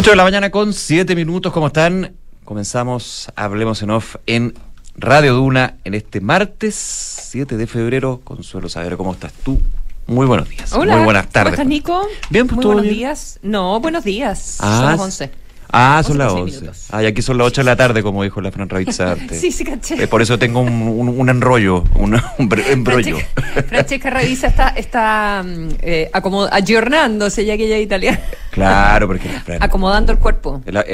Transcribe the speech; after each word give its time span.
8 0.00 0.10
de 0.10 0.16
la 0.16 0.22
mañana 0.22 0.50
con 0.50 0.72
7 0.72 1.16
minutos, 1.16 1.52
¿cómo 1.52 1.66
están? 1.66 2.14
Comenzamos 2.44 3.32
Hablemos 3.34 3.82
en 3.82 3.90
Off 3.90 4.14
en 4.26 4.54
Radio 4.94 5.34
Duna 5.34 5.74
en 5.82 5.94
este 5.94 6.20
martes 6.20 6.76
7 6.76 7.56
de 7.56 7.66
febrero. 7.66 8.20
Consuelo 8.22 8.68
Saber, 8.68 8.96
¿cómo 8.96 9.12
estás 9.12 9.32
tú? 9.32 9.60
Muy 10.06 10.24
buenos 10.26 10.48
días. 10.48 10.72
Hola. 10.72 10.94
Muy 10.94 11.04
buenas 11.04 11.28
tardes. 11.30 11.56
¿Cómo 11.56 11.62
estás, 11.62 11.66
Nico? 11.66 12.06
Bien, 12.30 12.46
pues 12.46 12.54
Muy 12.58 12.66
buenos 12.66 12.84
bien. 12.84 12.94
días. 12.94 13.40
No, 13.42 13.80
buenos 13.80 14.04
días. 14.04 14.58
Ah, 14.60 14.76
Son 14.76 14.86
las 14.86 14.96
sí. 15.16 15.24
11. 15.24 15.30
Ah, 15.70 16.02
son 16.04 16.12
11 16.12 16.18
las 16.18 16.32
con 16.32 16.36
seis 16.44 16.54
11. 16.56 16.60
minutos. 16.60 16.86
Ah, 16.90 17.02
y 17.02 17.06
aquí 17.06 17.22
son 17.22 17.38
las 17.38 17.46
8 17.48 17.60
de 17.60 17.64
la 17.66 17.76
tarde, 17.76 18.02
como 18.02 18.22
dijo 18.22 18.40
la 18.40 18.50
Fran 18.50 18.68
Ravizarte. 18.68 19.34
Sí, 19.38 19.52
sí, 19.52 19.64
caché. 19.64 20.02
Eh, 20.02 20.06
por 20.08 20.22
eso 20.22 20.38
tengo 20.38 20.60
un, 20.60 20.72
un, 20.82 21.08
un 21.08 21.28
enrollo, 21.28 21.84
un, 21.94 22.14
un 22.14 22.52
embrollo. 22.68 23.16
Francesca, 23.16 23.62
Francesca 23.68 24.10
Revisa 24.10 24.46
está, 24.48 24.68
está 24.70 25.42
mm, 25.44 25.68
eh, 25.82 26.10
ayornándose, 26.50 27.44
ya 27.44 27.56
que 27.56 27.66
ella 27.66 27.76
es 27.76 27.84
italiana, 27.84 28.20
Claro, 28.50 29.06
porque 29.06 29.28
Fran- 29.46 29.58
acomodando 29.60 30.10
el 30.12 30.18
cuerpo 30.18 30.62
el, 30.66 30.76
a- 30.76 30.84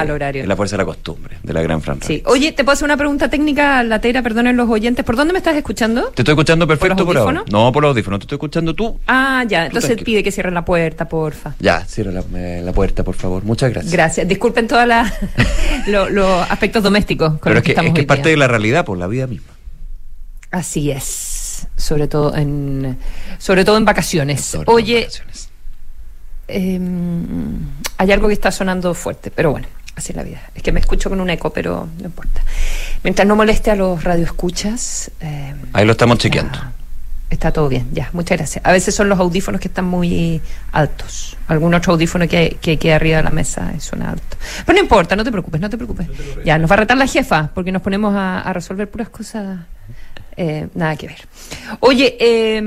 al 0.00 0.10
horario. 0.10 0.42
es 0.42 0.48
la 0.48 0.56
fuerza 0.56 0.76
de 0.76 0.82
la 0.82 0.86
costumbre, 0.86 1.36
de 1.42 1.52
la 1.52 1.60
gran 1.62 1.82
Fran 1.82 2.00
Sí. 2.00 2.14
Ravizza. 2.22 2.30
Oye, 2.30 2.52
¿te 2.52 2.64
puedo 2.64 2.74
hacer 2.74 2.84
una 2.86 2.96
pregunta 2.96 3.28
técnica 3.28 3.82
latera? 3.82 4.22
Perdonen 4.22 4.56
los 4.56 4.68
oyentes. 4.70 5.04
¿Por 5.04 5.16
dónde 5.16 5.32
me 5.32 5.38
estás 5.38 5.56
escuchando? 5.56 6.10
Te 6.14 6.22
estoy 6.22 6.32
escuchando 6.32 6.66
perfecto 6.66 6.96
los 6.98 7.06
por 7.06 7.16
ahora. 7.18 7.30
audífonos? 7.40 7.52
No, 7.52 7.72
por 7.72 7.82
los 7.82 7.90
audífonos, 7.90 8.20
te 8.20 8.24
estoy 8.24 8.36
escuchando 8.36 8.74
tú. 8.74 8.98
Ah, 9.06 9.44
ya. 9.46 9.66
Entonces 9.66 9.88
tranquilo. 9.88 10.04
pide 10.06 10.22
que 10.22 10.32
cierren 10.32 10.54
la 10.54 10.64
puerta, 10.64 11.08
porfa. 11.08 11.54
Ya, 11.58 11.84
cierra 11.84 12.12
la, 12.12 12.22
eh, 12.36 12.62
la 12.64 12.72
puerta, 12.72 13.02
por 13.04 13.14
favor. 13.16 13.44
Muchas 13.44 13.70
gracias. 13.72 13.92
Gracias. 13.92 14.03
Disculpen 14.26 14.66
todos 14.68 14.86
los 15.86 16.50
aspectos 16.50 16.82
domésticos 16.82 17.30
con 17.32 17.38
Pero 17.40 17.54
los 17.54 17.62
es 17.62 17.64
que, 17.64 17.70
estamos 17.72 17.88
es 17.90 17.94
que 17.94 18.00
es 18.02 18.06
parte 18.06 18.28
de 18.28 18.36
la 18.36 18.48
realidad, 18.48 18.84
por 18.84 18.98
la 18.98 19.06
vida 19.06 19.26
misma. 19.26 19.52
Así 20.50 20.90
es. 20.90 21.66
Sobre 21.76 22.06
todo 22.08 22.34
en, 22.36 22.98
sobre 23.38 23.64
todo 23.64 23.76
en 23.76 23.84
vacaciones. 23.84 24.40
Sobre 24.44 24.64
todo 24.66 24.78
en 24.78 24.84
Oye, 24.84 25.00
vacaciones. 25.00 25.48
Eh, 26.48 26.80
hay 27.96 28.12
algo 28.12 28.28
que 28.28 28.34
está 28.34 28.52
sonando 28.52 28.92
fuerte, 28.94 29.30
pero 29.30 29.50
bueno, 29.50 29.66
así 29.96 30.12
es 30.12 30.16
la 30.16 30.22
vida. 30.22 30.42
Es 30.54 30.62
que 30.62 30.72
me 30.72 30.80
escucho 30.80 31.08
con 31.08 31.20
un 31.20 31.30
eco, 31.30 31.50
pero 31.50 31.88
no 31.98 32.04
importa. 32.04 32.42
Mientras 33.02 33.26
no 33.26 33.34
moleste 33.34 33.70
a 33.70 33.76
los 33.76 34.04
radioescuchas. 34.04 35.10
eh, 35.20 35.54
Ahí 35.72 35.84
lo 35.86 35.92
estamos 35.92 36.18
chequeando. 36.18 36.58
Está 37.30 37.52
todo 37.52 37.68
bien, 37.68 37.88
ya, 37.92 38.10
muchas 38.12 38.38
gracias. 38.38 38.64
A 38.64 38.70
veces 38.70 38.94
son 38.94 39.08
los 39.08 39.18
audífonos 39.18 39.60
que 39.60 39.68
están 39.68 39.86
muy 39.86 40.40
altos. 40.72 41.36
Algún 41.48 41.74
otro 41.74 41.94
audífono 41.94 42.28
que, 42.28 42.58
que 42.60 42.78
queda 42.78 42.96
arriba 42.96 43.16
de 43.16 43.24
la 43.24 43.30
mesa 43.30 43.72
y 43.76 43.80
suena 43.80 44.10
alto. 44.10 44.36
Pero 44.64 44.76
no 44.76 44.82
importa, 44.82 45.16
no 45.16 45.24
te 45.24 45.30
preocupes, 45.32 45.60
no 45.60 45.68
te 45.68 45.76
preocupes. 45.76 46.06
Ya, 46.44 46.58
nos 46.58 46.70
va 46.70 46.74
a 46.74 46.78
retar 46.80 46.96
la 46.96 47.06
jefa 47.06 47.50
porque 47.54 47.72
nos 47.72 47.82
ponemos 47.82 48.14
a, 48.14 48.40
a 48.40 48.52
resolver 48.52 48.88
puras 48.88 49.08
cosas. 49.08 49.58
Eh, 50.36 50.68
nada 50.74 50.96
que 50.96 51.06
ver. 51.06 51.18
Oye, 51.80 52.16
eh, 52.18 52.60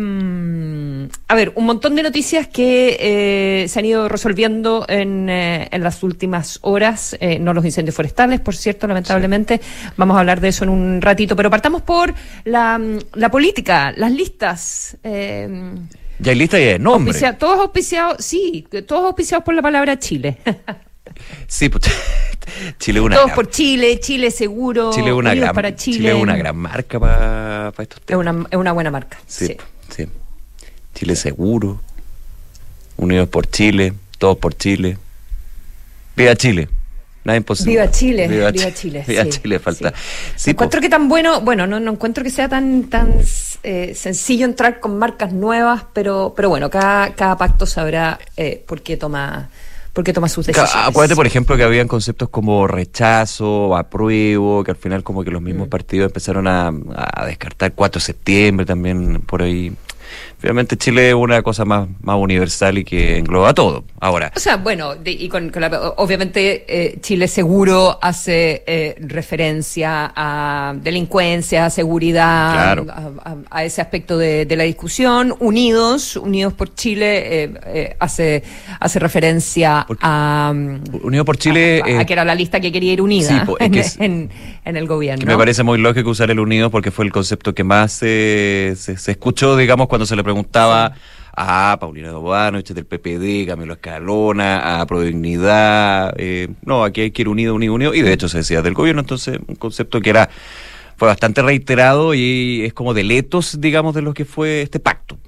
a 1.28 1.36
ver, 1.36 1.52
un 1.56 1.66
montón 1.66 1.96
de 1.96 2.04
noticias 2.04 2.48
que 2.48 2.98
eh, 3.00 3.68
se 3.68 3.80
han 3.80 3.86
ido 3.86 4.08
resolviendo 4.08 4.86
en, 4.88 5.30
eh, 5.30 5.68
en 5.72 5.84
las 5.84 6.02
últimas 6.04 6.60
horas, 6.62 7.18
eh, 7.20 7.40
no 7.40 7.54
los 7.54 7.66
incendios 7.66 7.96
forestales, 7.96 8.40
por 8.40 8.56
cierto, 8.56 8.88
lamentablemente. 8.88 9.60
Vamos 9.98 10.16
a 10.18 10.22
hablar 10.22 10.40
de 10.42 10.50
eso 10.50 10.64
en 10.64 10.70
un 10.70 11.02
ratito, 11.02 11.36
pero 11.36 11.50
partamos 11.50 11.82
por 11.82 12.14
la, 12.46 12.80
la 13.14 13.30
política, 13.32 13.94
las 13.98 14.12
listas. 14.12 14.98
eh, 15.04 15.74
Ya 16.20 16.32
hay 16.32 16.38
lista 16.38 16.60
y 16.60 16.66
de 16.66 16.80
nombre. 16.80 17.12
auspicia- 17.14 17.38
todos 17.38 17.60
auspiciados, 17.60 18.24
sí, 18.24 18.66
todos 18.88 19.06
auspiciados 19.06 19.44
por 19.44 19.54
la 19.54 19.62
palabra 19.62 20.00
Chile. 20.00 20.38
Sí, 21.48 21.70
pues, 21.70 21.84
Chile 22.80 23.00
es 23.00 23.06
una 23.06 23.16
todos 23.16 23.28
gran, 23.28 23.36
por 23.36 23.50
Chile, 23.50 24.00
Chile 24.00 24.32
seguro, 24.32 24.92
Chile 24.94 25.08
es 25.10 25.14
una 25.14 25.34
gran, 25.36 25.54
para 25.56 25.76
Chile. 25.76 25.98
Chile 25.98 26.10
es 26.10 26.16
una 26.16 26.36
gran 26.38 26.56
marca 26.58 27.00
para 27.00 27.70
estos 27.80 28.00
Es 28.00 28.06
temas. 28.06 28.28
una, 28.36 28.48
es 28.50 28.58
una 28.58 28.72
buena 28.72 28.92
marca. 28.92 29.18
Sí, 29.28 29.48
sí. 29.48 29.58
sí. 29.96 30.08
Chile 30.96 31.16
seguro. 31.16 31.82
Unidos 32.98 33.30
por 33.30 33.48
Chile, 33.50 33.94
todos 34.18 34.38
por 34.38 34.56
Chile. 34.56 34.98
Viva 36.16 36.36
Chile. 36.36 36.68
Nada 37.24 37.38
imposible. 37.38 37.72
Viva 37.74 37.92
Chile, 37.92 38.28
viva, 38.28 38.52
Chi- 38.54 38.74
Chile. 38.74 39.04
Viva 39.08 39.24
sí, 39.26 39.30
Chile, 39.32 39.60
falta. 39.60 39.94
sí. 40.36 40.52
Encuentro 40.52 40.80
que 40.82 40.90
tan 40.90 41.10
bueno, 41.10 41.42
bueno, 41.42 41.68
no, 41.68 41.80
no 41.80 41.92
encuentro 41.92 42.24
que 42.24 42.30
sea 42.30 42.48
tan 42.48 42.86
tan 42.86 43.14
eh, 43.64 43.94
sencillo 43.96 44.46
entrar 44.46 44.80
con 44.80 44.98
marcas 44.98 45.34
nuevas, 45.34 45.84
pero 45.94 46.34
pero 46.36 46.48
bueno, 46.50 46.70
cada, 46.70 47.14
cada 47.14 47.38
pacto 47.38 47.66
sabrá 47.66 48.18
eh, 48.38 48.64
por 48.66 48.82
qué 48.82 48.96
toma 48.98 49.50
por 49.98 50.04
qué 50.04 50.14
toma 50.14 50.30
sus 50.30 50.46
decisiones. 50.46 50.76
Acuérdate, 50.76 51.16
por 51.16 51.26
ejemplo, 51.26 51.58
que 51.58 51.64
habían 51.64 51.88
conceptos 51.88 52.30
como 52.30 52.68
rechazo, 52.68 53.76
apruebo, 53.76 54.64
que 54.64 54.70
al 54.70 54.78
final 54.78 55.02
como 55.02 55.24
que 55.24 55.32
los 55.32 55.42
Mm. 55.42 55.46
mismos 55.46 55.68
partidos 55.70 56.06
empezaron 56.12 56.48
a, 56.48 56.68
a 56.96 57.26
descartar 57.26 57.74
4 57.74 58.00
de 58.00 58.06
septiembre 58.06 58.64
también 58.68 59.22
por 59.22 59.42
ahí. 59.42 59.74
Finalmente 60.40 60.78
Chile 60.78 61.10
es 61.10 61.16
una 61.16 61.42
cosa 61.42 61.66
más, 61.66 61.88
más 62.02 62.18
universal 62.18 62.78
y 62.78 62.84
que 62.84 63.18
engloba 63.18 63.54
todo. 63.54 63.84
Ahora, 64.00 64.32
O 64.36 64.40
sea, 64.40 64.58
bueno, 64.58 64.96
de- 64.96 65.12
y 65.12 65.28
con, 65.30 65.50
con 65.50 65.62
la- 65.62 65.94
obviamente 65.98 66.66
eh, 66.68 67.00
Chile 67.02 67.28
seguro 67.28 67.98
hace 68.02 68.64
eh, 68.68 68.96
referencia 69.00 70.12
a 70.16 70.74
delincuencia, 70.82 71.66
a 71.66 71.70
seguridad, 71.70 72.54
Claro. 72.54 72.86
a, 72.90 73.30
a- 73.32 73.36
a 73.50 73.64
ese 73.64 73.82
aspecto 73.82 74.18
de, 74.18 74.46
de 74.46 74.56
la 74.56 74.64
discusión. 74.64 75.34
Unidos, 75.40 76.16
Unidos 76.16 76.54
por 76.54 76.74
Chile, 76.76 77.44
eh, 77.44 77.54
eh, 77.66 77.96
hace, 78.00 78.44
hace 78.80 79.00
referencia 79.00 79.86
a, 80.02 80.52
mm, 80.56 80.82
Unido 81.04 81.26
por 81.26 81.38
Chile... 81.38 81.82
a, 81.84 81.88
a 81.88 82.02
eh, 82.02 82.06
que 82.06 82.14
era 82.14 82.24
la 82.26 82.36
lista 82.36 82.60
que 82.60 82.72
quería 82.72 82.94
ir 82.94 83.02
unida 83.02 83.28
Sí, 83.30 83.40
po, 83.46 83.58
es 83.60 83.66
en, 83.66 83.72
que 83.72 83.80
es- 83.80 84.00
en- 84.00 84.04
en 84.04 84.30
el 84.76 84.88
gobierno. 84.88 85.22
Que 85.22 85.32
me 85.32 85.38
parece 85.38 85.64
muy 85.64 85.78
lógico 85.78 86.10
usar 86.10 86.32
el 86.32 86.40
unido 86.40 86.70
porque 86.70 86.92
fue 86.92 87.06
el 87.06 87.12
concepto 87.12 87.54
que 87.54 87.64
más 87.64 88.00
eh, 88.02 88.74
se, 88.76 88.98
se 88.98 89.12
escuchó, 89.12 89.56
digamos, 89.56 89.88
cuando 89.88 90.06
se 90.06 90.16
le 90.16 90.24
preguntaba 90.24 90.94
a 91.40 91.78
Paulina 91.80 92.10
Dobanovich 92.10 92.74
del 92.74 92.86
PPD, 92.86 93.48
Camilo 93.48 93.74
Escalona, 93.74 94.82
a 94.82 94.86
Prodignidad. 94.88 96.16
Eh, 96.18 96.50
no, 96.64 96.84
aquí 96.84 97.02
hay 97.02 97.12
que 97.12 97.22
ir 97.22 97.30
unido, 97.30 97.54
unido, 97.54 97.76
unido. 97.76 97.94
Y 97.94 98.02
de 98.02 98.12
hecho 98.12 98.28
se 98.28 98.40
decía 98.40 98.64
del 98.64 98.74
gobierno, 98.74 99.02
entonces 99.02 99.40
un 99.48 99.56
concepto 99.56 100.02
que 100.02 100.10
era 100.10 100.30
fue 100.98 101.08
bastante 101.08 101.44
reiterado 101.44 102.16
y 102.16 102.64
es 102.66 102.74
como 102.74 102.96
de 102.96 103.04
letos, 103.04 103.62
digamos, 103.62 103.94
de 103.94 104.02
lo 104.02 104.16
que 104.16 104.26
fue 104.26 104.64
este 104.64 104.80
pacto. 104.80 105.20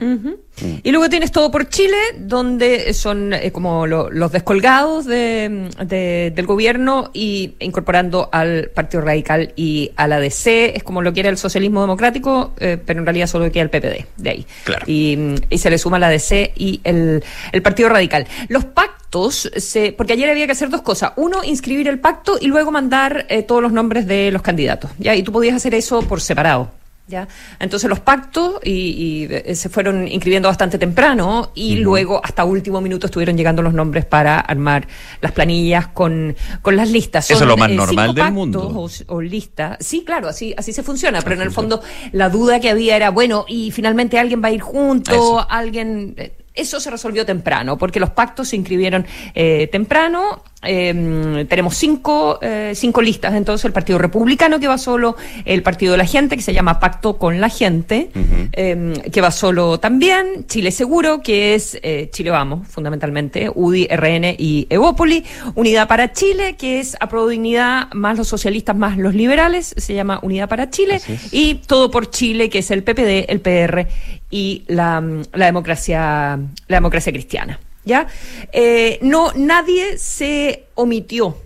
Mm. 0.00 0.78
Y 0.84 0.90
luego 0.92 1.08
tienes 1.08 1.32
todo 1.32 1.50
por 1.50 1.68
Chile, 1.68 1.96
donde 2.18 2.92
son 2.94 3.32
eh, 3.32 3.50
como 3.52 3.86
lo- 3.86 4.10
los 4.10 4.30
descolgados 4.32 5.06
de, 5.06 5.68
de- 5.84 6.32
del 6.34 6.46
gobierno 6.46 7.10
y 7.12 7.54
incorporando 7.60 8.28
al 8.32 8.70
Partido 8.74 9.02
Radical 9.02 9.52
y 9.56 9.90
a 9.96 10.06
la 10.06 10.20
DC. 10.20 10.76
Es 10.76 10.82
como 10.84 11.02
lo 11.02 11.12
quiere 11.12 11.28
el 11.28 11.36
socialismo 11.38 11.80
democrático, 11.80 12.52
eh, 12.58 12.78
pero 12.84 13.00
en 13.00 13.06
realidad 13.06 13.26
solo 13.26 13.50
queda 13.50 13.62
el 13.64 13.70
PPD 13.70 14.06
de 14.16 14.30
ahí. 14.30 14.46
Claro. 14.64 14.84
Y, 14.86 15.18
y 15.50 15.58
se 15.58 15.70
le 15.70 15.78
suma 15.78 15.98
la 15.98 16.08
DC 16.10 16.52
y 16.56 16.80
el, 16.84 17.22
el 17.52 17.62
Partido 17.62 17.88
Radical. 17.88 18.26
Los 18.48 18.64
pactos, 18.64 19.50
se, 19.56 19.92
porque 19.92 20.12
ayer 20.12 20.28
había 20.30 20.46
que 20.46 20.52
hacer 20.52 20.70
dos 20.70 20.82
cosas. 20.82 21.12
Uno, 21.16 21.42
inscribir 21.44 21.88
el 21.88 21.98
pacto 21.98 22.36
y 22.40 22.46
luego 22.46 22.70
mandar 22.70 23.26
eh, 23.30 23.42
todos 23.42 23.62
los 23.62 23.72
nombres 23.72 24.06
de 24.06 24.30
los 24.30 24.42
candidatos. 24.42 24.90
¿ya? 24.98 25.14
Y 25.14 25.22
tú 25.22 25.32
podías 25.32 25.56
hacer 25.56 25.74
eso 25.74 26.02
por 26.02 26.20
separado. 26.20 26.70
¿Ya? 27.08 27.26
Entonces 27.58 27.88
los 27.88 28.00
pactos 28.00 28.60
y, 28.62 28.70
y, 28.70 29.28
eh, 29.30 29.54
se 29.56 29.70
fueron 29.70 30.06
inscribiendo 30.06 30.46
bastante 30.46 30.78
temprano 30.78 31.52
y 31.54 31.76
luego 31.76 32.20
hasta 32.22 32.44
último 32.44 32.82
minuto 32.82 33.06
estuvieron 33.06 33.34
llegando 33.34 33.62
los 33.62 33.72
nombres 33.72 34.04
para 34.04 34.38
armar 34.40 34.86
las 35.22 35.32
planillas 35.32 35.86
con, 35.88 36.36
con 36.60 36.76
las 36.76 36.90
listas. 36.90 37.30
Eso 37.30 37.44
es 37.44 37.48
lo 37.48 37.56
más 37.56 37.70
eh, 37.70 37.74
normal 37.76 38.14
del 38.14 38.30
mundo. 38.32 38.68
O, 38.68 38.90
o 39.06 39.20
listas. 39.22 39.78
Sí, 39.80 40.04
claro, 40.04 40.28
así, 40.28 40.54
así 40.58 40.74
se 40.74 40.82
funciona, 40.82 41.22
pero 41.22 41.36
en 41.36 41.42
el 41.42 41.50
fondo 41.50 41.80
la 42.12 42.28
duda 42.28 42.60
que 42.60 42.68
había 42.68 42.94
era, 42.94 43.10
bueno, 43.10 43.46
y 43.48 43.70
finalmente 43.70 44.18
alguien 44.18 44.42
va 44.44 44.48
a 44.48 44.52
ir 44.52 44.60
junto, 44.60 45.12
Eso. 45.12 45.46
alguien... 45.48 46.14
eh, 46.18 46.34
Eso 46.58 46.80
se 46.80 46.90
resolvió 46.90 47.24
temprano, 47.24 47.78
porque 47.78 48.00
los 48.00 48.10
pactos 48.10 48.48
se 48.48 48.56
inscribieron 48.56 49.06
eh, 49.34 49.68
temprano. 49.70 50.42
Eh, 50.64 51.46
tenemos 51.48 51.76
cinco, 51.76 52.40
eh, 52.42 52.72
cinco 52.74 53.00
listas, 53.00 53.32
entonces 53.34 53.64
el 53.64 53.72
Partido 53.72 53.96
Republicano 53.96 54.58
que 54.58 54.66
va 54.66 54.76
solo, 54.76 55.16
el 55.44 55.62
Partido 55.62 55.92
de 55.92 55.98
la 55.98 56.04
Gente 56.04 56.34
que 56.34 56.42
se 56.42 56.52
llama 56.52 56.80
Pacto 56.80 57.16
con 57.16 57.40
la 57.40 57.48
Gente, 57.48 58.10
eh, 58.52 58.92
que 59.12 59.20
va 59.20 59.30
solo 59.30 59.78
también, 59.78 60.46
Chile 60.48 60.72
Seguro, 60.72 61.22
que 61.22 61.54
es 61.54 61.78
eh, 61.82 62.10
Chile 62.12 62.30
Vamos, 62.30 62.66
fundamentalmente, 62.66 63.48
UDI, 63.54 63.86
RN 63.86 64.34
y 64.36 64.66
Evópoli, 64.68 65.24
Unidad 65.54 65.86
para 65.86 66.12
Chile, 66.12 66.56
que 66.56 66.80
es 66.80 66.96
Apruebo 66.98 67.28
Dignidad, 67.28 67.88
más 67.92 68.18
los 68.18 68.26
socialistas, 68.26 68.74
más 68.74 68.98
los 68.98 69.14
liberales, 69.14 69.74
se 69.76 69.94
llama 69.94 70.18
Unidad 70.22 70.48
para 70.48 70.70
Chile, 70.70 71.00
y 71.30 71.54
Todo 71.68 71.88
por 71.88 72.10
Chile, 72.10 72.50
que 72.50 72.58
es 72.58 72.70
el 72.72 72.82
PPD, 72.82 73.30
el 73.30 73.40
PR 73.40 73.86
y 74.30 74.64
la, 74.66 75.02
la 75.32 75.46
democracia, 75.46 76.38
la 76.68 76.76
democracia 76.76 77.12
cristiana. 77.12 77.58
¿Ya? 77.84 78.06
Eh, 78.52 78.98
no, 79.02 79.32
nadie 79.34 79.96
se 79.98 80.66
omitió. 80.74 81.36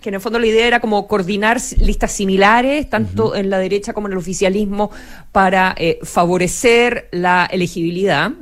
Que 0.00 0.08
en 0.08 0.14
el 0.14 0.20
fondo 0.20 0.38
la 0.38 0.46
idea 0.46 0.66
era 0.66 0.80
como 0.80 1.06
coordinar 1.06 1.60
listas 1.78 2.12
similares, 2.12 2.88
tanto 2.88 3.34
en 3.34 3.50
la 3.50 3.58
derecha 3.58 3.92
como 3.92 4.06
en 4.06 4.12
el 4.12 4.18
oficialismo, 4.18 4.90
para 5.32 5.74
eh, 5.76 5.98
favorecer 6.02 7.08
la 7.12 7.46
elegibilidad. 7.50 8.32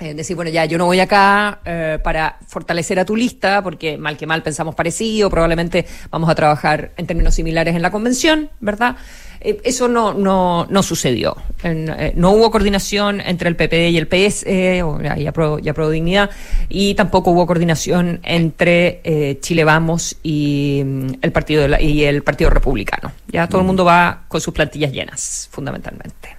Eh, 0.00 0.14
decir, 0.14 0.34
bueno, 0.34 0.50
ya 0.50 0.64
yo 0.64 0.78
no 0.78 0.86
voy 0.86 0.98
acá 0.98 1.60
eh, 1.64 1.98
para 2.02 2.36
fortalecer 2.48 2.98
a 2.98 3.04
tu 3.04 3.14
lista, 3.14 3.62
porque 3.62 3.96
mal 3.96 4.16
que 4.16 4.26
mal 4.26 4.42
pensamos 4.42 4.74
parecido, 4.74 5.30
probablemente 5.30 5.86
vamos 6.10 6.28
a 6.28 6.34
trabajar 6.34 6.90
en 6.96 7.06
términos 7.06 7.36
similares 7.36 7.76
en 7.76 7.82
la 7.82 7.92
convención, 7.92 8.50
¿verdad? 8.58 8.96
Eh, 9.44 9.60
eso 9.64 9.88
no, 9.88 10.14
no, 10.14 10.66
no 10.70 10.82
sucedió. 10.82 11.36
Eh, 11.64 12.12
no 12.16 12.30
hubo 12.30 12.50
coordinación 12.50 13.20
entre 13.20 13.48
el 13.48 13.56
PPD 13.56 13.90
y 13.90 13.98
el 13.98 14.06
PS, 14.06 14.46
y 14.46 15.26
Apro, 15.26 15.90
Dignidad, 15.90 16.30
y 16.68 16.94
tampoco 16.94 17.32
hubo 17.32 17.46
coordinación 17.46 18.20
entre 18.22 19.38
Chile 19.40 19.64
Vamos 19.64 20.16
y 20.22 20.82
mm, 20.84 21.06
el 21.22 21.32
partido 21.32 21.66
y 21.80 22.04
el 22.04 22.22
Partido 22.22 22.50
Republicano. 22.50 23.12
Ya 23.28 23.48
todo 23.48 23.58
el 23.58 23.64
mm. 23.64 23.66
mundo 23.66 23.84
va 23.84 24.24
con 24.28 24.40
sus 24.40 24.54
plantillas 24.54 24.92
llenas, 24.92 25.48
fundamentalmente. 25.50 26.36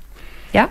¿Ya? 0.53 0.69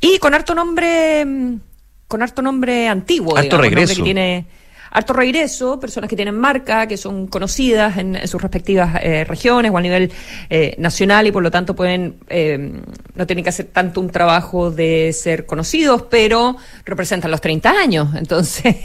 Y 0.00 0.18
con 0.18 0.34
harto 0.34 0.54
nombre, 0.54 1.24
mm, 1.24 1.60
con 2.08 2.22
harto 2.22 2.42
nombre 2.42 2.88
antiguo, 2.88 3.36
harto 3.36 3.58
regreso. 3.58 3.96
que 3.96 4.02
tiene 4.02 4.46
harto 4.90 5.12
regreso, 5.12 5.78
personas 5.78 6.10
que 6.10 6.16
tienen 6.16 6.36
marca, 6.36 6.86
que 6.86 6.96
son 6.96 7.26
conocidas 7.28 7.96
en, 7.98 8.26
sus 8.26 8.42
respectivas 8.42 8.98
eh, 9.02 9.24
regiones 9.24 9.70
o 9.72 9.78
a 9.78 9.80
nivel 9.80 10.10
eh, 10.48 10.74
nacional 10.78 11.26
y 11.26 11.32
por 11.32 11.42
lo 11.42 11.50
tanto 11.50 11.74
pueden, 11.74 12.16
eh, 12.28 12.72
no 13.14 13.26
tienen 13.26 13.44
que 13.44 13.50
hacer 13.50 13.66
tanto 13.66 14.00
un 14.00 14.10
trabajo 14.10 14.70
de 14.70 15.12
ser 15.12 15.46
conocidos, 15.46 16.02
pero 16.10 16.56
representan 16.84 17.30
los 17.30 17.40
30 17.40 17.70
años. 17.70 18.08
Entonces, 18.16 18.76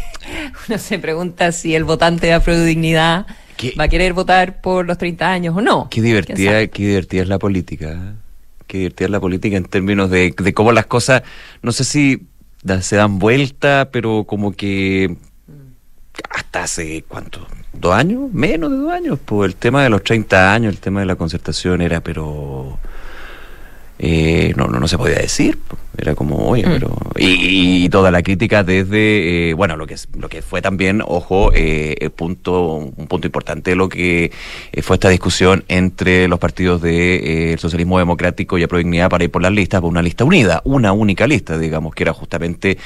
uno 0.67 0.77
se 0.77 0.99
pregunta 0.99 1.51
si 1.51 1.75
el 1.75 1.83
votante 1.83 2.27
de 2.27 2.33
Afrodignidad 2.33 3.25
va 3.79 3.85
a 3.85 3.87
querer 3.87 4.13
votar 4.13 4.61
por 4.61 4.85
los 4.85 4.97
30 4.97 5.31
años 5.31 5.57
o 5.57 5.61
no. 5.61 5.87
Qué 5.89 6.01
divertida, 6.01 6.67
qué 6.67 6.87
divertida 6.87 7.23
es 7.23 7.27
la 7.27 7.39
política. 7.39 8.15
Qué 8.67 8.79
divertida 8.79 9.05
es 9.05 9.11
la 9.11 9.19
política 9.19 9.57
en 9.57 9.65
términos 9.65 10.09
de, 10.09 10.33
de 10.37 10.53
cómo 10.53 10.71
las 10.71 10.87
cosas, 10.87 11.23
no 11.61 11.71
sé 11.71 11.83
si 11.83 12.27
se 12.81 12.95
dan 12.95 13.19
vuelta, 13.19 13.89
pero 13.91 14.23
como 14.25 14.51
que 14.51 15.15
hasta 16.29 16.63
hace 16.63 17.03
cuánto, 17.07 17.45
dos 17.73 17.93
años, 17.93 18.31
menos 18.33 18.71
de 18.71 18.77
dos 18.77 18.91
años, 18.91 19.19
pues 19.23 19.49
el 19.49 19.55
tema 19.55 19.83
de 19.83 19.89
los 19.89 20.03
30 20.03 20.53
años, 20.53 20.73
el 20.73 20.79
tema 20.79 20.99
de 21.01 21.05
la 21.05 21.15
concertación 21.15 21.81
era, 21.81 22.01
pero 22.01 22.77
eh, 23.99 24.53
no, 24.57 24.67
no, 24.67 24.79
no 24.79 24.87
se 24.87 24.97
podía 24.97 25.17
decir, 25.17 25.57
era 25.97 26.15
como, 26.15 26.49
oye, 26.49 26.65
mm. 26.65 26.71
pero... 26.71 26.95
Y, 27.17 27.89
toda 27.89 28.11
la 28.11 28.23
crítica 28.23 28.63
desde, 28.63 29.51
eh, 29.51 29.53
bueno, 29.53 29.77
lo 29.77 29.87
que, 29.87 29.95
lo 30.17 30.27
que 30.27 30.41
fue 30.41 30.61
también, 30.61 31.01
ojo, 31.05 31.51
eh, 31.53 32.09
punto, 32.15 32.75
un 32.75 33.07
punto 33.07 33.27
importante 33.27 33.71
de 33.71 33.75
lo 33.75 33.87
que 33.87 34.31
eh, 34.71 34.81
fue 34.81 34.95
esta 34.95 35.09
discusión 35.09 35.63
entre 35.67 36.27
los 36.27 36.39
partidos 36.39 36.81
del 36.81 37.57
socialismo 37.59 37.99
democrático 37.99 38.57
y 38.57 38.63
a 38.63 38.67
Prodignidad 38.67 39.09
para 39.09 39.23
ir 39.23 39.31
por 39.31 39.41
las 39.41 39.51
listas, 39.51 39.81
por 39.81 39.89
una 39.89 40.01
lista 40.01 40.25
unida, 40.25 40.61
una 40.65 40.91
única 40.91 41.27
lista, 41.27 41.57
digamos, 41.57 41.93
que 41.93 42.03
era 42.03 42.13
justamente 42.13 42.77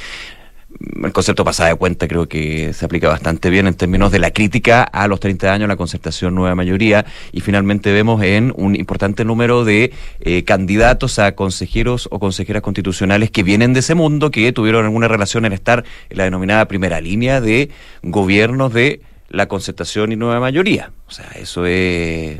el 1.03 1.11
concepto 1.11 1.43
pasada 1.43 1.69
de 1.69 1.75
cuenta 1.75 2.07
creo 2.07 2.27
que 2.27 2.73
se 2.73 2.85
aplica 2.85 3.09
bastante 3.09 3.49
bien 3.49 3.67
en 3.67 3.73
términos 3.73 4.11
de 4.11 4.19
la 4.19 4.31
crítica 4.31 4.83
a 4.83 5.07
los 5.07 5.19
30 5.19 5.51
años, 5.51 5.67
la 5.67 5.75
concertación 5.75 6.35
nueva 6.35 6.55
mayoría, 6.55 7.05
y 7.31 7.41
finalmente 7.41 7.91
vemos 7.91 8.21
en 8.23 8.53
un 8.55 8.75
importante 8.75 9.25
número 9.25 9.65
de 9.65 9.91
eh, 10.19 10.43
candidatos 10.43 11.19
a 11.19 11.33
consejeros 11.35 12.07
o 12.11 12.19
consejeras 12.19 12.61
constitucionales 12.61 13.31
que 13.31 13.43
vienen 13.43 13.73
de 13.73 13.79
ese 13.79 13.95
mundo, 13.95 14.31
que 14.31 14.51
tuvieron 14.53 14.85
alguna 14.85 15.07
relación 15.07 15.45
en 15.45 15.53
estar 15.53 15.83
en 16.09 16.17
la 16.17 16.25
denominada 16.25 16.67
primera 16.67 17.01
línea 17.01 17.41
de 17.41 17.69
gobiernos 18.03 18.73
de 18.73 19.01
la 19.29 19.47
concertación 19.47 20.11
y 20.11 20.15
nueva 20.15 20.39
mayoría. 20.39 20.91
O 21.07 21.11
sea, 21.11 21.29
eso 21.35 21.65
es, 21.65 22.39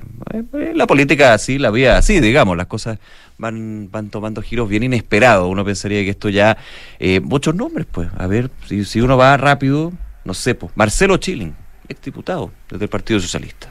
la 0.74 0.88
política 0.88 1.34
así, 1.34 1.58
la 1.58 1.72
vía 1.72 1.98
así, 1.98 2.20
digamos, 2.20 2.58
las 2.58 2.68
cosas 2.68 3.00
van, 3.38 3.90
van 3.92 4.10
tomando 4.10 4.42
giros 4.42 4.70
bien 4.70 4.84
inesperados. 4.84 5.48
Uno 5.50 5.64
pensaría 5.64 6.04
que 6.04 6.10
esto 6.10 6.30
ya, 6.30 6.58
eh, 7.00 7.20
muchos 7.20 7.56
nombres, 7.56 7.88
pues, 7.92 8.10
a 8.18 8.28
ver, 8.28 8.50
si, 8.68 8.86
si 8.86 9.02
uno 9.02 9.18
va 9.18 9.38
rápido, 9.38 9.94
no 10.26 10.34
sé, 10.34 10.56
pues, 10.56 10.72
Marcelo 10.76 11.18
Chilling, 11.18 11.56
ex 11.88 12.02
diputado 12.02 12.52
desde 12.70 12.86
el 12.86 12.90
Partido 12.90 13.20
Socialista. 13.20 13.70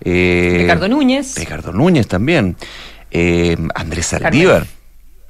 Eh, 0.00 0.58
Ricardo 0.60 0.88
Núñez. 0.88 1.36
Ricardo 1.36 1.72
Núñez 1.72 2.06
también. 2.06 2.56
Eh, 3.10 3.56
Andrés 3.74 4.06
Saldívar. 4.06 4.66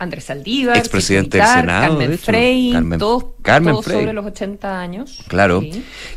Andrés 0.01 0.25
Saldívar, 0.25 0.77
expresidente 0.77 1.39
del 1.39 1.47
Senado, 1.47 1.99
Carmen 1.99 2.19
Frey, 2.19 2.73
todos, 2.99 3.85
sobre 3.85 4.13
los 4.13 4.27
80 4.27 4.81
años. 4.81 5.25
Claro, 5.27 5.61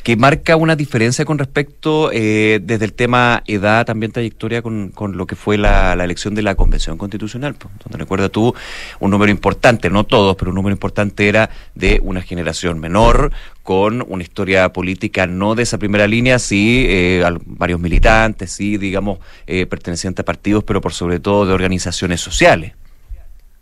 que 0.03 0.15
marca 0.15 0.55
una 0.55 0.75
diferencia 0.75 1.25
con 1.25 1.39
respecto 1.39 2.11
eh, 2.13 2.59
desde 2.61 2.85
el 2.85 2.93
tema 2.93 3.41
edad, 3.47 3.85
también 3.85 4.11
trayectoria 4.11 4.61
con, 4.61 4.89
con 4.89 5.17
lo 5.17 5.25
que 5.25 5.35
fue 5.35 5.57
la, 5.57 5.95
la 5.95 6.03
elección 6.03 6.35
de 6.35 6.43
la 6.43 6.53
Convención 6.53 6.97
Constitucional, 6.97 7.55
donde 7.83 7.97
recuerda 7.97 8.29
tú 8.29 8.53
un 8.99 9.09
número 9.09 9.31
importante, 9.31 9.89
no 9.89 10.03
todos, 10.03 10.35
pero 10.35 10.51
un 10.51 10.55
número 10.55 10.73
importante 10.73 11.27
era 11.27 11.49
de 11.73 11.99
una 12.03 12.21
generación 12.21 12.79
menor, 12.79 13.31
con 13.63 14.05
una 14.07 14.21
historia 14.21 14.73
política 14.73 15.25
no 15.25 15.55
de 15.55 15.63
esa 15.63 15.79
primera 15.79 16.07
línea, 16.07 16.37
sí, 16.37 16.85
eh, 16.87 17.23
varios 17.45 17.79
militantes, 17.79 18.51
sí, 18.51 18.77
digamos, 18.77 19.19
eh, 19.47 19.65
pertenecientes 19.65 20.21
a 20.21 20.25
partidos, 20.25 20.63
pero 20.63 20.81
por 20.81 20.93
sobre 20.93 21.19
todo 21.19 21.47
de 21.47 21.53
organizaciones 21.53 22.21
sociales 22.21 22.73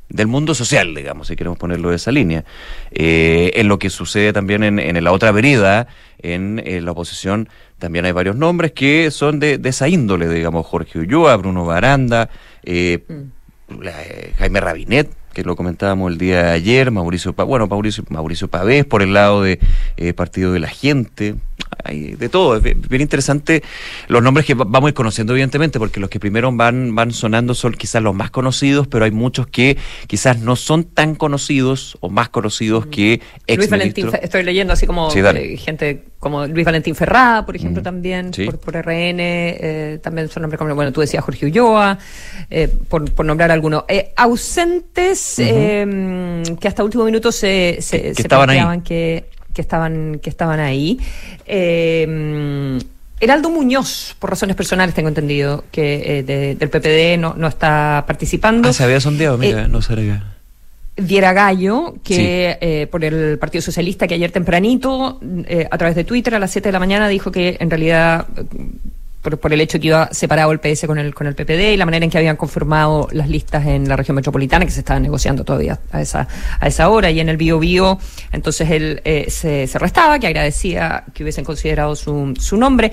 del 0.10 0.28
mundo 0.28 0.56
social, 0.56 0.94
digamos, 0.96 1.28
si 1.28 1.36
queremos 1.36 1.58
ponerlo 1.58 1.92
de 1.92 1.96
esa 1.96 2.12
línea. 2.12 2.44
Eh, 2.92 3.52
en 3.56 3.68
lo 3.68 3.80
que 3.80 3.90
sucede 3.90 4.34
también 4.34 4.64
en, 4.64 4.80
en 4.80 5.02
la 5.04 5.12
otra 5.12 5.32
vereda, 5.32 5.88
en, 6.22 6.62
la 6.84 6.92
oposición, 6.92 7.50
también 7.78 8.06
hay 8.06 8.12
varios 8.12 8.36
nombres 8.36 8.72
que 8.72 9.12
son 9.12 9.40
de, 9.40 9.60
esa 9.64 9.88
índole, 9.88 10.28
digamos, 10.28 10.66
Jorge 10.66 11.00
Ulloa, 11.00 11.38
Bruno 11.38 11.66
Baranda, 11.66 12.30
eh, 12.64 13.04
mm. 13.08 13.84
eh, 13.84 14.34
Jaime 14.38 14.60
Rabinet, 14.60 15.12
que 15.34 15.44
lo 15.44 15.56
comentábamos 15.56 16.12
el 16.12 16.18
día 16.18 16.44
de 16.44 16.52
ayer, 16.52 16.92
Mauricio, 16.92 17.34
bueno, 17.34 17.68
Mauricio, 17.68 18.04
Mauricio 18.10 18.48
Pavés 18.48 18.84
por 18.86 19.02
el 19.02 19.14
lado 19.14 19.44
de 19.44 19.60
Partido 20.16 20.52
de 20.52 20.60
la 20.60 20.70
Gente, 20.70 21.36
hay 21.84 22.16
de 22.16 22.30
todo. 22.30 22.58
Es 22.58 22.64
bien 22.64 23.02
interesante 23.02 23.64
los 24.08 24.22
nombres 24.22 24.46
que 24.46 24.54
vamos 24.54 24.86
a 24.86 24.90
ir 24.90 24.94
conociendo, 24.94 25.34
evidentemente, 25.34 25.80
porque 25.80 26.00
los 26.00 26.10
que 26.10 26.20
primero 26.20 26.52
van, 26.52 26.96
van 26.96 27.12
sonando 27.12 27.54
son 27.54 27.74
quizás 27.74 28.02
los 28.02 28.16
más 28.16 28.32
conocidos, 28.32 28.88
pero 28.88 29.06
hay 29.06 29.12
muchos 29.12 29.48
que 29.48 29.78
quizás 30.08 30.40
no 30.40 30.56
son 30.56 30.84
tan 30.84 31.16
conocidos 31.16 31.98
o 32.02 32.10
más 32.10 32.30
conocidos 32.30 32.88
mm. 32.88 32.90
que 32.90 33.22
ex 33.48 33.58
Luis 33.58 33.70
Valentín, 33.70 34.10
estoy 34.22 34.44
leyendo 34.44 34.74
así 34.74 34.86
como 34.86 35.10
eh, 35.14 35.58
gente 35.58 36.06
como 36.20 36.46
Luis 36.48 36.66
Valentín 36.66 36.96
Ferrada, 36.96 37.46
por 37.46 37.56
ejemplo, 37.56 37.82
mm. 37.82 37.84
también, 37.84 38.32
por, 38.62 38.76
RN, 38.76 39.20
eh, 39.20 40.00
también 40.04 40.28
son 40.28 40.42
nombres 40.42 40.58
como, 40.58 40.76
bueno, 40.76 40.92
tú 40.92 41.00
decías 41.00 41.24
Jorge 41.24 41.46
Ulloa, 41.46 41.98
eh, 42.50 42.68
por, 42.90 43.10
por, 43.14 43.26
nombrar 43.26 43.52
algunos. 43.52 43.86
ausentes 44.18 45.36
que 45.38 46.68
hasta 46.68 46.84
último 46.84 47.06
minuto 47.06 47.32
se, 47.32 47.78
se, 47.80 48.14
se 48.14 48.24
que 48.84 49.26
que 49.60 49.62
estaban, 49.62 50.20
que 50.20 50.30
estaban 50.30 50.62
ahí. 50.62 50.98
Eh, 51.46 52.80
Heraldo 53.20 53.50
Muñoz, 53.50 54.16
por 54.18 54.30
razones 54.30 54.56
personales 54.56 54.96
tengo 54.96 55.10
entendido, 55.10 55.66
que 55.70 56.20
eh, 56.20 56.56
del 56.56 56.70
PPD 56.70 57.20
no, 57.20 57.34
no 57.34 57.48
está 57.48 58.06
participando. 58.08 58.70
Ah, 58.70 58.74
se 58.74 58.86
había 58.86 59.02
sondeado, 59.02 59.38
mira, 59.38 59.64
eh, 59.64 59.68
no 59.68 59.82
sabía. 59.82 60.24
Viera 60.96 61.34
Gallo, 61.34 61.96
que 62.06 62.88
por 62.90 63.04
el 63.04 63.38
Partido 63.38 63.62
Socialista, 63.62 64.08
que 64.08 64.14
ayer 64.14 64.32
tempranito, 64.32 65.20
a 65.70 65.78
través 65.78 65.96
de 65.98 66.06
Twitter 66.06 66.36
a 66.36 66.40
las 66.40 66.52
7 66.52 66.70
de 66.70 66.74
la 66.74 66.80
mañana, 66.80 67.10
dijo 67.10 67.30
que 67.30 67.58
en 67.60 67.70
realidad 67.70 68.28
por, 69.22 69.54
el 69.54 69.62
hecho 69.62 69.80
que 69.80 69.88
iba 69.88 70.10
separado 70.12 70.52
el 70.52 70.60
PS 70.60 70.86
con 70.88 70.98
el, 70.98 71.14
con 71.14 71.28
el 71.28 71.36
PPD 71.36 71.74
y 71.74 71.78
la 71.78 71.86
manera 71.86 72.06
en 72.06 72.12
que 72.12 72.18
habían 72.18 72.38
conformado 72.38 73.08
las 73.12 73.30
listas 73.30 73.66
en 73.66 73.88
la 73.88 73.96
región 73.96 74.16
metropolitana, 74.16 74.66
que 74.66 74.72
se 74.72 74.80
estaban 74.80 75.04
negociando 75.04 75.44
todavía 75.44 75.80
a 75.92 76.02
esa, 76.02 76.28
a 76.60 76.68
esa 76.68 76.90
hora, 76.90 77.12
y 77.12 77.20
en 77.20 77.30
el 77.30 77.38
Bio 77.38 77.60
Bio, 77.60 78.00
entonces 78.32 78.70
él 78.70 79.02
eh, 79.04 79.26
se, 79.30 79.68
se, 79.68 79.80
restaba, 79.80 80.20
que 80.20 80.28
agradecía 80.28 81.04
que 81.14 81.24
hubiesen 81.24 81.44
considerado 81.44 81.96
su, 81.96 82.34
su 82.40 82.58
nombre. 82.58 82.92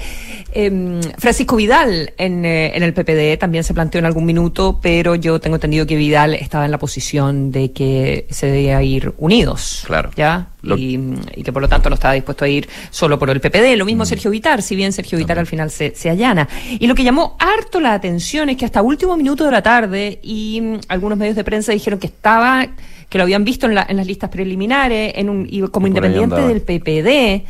Em, 0.52 1.00
Francisco 1.18 1.56
Vidal 1.56 2.12
en, 2.18 2.45
eh, 2.45 2.76
en 2.76 2.83
el 2.83 2.92
PPD 2.92 3.38
también 3.38 3.64
se 3.64 3.75
planteó 3.75 3.99
en 3.99 4.06
algún 4.06 4.25
minuto, 4.25 4.80
pero 4.83 5.14
yo 5.14 5.40
tengo 5.40 5.56
entendido 5.56 5.87
que 5.87 5.97
Vidal 5.97 6.35
estaba 6.35 6.64
en 6.64 6.71
la 6.71 6.78
posición 6.78 7.52
de 7.52 7.73
que 7.73 8.26
se 8.30 8.47
debía 8.47 8.83
ir 8.83 9.12
unidos. 9.18 9.85
Claro. 9.87 10.11
¿Ya? 10.16 10.49
Y, 10.76 11.42
que 11.42 11.52
por 11.52 11.62
lo 11.62 11.68
tanto 11.68 11.88
no 11.88 11.94
estaba 11.94 12.14
dispuesto 12.14 12.44
a 12.44 12.49
ir 12.49 12.68
solo 12.90 13.18
por 13.18 13.30
el 13.30 13.40
PPD. 13.40 13.76
Lo 13.76 13.85
mismo 13.85 14.02
mm. 14.02 14.06
Sergio 14.06 14.30
Vitar, 14.30 14.62
si 14.62 14.75
bien 14.75 14.92
Sergio 14.92 15.18
Vitar 15.18 15.38
al 15.38 15.46
final 15.46 15.70
se, 15.70 15.94
se 15.94 16.11
allana. 16.11 16.49
Y 16.78 16.87
lo 16.87 16.94
que 16.94 17.04
llamó 17.04 17.37
harto 17.38 17.80
la 17.80 17.94
atención 17.94 18.49
es 18.49 18.56
que 18.56 18.64
hasta 18.64 18.82
último 18.82 19.16
minuto 19.16 19.44
de 19.44 19.52
la 19.52 19.62
tarde 19.62 20.18
y 20.23 20.61
mm, 20.61 20.80
algunos 20.88 21.18
medios 21.18 21.37
de 21.37 21.44
prensa 21.44 21.73
dijeron 21.73 21.99
que 21.99 22.08
estaba, 22.08 22.66
que 23.08 23.18
lo 23.18 23.25
habían 23.25 23.44
visto 23.44 23.66
en, 23.66 23.75
la, 23.75 23.87
en 23.88 23.96
las 23.96 24.06
listas 24.06 24.30
preliminares, 24.30 25.12
en 25.16 25.30
un, 25.30 25.46
y 25.49 25.61
como 25.68 25.87
independiente 25.87 26.40
del 26.40 26.62
PPD, 26.62 27.46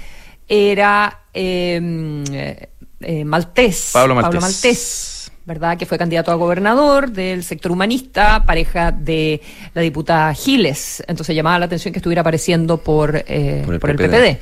era 0.48 1.20
eh, 1.32 2.68
eh, 3.00 3.24
Maltés. 3.24 3.90
Pablo 3.92 4.14
Maltés 4.14 5.15
¿verdad? 5.46 5.78
Que 5.78 5.86
fue 5.86 5.96
candidato 5.96 6.32
a 6.32 6.34
gobernador 6.34 7.10
del 7.10 7.44
sector 7.44 7.70
humanista, 7.70 8.44
pareja 8.44 8.90
de 8.90 9.40
la 9.74 9.80
diputada 9.80 10.34
Giles. 10.34 11.04
Entonces 11.06 11.36
llamaba 11.36 11.60
la 11.60 11.66
atención 11.66 11.92
que 11.92 12.00
estuviera 12.00 12.20
apareciendo 12.20 12.78
por, 12.78 13.24
eh, 13.28 13.62
por, 13.64 13.90
el, 13.90 13.96
PPD. 13.96 14.38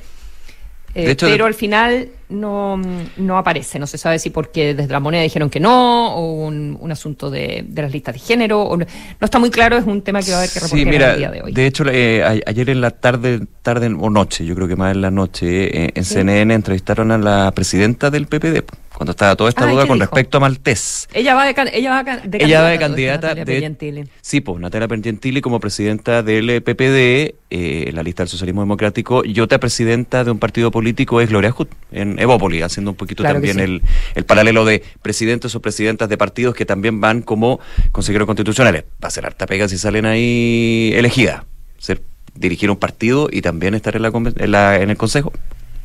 Eh, 0.97 1.17
pero 1.19 1.45
al 1.45 1.55
final 1.55 2.09
no, 2.31 2.81
no 3.17 3.37
aparece. 3.37 3.79
No 3.79 3.87
se 3.87 3.99
sabe 3.99 4.19
si 4.19 4.31
porque 4.31 4.75
desde 4.75 4.93
la 4.93 5.01
moneda 5.01 5.23
dijeron 5.23 5.51
que 5.51 5.61
no, 5.61 6.15
o 6.15 6.47
un, 6.47 6.89
asunto 6.91 7.31
de, 7.31 7.67
las 7.75 7.93
listas 7.93 8.15
de 8.15 8.21
género. 8.21 8.63
O 8.63 8.77
no, 8.77 8.87
está 9.21 9.39
muy 9.39 9.51
claro, 9.51 9.77
es 9.77 9.85
un 9.85 10.01
tema 10.01 10.23
que 10.23 10.31
va 10.31 10.37
a 10.37 10.41
haber 10.41 10.51
que 10.51 10.61
reportar 10.61 11.11
el 11.11 11.19
día 11.19 11.31
de 11.31 11.43
hoy. 11.43 11.53
De 11.53 11.67
hecho, 11.67 11.85
eh, 11.87 12.43
ayer 12.47 12.71
en 12.71 12.81
la 12.81 12.93
tarde, 12.93 13.41
tarde 13.61 13.95
o 13.99 14.09
noche, 14.09 14.47
yo 14.47 14.55
creo 14.55 14.69
que 14.69 14.77
más 14.77 14.95
en 14.95 15.03
la 15.03 15.11
noche, 15.11 15.99
en 15.99 16.05
CNN 16.05 16.55
entrevistaron 16.55 17.11
a 17.11 17.19
la 17.19 17.53
presidenta 17.55 18.11
del 18.11 18.27
PPD, 18.27 18.63
cuando 18.97 19.11
estaba 19.11 19.35
toda 19.37 19.51
esta 19.51 19.65
Ay, 19.67 19.73
duda 19.73 19.83
¿qué 19.83 19.89
con 19.89 19.99
dijo? 19.99 20.11
respecto 20.11 20.37
a 20.39 20.41
Maltés. 20.41 21.09
Ella 21.13 21.35
va 21.35 21.45
de, 21.47 21.55
can- 21.55 21.71
ella 21.73 21.91
va 21.91 22.05
de 22.05 22.39
Ella 22.45 22.63
va 22.63 22.69
de 22.69 22.79
candidata, 22.79 22.79
candidata 22.79 23.27
Natalia 23.29 23.45
de, 23.45 23.53
Pergentili. 23.53 24.05
sí, 24.21 24.41
pues 24.41 24.61
Natalia 24.61 24.87
Pergentili 24.89 25.41
como 25.41 25.59
presidenta 25.61 26.23
del 26.23 26.63
PPD, 26.63 27.35
eh, 27.51 27.91
la 27.93 28.03
lista 28.03 28.23
del 28.23 28.29
socialismo 28.29 28.61
democrático, 28.63 29.25
y 29.25 29.39
otra 29.41 29.59
presidenta 29.59 30.23
de 30.25 30.31
un 30.31 30.39
partido 30.39 30.71
político 30.71 31.21
es 31.21 31.29
Gloria 31.29 31.51
Hood, 31.51 31.69
en 31.93 32.19
Evópoli, 32.19 32.63
haciendo 32.63 32.93
un 32.93 32.97
poquito 32.97 33.23
Claro 33.23 33.35
también 33.37 33.57
sí. 33.57 33.63
el, 33.63 33.83
el 34.15 34.25
paralelo 34.25 34.65
de 34.65 34.83
presidentes 35.03 35.55
o 35.55 35.61
presidentas 35.61 36.09
de 36.09 36.17
partidos 36.17 36.55
que 36.55 36.65
también 36.65 37.01
van 37.01 37.23
como 37.23 37.59
consejeros 37.93 38.27
constitucionales. 38.27 38.85
Va 39.03 39.09
a 39.09 39.11
ser 39.11 39.27
harta 39.27 39.47
pega 39.47 39.69
si 39.69 39.77
salen 39.79 40.07
ahí 40.07 40.93
elegidas. 40.95 41.43
Ser, 41.79 42.01
dirigir 42.35 42.71
un 42.71 42.77
partido 42.77 43.29
y 43.31 43.43
también 43.43 43.75
estar 43.75 43.95
en, 43.97 44.03
la, 44.03 44.09
en, 44.15 44.51
la- 44.51 44.81
en 44.81 44.91
el 44.91 44.97
consejo. 44.97 45.33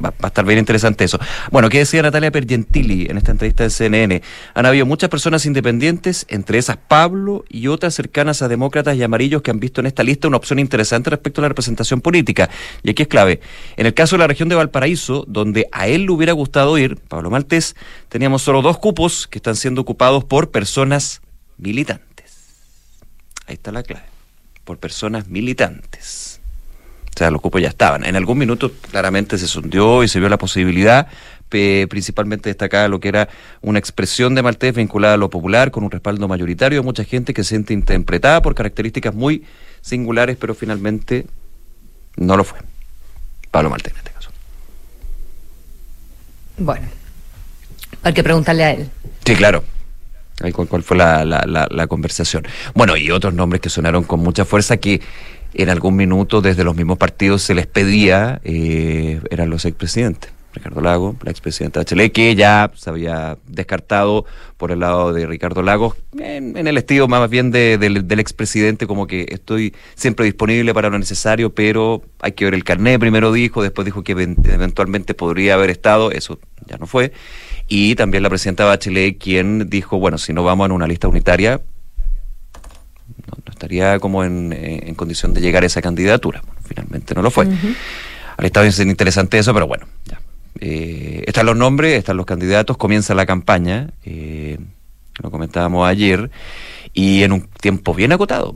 Va, 0.04 0.14
a 0.22 0.28
estar 0.28 0.46
bien 0.46 0.60
interesante 0.60 1.04
eso. 1.04 1.20
Bueno, 1.52 1.68
¿qué 1.70 1.80
decía 1.80 2.02
Natalia 2.02 2.32
Pergentili 2.32 3.08
en 3.10 3.18
esta 3.18 3.32
entrevista 3.32 3.64
de 3.64 3.70
CNN? 3.70 4.22
Han 4.54 4.66
habido 4.66 4.86
muchas 4.86 5.10
personas 5.10 5.46
independientes, 5.46 6.26
entre 6.30 6.58
esas 6.58 6.78
Pablo 6.78 7.44
y 7.50 7.68
otras 7.68 7.96
cercanas 7.96 8.42
a 8.42 8.48
demócratas 8.48 8.96
y 8.96 9.04
amarillos 9.04 9.42
que 9.42 9.52
han 9.52 9.60
visto 9.60 9.82
en 9.82 9.88
esta 9.88 10.04
lista 10.04 10.30
una 10.30 10.38
opción 10.38 10.60
interesante 10.60 11.10
respecto 11.10 11.42
a 11.42 11.44
la 11.44 11.50
representación 11.50 12.00
política. 12.00 12.50
Y 12.82 12.92
aquí 12.92 13.04
es 13.04 13.08
clave. 13.10 13.42
En 13.76 13.86
el 13.86 13.94
caso 13.94 14.16
de 14.16 14.20
la 14.20 14.28
región 14.28 14.48
de 14.48 14.56
Valparaíso, 14.56 15.26
donde 15.28 15.68
a 15.72 15.88
él 15.88 16.06
le 16.06 16.12
hubiera 16.12 16.34
gustado 16.34 16.78
ir, 16.78 16.96
Pablo 16.96 17.30
Maltés, 17.30 17.76
teníamos 18.08 18.42
solo 18.42 18.62
dos 18.62 18.78
cupos 18.78 19.28
que 19.28 19.40
están 19.40 19.56
siendo 19.56 19.82
ocupados 19.82 20.24
por 20.24 20.52
personas 20.52 21.22
militantes. 21.58 22.10
Ahí 23.48 23.56
está 23.56 23.72
la 23.72 23.84
clave. 23.84 24.06
Por 24.64 24.78
personas 24.78 25.28
militantes. 25.28 26.29
O 27.20 27.22
sea, 27.22 27.32
los 27.32 27.42
cupos 27.42 27.62
ya 27.62 27.68
estaban. 27.68 28.06
En 28.06 28.16
algún 28.16 28.38
minuto 28.38 28.72
claramente 28.92 29.38
se 29.38 29.46
sondeó 29.46 30.06
y 30.06 30.08
se 30.08 30.22
vio 30.22 30.30
la 30.30 30.38
posibilidad, 30.38 31.08
principalmente 31.50 32.48
destacada 32.48 32.88
lo 32.88 33.02
que 33.02 33.10
era 33.10 33.28
una 33.60 33.78
expresión 33.78 34.36
de 34.36 34.42
Maltés 34.42 34.74
vinculada 34.74 35.16
a 35.16 35.18
lo 35.18 35.30
popular, 35.30 35.70
con 35.70 35.84
un 35.84 35.92
respaldo 35.92 36.30
mayoritario 36.30 36.80
de 36.80 36.86
mucha 36.86 37.04
gente 37.04 37.34
que 37.34 37.44
se 37.44 37.50
siente 37.50 37.74
interpretada 37.74 38.42
por 38.42 38.56
características 38.56 39.14
muy 39.14 39.44
singulares, 39.82 40.38
pero 40.40 40.56
finalmente 40.56 41.28
no 42.16 42.38
lo 42.38 42.46
fue. 42.46 42.60
Pablo 43.52 43.70
Maltés 43.70 43.92
en 43.92 43.98
este 43.98 44.12
caso. 44.12 44.32
Bueno, 46.58 46.88
hay 48.02 48.14
que 48.14 48.24
preguntarle 48.24 48.64
a 48.64 48.72
él. 48.72 48.90
Sí, 49.26 49.36
claro. 49.36 49.66
Cuál, 50.54 50.70
cuál 50.70 50.84
fue 50.84 50.96
la, 50.96 51.26
la, 51.26 51.44
la, 51.46 51.68
la 51.70 51.88
conversación. 51.88 52.48
Bueno, 52.74 52.96
y 52.96 53.12
otros 53.12 53.34
nombres 53.34 53.60
que 53.60 53.70
sonaron 53.70 54.06
con 54.06 54.22
mucha 54.22 54.46
fuerza 54.46 54.78
que 54.78 55.02
en 55.54 55.70
algún 55.70 55.96
minuto 55.96 56.42
desde 56.42 56.64
los 56.64 56.76
mismos 56.76 56.98
partidos 56.98 57.42
se 57.42 57.56
les 57.56 57.68
pedía, 57.68 58.40
eh, 58.44 59.20
eran 59.32 59.50
los 59.50 59.66
expresidentes. 59.66 60.32
Ricardo 60.52 60.82
Lago, 60.82 61.16
la 61.22 61.30
expresidenta 61.30 61.80
Bachelet, 61.80 62.12
que 62.12 62.34
ya 62.36 62.72
se 62.76 62.90
había 62.90 63.38
descartado 63.48 64.26
por 64.58 64.72
el 64.72 64.80
lado 64.80 65.14
de 65.14 65.28
Ricardo 65.28 65.62
Lagos, 65.62 65.96
en, 66.18 66.58
el 66.58 66.76
estilo 66.76 67.08
más 67.08 67.30
bien 67.30 67.52
de- 67.52 67.78
del, 67.78 68.08
del 68.08 68.20
expresidente, 68.20 68.88
como 68.88 69.06
que 69.06 69.28
estoy 69.30 69.76
siempre 69.94 70.26
disponible 70.26 70.74
para 70.74 70.90
lo 70.90 70.98
necesario, 70.98 71.54
pero 71.54 72.02
hay 72.20 72.32
que 72.32 72.46
ver 72.46 72.56
el 72.56 72.64
carnet, 72.64 73.00
primero 73.00 73.32
dijo, 73.32 73.62
después 73.62 73.86
dijo 73.86 74.04
que 74.04 74.14
even- 74.14 74.38
eventualmente 74.44 75.14
podría 75.14 75.54
haber 75.54 75.70
estado, 75.70 76.10
eso 76.12 76.40
ya 76.66 76.78
no 76.78 76.88
fue. 76.88 77.14
Y 77.68 77.94
también 77.94 78.24
la 78.24 78.30
presidenta 78.30 78.66
Bachelet, 78.66 79.20
quien 79.20 79.70
dijo, 79.70 80.00
bueno, 80.00 80.18
si 80.18 80.34
no 80.34 80.44
vamos 80.44 80.66
en 80.66 80.72
una 80.72 80.88
lista 80.88 81.08
unitaria, 81.08 81.62
no, 83.30 83.38
no 83.46 83.52
estaría 83.52 84.00
como 84.00 84.24
en, 84.24 84.54
eh, 84.54 84.84
en 84.86 84.96
condición 84.96 85.34
de 85.34 85.42
llegar 85.42 85.64
a 85.64 85.66
esa 85.66 85.82
candidatura. 85.82 86.42
Bueno, 86.46 86.62
finalmente 86.66 87.14
no 87.16 87.22
lo 87.22 87.32
fue. 87.32 87.48
Al 88.38 88.46
estado 88.46 88.66
es 88.66 88.80
interesante 88.80 89.38
eso, 89.38 89.54
pero 89.54 89.68
bueno, 89.68 89.86
ya. 90.06 90.20
Eh, 90.62 91.24
están 91.28 91.46
los 91.46 91.56
nombres, 91.56 91.98
están 91.98 92.18
los 92.18 92.26
candidatos, 92.26 92.78
comienza 92.78 93.14
la 93.14 93.26
campaña, 93.26 93.92
eh, 94.04 94.58
lo 95.22 95.32
comentábamos 95.32 95.88
ayer, 95.88 96.30
y 96.94 97.24
en 97.24 97.32
un 97.32 97.48
tiempo 97.62 97.94
bien 97.94 98.12
acotado. 98.12 98.56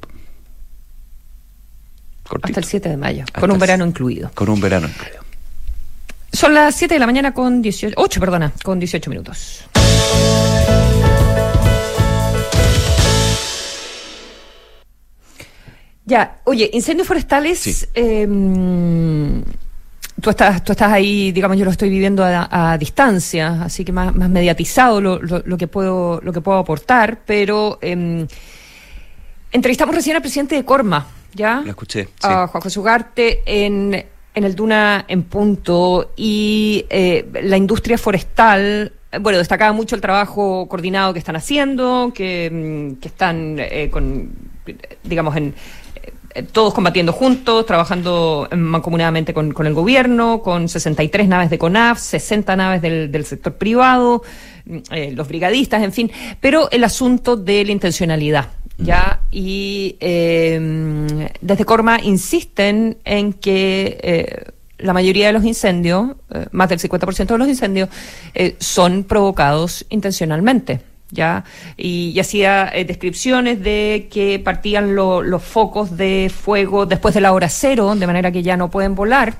Cortito. 2.27 2.47
Hasta 2.47 2.59
el 2.59 2.65
7 2.65 2.89
de 2.89 2.97
mayo, 2.97 3.23
Hasta 3.25 3.39
con 3.39 3.51
un 3.51 3.59
verano 3.59 3.85
incluido. 3.85 4.31
Con 4.33 4.49
un 4.49 4.59
verano 4.59 4.87
incluido. 4.87 5.23
Son 6.31 6.53
las 6.53 6.75
7 6.75 6.95
de 6.95 6.99
la 6.99 7.05
mañana 7.05 7.33
con 7.33 7.61
18, 7.61 7.93
8, 7.95 8.19
perdona, 8.19 8.51
con 8.63 8.79
18 8.79 9.09
minutos. 9.09 9.65
Ya, 16.05 16.37
oye, 16.43 16.69
incendios 16.73 17.07
forestales, 17.07 17.59
Sí. 17.59 17.85
eh, 17.95 18.27
tú, 20.21 20.29
estás, 20.29 20.63
tú 20.63 20.71
estás 20.73 20.91
ahí, 20.91 21.31
digamos, 21.31 21.57
yo 21.57 21.63
lo 21.65 21.71
estoy 21.71 21.89
viviendo 21.89 22.23
a, 22.25 22.71
a 22.73 22.77
distancia, 22.77 23.63
así 23.63 23.85
que 23.85 23.91
más, 23.93 24.13
más 24.13 24.29
mediatizado 24.29 24.99
lo, 24.99 25.21
lo- 25.21 25.43
lo 25.45 25.57
que 25.57 25.67
puedo, 25.67 26.19
lo 26.21 26.33
que 26.33 26.41
puedo 26.41 26.57
aportar, 26.57 27.19
pero 27.25 27.79
eh, 27.81 28.25
entrevistamos 29.51 29.95
recién 29.95 30.15
al 30.17 30.21
presidente 30.21 30.55
de 30.55 30.65
Corma, 30.65 31.07
¿ya? 31.33 31.61
Lo 31.63 31.69
escuché, 31.69 32.03
sí. 32.05 32.09
a 32.23 32.47
Juan 32.47 32.61
José 32.61 32.79
Ugarte 32.79 33.41
en, 33.45 34.05
en 34.35 34.43
el 34.43 34.55
Duna 34.55 35.05
en 35.07 35.23
punto 35.23 36.11
y 36.17 36.85
eh, 36.89 37.27
la 37.43 37.55
industria 37.57 37.97
forestal. 37.97 38.91
Bueno, 39.21 39.37
destacaba 39.37 39.71
mucho 39.73 39.95
el 39.95 40.01
trabajo 40.01 40.67
coordinado 40.67 41.13
que 41.13 41.19
están 41.19 41.35
haciendo, 41.35 42.11
que, 42.13 42.95
que 42.99 43.07
están 43.07 43.57
eh, 43.59 43.89
con, 43.91 44.31
digamos, 45.03 45.35
en 45.37 45.53
todos 46.51 46.73
combatiendo 46.73 47.13
juntos, 47.13 47.65
trabajando 47.65 48.47
eh, 48.51 48.55
mancomunadamente 48.55 49.33
con, 49.33 49.51
con 49.51 49.67
el 49.67 49.73
gobierno, 49.73 50.41
con 50.41 50.67
63 50.69 51.27
naves 51.27 51.49
de 51.49 51.57
CONAF, 51.57 51.99
60 51.99 52.55
naves 52.55 52.81
del, 52.81 53.11
del 53.11 53.25
sector 53.25 53.53
privado, 53.53 54.23
mm, 54.65 54.77
eh, 54.91 55.11
los 55.13 55.27
brigadistas, 55.27 55.83
en 55.83 55.93
fin, 55.93 56.11
pero 56.39 56.69
el 56.71 56.83
asunto 56.83 57.35
de 57.35 57.65
la 57.65 57.71
intencionalidad. 57.71 58.49
¿Ya? 58.79 59.21
Y 59.29 59.97
eh, 59.99 61.29
desde 61.39 61.63
Corma 61.63 61.99
insisten 62.01 62.97
en 63.05 63.33
que 63.33 63.99
eh, 64.01 64.51
la 64.83 64.93
mayoría 64.93 65.27
de 65.27 65.33
los 65.33 65.45
incendios, 65.45 66.11
eh, 66.33 66.45
más 66.51 66.69
del 66.69 66.79
50% 66.79 67.27
de 67.27 67.37
los 67.37 67.47
incendios, 67.47 67.89
eh, 68.33 68.55
son 68.59 69.05
provocados 69.05 69.85
intencionalmente. 69.89 70.81
¿Ya? 71.13 71.43
Y, 71.77 72.19
hacía 72.19 72.69
eh, 72.73 72.83
descripciones 72.85 73.61
de 73.63 74.07
que 74.11 74.39
partían 74.39 74.95
lo- 74.95 75.21
los 75.21 75.41
focos 75.43 75.95
de 75.95 76.29
fuego 76.35 76.85
después 76.85 77.13
de 77.13 77.21
la 77.21 77.31
hora 77.33 77.47
cero, 77.49 77.95
de 77.95 78.07
manera 78.07 78.31
que 78.31 78.43
ya 78.43 78.57
no 78.57 78.69
pueden 78.69 78.95
volar. 78.95 79.35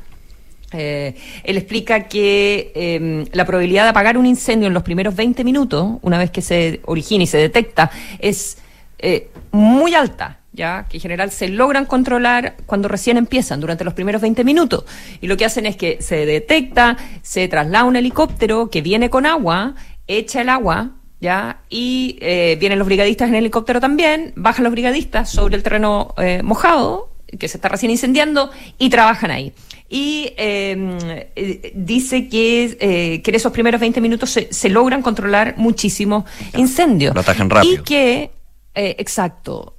Eh, 0.76 1.16
él 1.44 1.58
explica 1.58 2.08
que 2.08 2.72
eh, 2.74 3.26
la 3.32 3.46
probabilidad 3.46 3.84
de 3.84 3.90
apagar 3.90 4.18
un 4.18 4.26
incendio 4.26 4.68
en 4.68 4.74
los 4.74 4.82
primeros 4.84 5.16
20 5.16 5.44
minutos, 5.44 5.98
una 6.02 6.18
vez 6.18 6.32
que 6.32 6.42
se 6.42 6.82
origina 6.86 7.24
y 7.26 7.28
se 7.28 7.38
detecta, 7.38 7.92
es 8.18 8.58
eh, 8.98 9.30
muy 9.52 9.94
alta, 9.94 10.40
ya 10.52 10.88
que 10.90 10.98
en 10.98 11.02
general 11.02 11.30
se 11.30 11.48
logran 11.50 11.86
controlar 11.86 12.56
cuando 12.66 12.88
recién 12.88 13.18
empiezan, 13.18 13.60
durante 13.60 13.84
los 13.84 13.94
primeros 13.94 14.22
20 14.24 14.44
minutos. 14.44 14.86
Y 15.22 15.28
lo 15.28 15.38
que 15.38 15.46
hacen 15.46 15.68
es 15.68 15.76
que 15.76 16.02
se 16.02 16.26
detecta, 16.26 16.98
se 17.22 17.48
traslada 17.48 17.84
un 17.86 17.96
helicóptero 17.96 18.72
que 18.72 18.82
viene 18.82 19.12
con 19.12 19.28
agua, 19.28 19.76
echa 20.08 20.42
el 20.42 20.50
agua, 20.50 20.92
¿ya? 21.24 21.62
Y 21.70 22.18
eh, 22.20 22.58
vienen 22.60 22.78
los 22.78 22.86
brigadistas 22.86 23.30
en 23.30 23.36
el 23.36 23.40
helicóptero 23.40 23.80
también, 23.80 24.34
bajan 24.36 24.66
los 24.66 24.74
brigadistas 24.74 25.30
sobre 25.32 25.56
el 25.56 25.64
terreno 25.64 26.14
eh, 26.18 26.44
mojado, 26.44 27.10
que 27.40 27.48
se 27.48 27.58
está 27.58 27.70
recién 27.70 27.92
incendiando, 27.92 28.52
y 28.78 28.90
trabajan 28.90 29.32
ahí. 29.32 29.54
Y 29.90 30.34
eh, 30.38 31.30
eh, 31.36 31.72
dice 31.76 32.28
que, 32.28 32.78
eh, 32.80 33.22
que 33.22 33.32
en 33.32 33.36
esos 33.36 33.54
primeros 33.54 33.80
20 33.80 34.02
minutos 34.02 34.32
se, 34.32 34.52
se 34.52 34.68
logran 34.68 35.02
controlar 35.02 35.56
muchísimos 35.56 36.26
incendios. 36.58 37.16
lo 37.16 37.22
atajan 37.22 37.50
rápido. 37.50 37.74
Y 37.74 37.84
que, 37.84 38.32
exacto, 38.76 39.78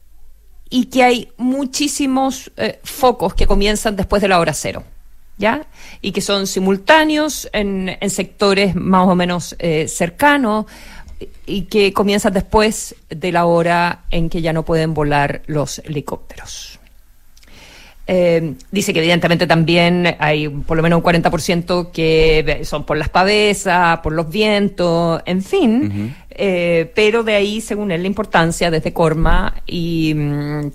y 0.70 0.86
que 0.86 1.02
hay 1.02 1.28
muchísimos 1.36 2.50
focos 2.84 3.34
que 3.34 3.46
comienzan 3.46 3.96
después 3.96 4.22
de 4.22 4.28
la 4.28 4.38
hora 4.40 4.54
cero. 4.54 4.82
¿Ya? 5.36 5.66
Y 6.00 6.12
que 6.12 6.20
son 6.20 6.46
simultáneos 6.46 7.48
en, 7.52 7.98
en 8.00 8.10
sectores 8.10 8.76
más 8.76 9.08
o 9.08 9.16
menos 9.16 9.56
eh, 9.58 9.88
cercanos 9.88 10.66
y 11.46 11.62
que 11.62 11.92
comienzan 11.92 12.32
después 12.32 12.94
de 13.08 13.32
la 13.32 13.46
hora 13.46 14.04
en 14.10 14.30
que 14.30 14.42
ya 14.42 14.52
no 14.52 14.64
pueden 14.64 14.94
volar 14.94 15.42
los 15.46 15.78
helicópteros. 15.80 16.78
Eh, 18.06 18.54
dice 18.70 18.92
que 18.92 18.98
evidentemente 18.98 19.46
también 19.46 20.16
hay 20.18 20.48
por 20.48 20.76
lo 20.76 20.82
menos 20.82 20.98
un 20.98 21.04
40% 21.04 21.90
que 21.90 22.60
son 22.64 22.84
por 22.84 22.98
las 22.98 23.08
pavesas, 23.08 24.00
por 24.00 24.12
los 24.12 24.28
vientos, 24.28 25.22
en 25.24 25.42
fin, 25.42 26.14
eh, 26.30 26.92
pero 26.94 27.22
de 27.22 27.34
ahí, 27.34 27.62
según 27.62 27.92
él, 27.92 28.02
la 28.02 28.08
importancia 28.08 28.70
desde 28.70 28.92
Corma 28.92 29.54
y, 29.66 30.12
mm, 30.14 30.70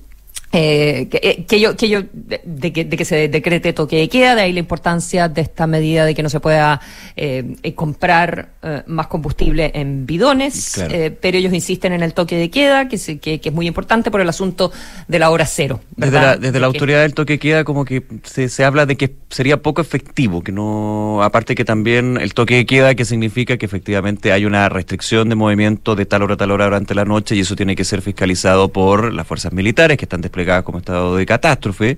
eh, 0.52 1.08
eh, 1.12 1.46
que, 1.48 1.60
yo, 1.60 1.76
que 1.76 1.90
yo 1.90 2.02
de, 2.12 2.74
que, 2.74 2.84
de, 2.84 2.98
que, 2.98 3.06
se 3.06 3.28
decrete 3.28 3.72
toque 3.72 3.98
de 3.98 4.10
queda, 4.10 4.34
de 4.34 4.42
ahí 4.42 4.52
la 4.52 4.60
importancia 4.60 5.30
de 5.30 5.42
esta 5.42 5.68
medida 5.68 6.06
de 6.06 6.16
que 6.16 6.24
no 6.24 6.30
se 6.30 6.40
pueda 6.40 6.82
eh, 7.16 7.56
comprar 7.76 8.50
más 8.88 9.08
combustible 9.08 9.72
en 9.76 10.08
bidones, 10.08 10.84
pero 11.22 11.38
ellos 11.38 11.54
insisten 11.54 11.94
en 11.94 12.02
el 12.02 12.14
toque 12.14 12.36
de 12.36 12.50
queda, 12.50 12.88
que, 12.88 12.98
que, 13.20 13.40
es 13.44 13.54
muy 13.54 13.68
importante 13.68 14.10
por 14.10 14.22
el 14.22 14.30
asunto 14.30 14.72
de 15.08 15.20
la 15.20 15.30
hora 15.30 15.46
cero. 15.46 15.82
Desde 15.96 16.20
la, 16.20 16.36
desde 16.36 16.60
la 16.60 16.68
autoridad 16.68 17.02
del 17.02 17.14
toque 17.14 17.34
de 17.34 17.40
queda 17.40 17.64
como 17.64 17.86
que 17.86 18.04
se, 18.24 18.50
se 18.50 18.66
habla 18.66 18.86
de 18.86 18.98
que 18.98 19.16
sería 19.30 19.62
poco 19.62 19.82
efectivo, 19.82 20.44
que 20.44 20.52
no, 20.52 21.22
aparte 21.22 21.54
que 21.54 21.64
también 21.64 22.18
el 22.20 22.34
toque 22.34 22.56
de 22.56 22.66
queda 22.66 22.96
que 22.96 23.06
significa 23.06 23.58
que 23.58 23.66
efectivamente 23.66 24.32
hay 24.32 24.46
una 24.46 24.68
restricción 24.68 25.30
de 25.30 25.36
movimiento 25.36 25.96
de 25.96 26.06
tal 26.08 26.24
hora 26.24 26.34
a 26.34 26.38
tal 26.38 26.52
hora 26.52 26.66
durante 26.66 26.96
la 26.96 27.06
noche 27.06 27.36
y 27.36 27.42
eso 27.42 27.56
tiene 27.56 27.76
que 27.76 27.84
ser 27.84 28.02
fiscalizado 28.02 28.70
por 28.70 29.14
las 29.14 29.28
fuerzas 29.28 29.54
militares 29.54 29.98
que 29.98 30.06
están 30.06 30.22
desplegadas 30.22 30.39
como 30.64 30.80
estado 30.80 31.16
de 31.16 31.26
catástrofe, 31.26 31.98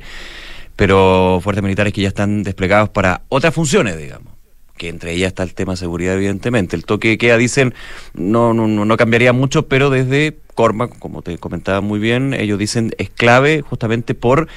pero 0.76 1.40
fuerzas 1.44 1.64
militares 1.64 1.94
que 1.94 2.02
ya 2.02 2.08
están 2.10 2.44
desplegados 2.44 2.90
para 2.90 3.22
otras 3.30 3.54
funciones, 3.54 3.98
digamos 3.98 4.32
que 4.78 4.90
entre 4.90 5.14
ellas 5.14 5.28
está 5.28 5.44
el 5.44 5.54
tema 5.54 5.74
de 5.74 5.78
seguridad, 5.78 6.16
evidentemente. 6.16 6.76
El 6.76 6.86
toque 6.86 7.10
de 7.10 7.18
queda, 7.20 7.38
dicen, 7.38 7.76
no, 8.16 8.52
no, 8.56 8.68
no 8.68 8.98
cambiaría 8.98 9.32
mucho, 9.32 9.68
pero 9.68 9.92
desde 9.92 10.40
Corma, 10.56 10.88
como 10.88 11.22
te 11.22 11.38
comentaba 11.38 11.82
muy 11.82 12.00
bien, 12.00 12.34
ellos 12.34 12.58
dicen 12.58 12.92
es 12.98 13.12
clave 13.12 13.62
justamente 13.62 14.16
por 14.16 14.48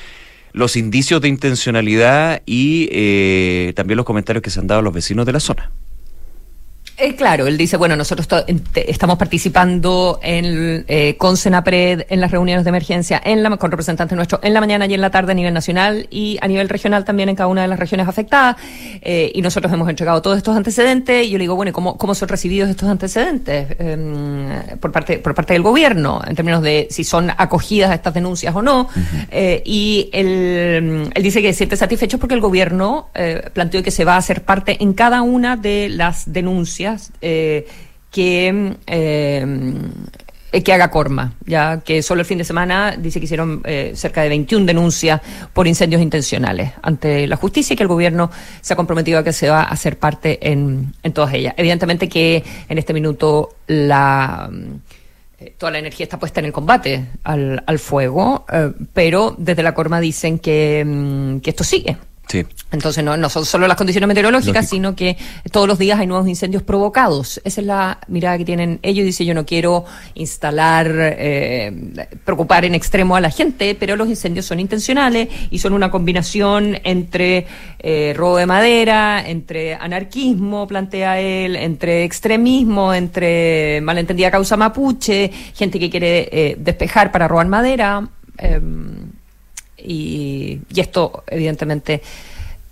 los 0.53 0.77
indicios 0.77 1.21
de 1.21 1.29
intencionalidad 1.29 2.41
y 2.47 2.89
eh, 2.93 3.75
también 3.77 3.99
los 3.99 4.07
comentarios 4.07 4.43
que 4.43 4.49
se 4.49 4.61
han 4.61 4.67
dado 4.67 4.81
a 4.81 4.83
los 4.83 4.95
vecinos 4.95 5.27
de 5.27 5.33
la 5.33 5.41
zona. 5.41 5.71
Eh, 6.97 7.17
claro, 7.17 7.49
él 7.49 7.59
dice, 7.59 7.77
bueno, 7.77 7.97
nosotros 7.97 8.29
estamos 8.77 9.19
participando 9.19 10.21
en, 10.23 10.85
eh, 10.87 11.17
con 11.19 11.37
Senapred 11.37 12.07
en 12.09 12.21
las 12.21 12.31
reuniones 12.31 12.65
de 12.65 12.69
emergencia 12.69 13.21
en 13.25 13.43
la, 13.43 13.57
con 13.57 13.73
representantes 13.73 14.15
nuestros 14.15 14.41
en 14.45 14.55
la 14.55 14.61
mañana 14.61 14.87
y 14.87 14.95
en 14.95 15.01
la 15.01 15.11
tarde 15.11 15.33
a 15.33 15.35
nivel 15.35 15.53
nacional 15.53 16.07
y 16.09 16.39
a 16.41 16.47
nivel 16.47 16.69
regional 16.69 17.05
también 17.05 17.29
en 17.29 17.35
cada 17.35 17.49
una 17.49 17.63
de 17.63 17.69
las 17.69 17.81
regiones 17.81 18.07
afectadas. 18.07 18.57
Eh, 19.03 19.33
y 19.35 19.43
nosotros 19.43 19.73
hemos 19.73 19.89
entregado 19.89 20.23
todos 20.23 20.37
estos 20.37 20.57
antecedentes 20.57 21.27
y 21.27 21.31
yo 21.31 21.39
le 21.39 21.43
digo, 21.43 21.57
bueno, 21.57 21.73
¿cómo, 21.73 21.99
cómo 21.99 22.15
son 22.15 22.29
recibidos 22.29 22.71
estos 22.71 22.89
antecedentes 22.89 23.75
em, 23.81 24.79
por, 24.79 24.93
parte, 24.93 25.19
por 25.19 25.35
parte 25.35 25.55
del 25.55 25.63
gobierno 25.63 26.23
en 26.25 26.37
términos 26.37 26.63
de 26.63 26.87
si 26.91 27.03
son 27.03 27.29
acogidas 27.37 27.91
a 27.91 27.95
estas 27.95 28.15
denuncias 28.15 28.55
o 28.55 28.63
no? 28.63 28.89
Eh, 29.33 29.63
y 29.65 30.11
él, 30.13 31.11
él 31.13 31.23
dice 31.25 31.43
que 31.43 31.53
se 31.53 31.59
siente 31.59 31.77
satisfecho 31.77 32.19
porque 32.19 32.37
el 32.37 32.41
gobierno 32.41 33.09
eh, 33.15 33.51
planteó 33.53 33.83
que 33.83 33.91
se 33.91 34.05
va 34.05 34.15
a 34.15 34.19
hacer 34.19 34.43
parte 34.43 34.77
en 34.81 34.93
cada 34.93 35.23
una 35.23 35.57
de 35.57 35.89
las 35.89 36.33
denuncias 36.33 36.84
eh, 37.21 37.67
que, 38.11 38.77
eh, 38.87 40.63
que 40.63 40.73
haga 40.73 40.91
Corma, 40.91 41.35
ya 41.47 41.81
que 41.81 42.03
solo 42.03 42.21
el 42.21 42.27
fin 42.27 42.39
de 42.39 42.45
semana 42.45 42.97
dice 42.97 43.19
que 43.19 43.25
hicieron 43.25 43.63
eh, 43.65 43.93
cerca 43.95 44.23
de 44.23 44.29
21 44.29 44.67
denuncias 44.67 45.21
por 45.53 45.67
incendios 45.67 46.01
intencionales 46.01 46.73
ante 46.83 47.27
la 47.27 47.37
justicia 47.37 47.75
y 47.75 47.77
que 47.77 47.83
el 47.83 47.89
gobierno 47.89 48.31
se 48.61 48.73
ha 48.73 48.77
comprometido 48.77 49.19
a 49.19 49.25
que 49.25 49.33
se 49.33 49.49
va 49.49 49.63
a 49.63 49.69
hacer 49.69 49.99
parte 49.99 50.51
en, 50.51 50.95
en 51.03 51.13
todas 51.13 51.35
ellas. 51.35 51.55
Evidentemente 51.57 52.09
que 52.09 52.45
en 52.69 52.79
este 52.79 52.93
minuto 52.93 53.57
la 53.67 54.51
toda 55.59 55.73
la 55.73 55.79
energía 55.79 56.05
está 56.05 56.19
puesta 56.19 56.41
en 56.41 56.47
el 56.47 56.53
combate 56.53 57.05
al, 57.23 57.79
fuego, 57.79 58.47
pero 58.95 59.35
desde 59.37 59.63
la 59.63 59.75
Corma 59.75 60.01
dicen 60.01 60.39
que, 60.39 60.83
mm, 60.87 61.41
que 61.41 61.51
esto 61.51 61.65
sigue. 61.65 61.99
Sí. 62.29 62.45
Entonces 62.73 63.05
no, 63.05 63.17
no 63.17 63.29
son 63.29 63.45
solo 63.45 63.69
las 63.69 63.77
condiciones 63.77 64.09
meteorológicas, 64.09 64.69
sino 64.69 64.97
que 64.97 65.17
todos 65.53 65.69
los 65.69 65.79
días 65.79 66.01
hay 66.01 66.07
nuevos 66.07 66.27
incendios 66.27 66.63
provocados. 66.63 67.41
Esa 67.45 67.61
es 67.61 67.67
la 67.67 67.99
mirada 68.09 68.39
que 68.39 68.45
tienen 68.45 68.81
ellos. 68.83 69.05
Dice, 69.05 69.25
yo 69.25 69.35
no 69.35 69.47
quiero 69.47 69.85
instalar, 70.15 70.91
eh, 70.91 72.07
preocupar 72.25 72.65
en 72.65 72.75
extremo 72.75 73.15
a 73.15 73.21
la 73.21 73.31
gente, 73.31 73.77
pero 73.79 73.95
los 73.95 74.09
incendios 74.09 74.47
son 74.47 74.59
intencionales 74.59 75.29
y 75.51 75.59
son 75.59 75.73
una 75.73 75.91
combinación 75.91 76.79
entre 76.83 77.47
eh, 77.79 78.13
robo 78.17 78.39
de 78.39 78.47
madera, 78.47 79.23
entre 79.25 79.75
anarquismo, 79.75 80.67
plantea 80.67 81.21
él, 81.21 81.55
entre 81.57 82.05
extremismo, 82.05 82.93
entre 82.93 83.81
malentendida 83.83 84.31
causa 84.31 84.57
mapuche, 84.57 85.31
gente 85.55 85.79
que 85.79 85.91
quiere 85.91 86.29
eh, 86.33 86.57
despejar 86.59 87.13
para 87.13 87.29
robar 87.29 87.47
madera. 87.47 88.09
Em, 88.39 89.14
y, 89.85 90.61
esto 90.75 91.25
evidentemente 91.27 92.03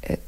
eh, 0.03 0.19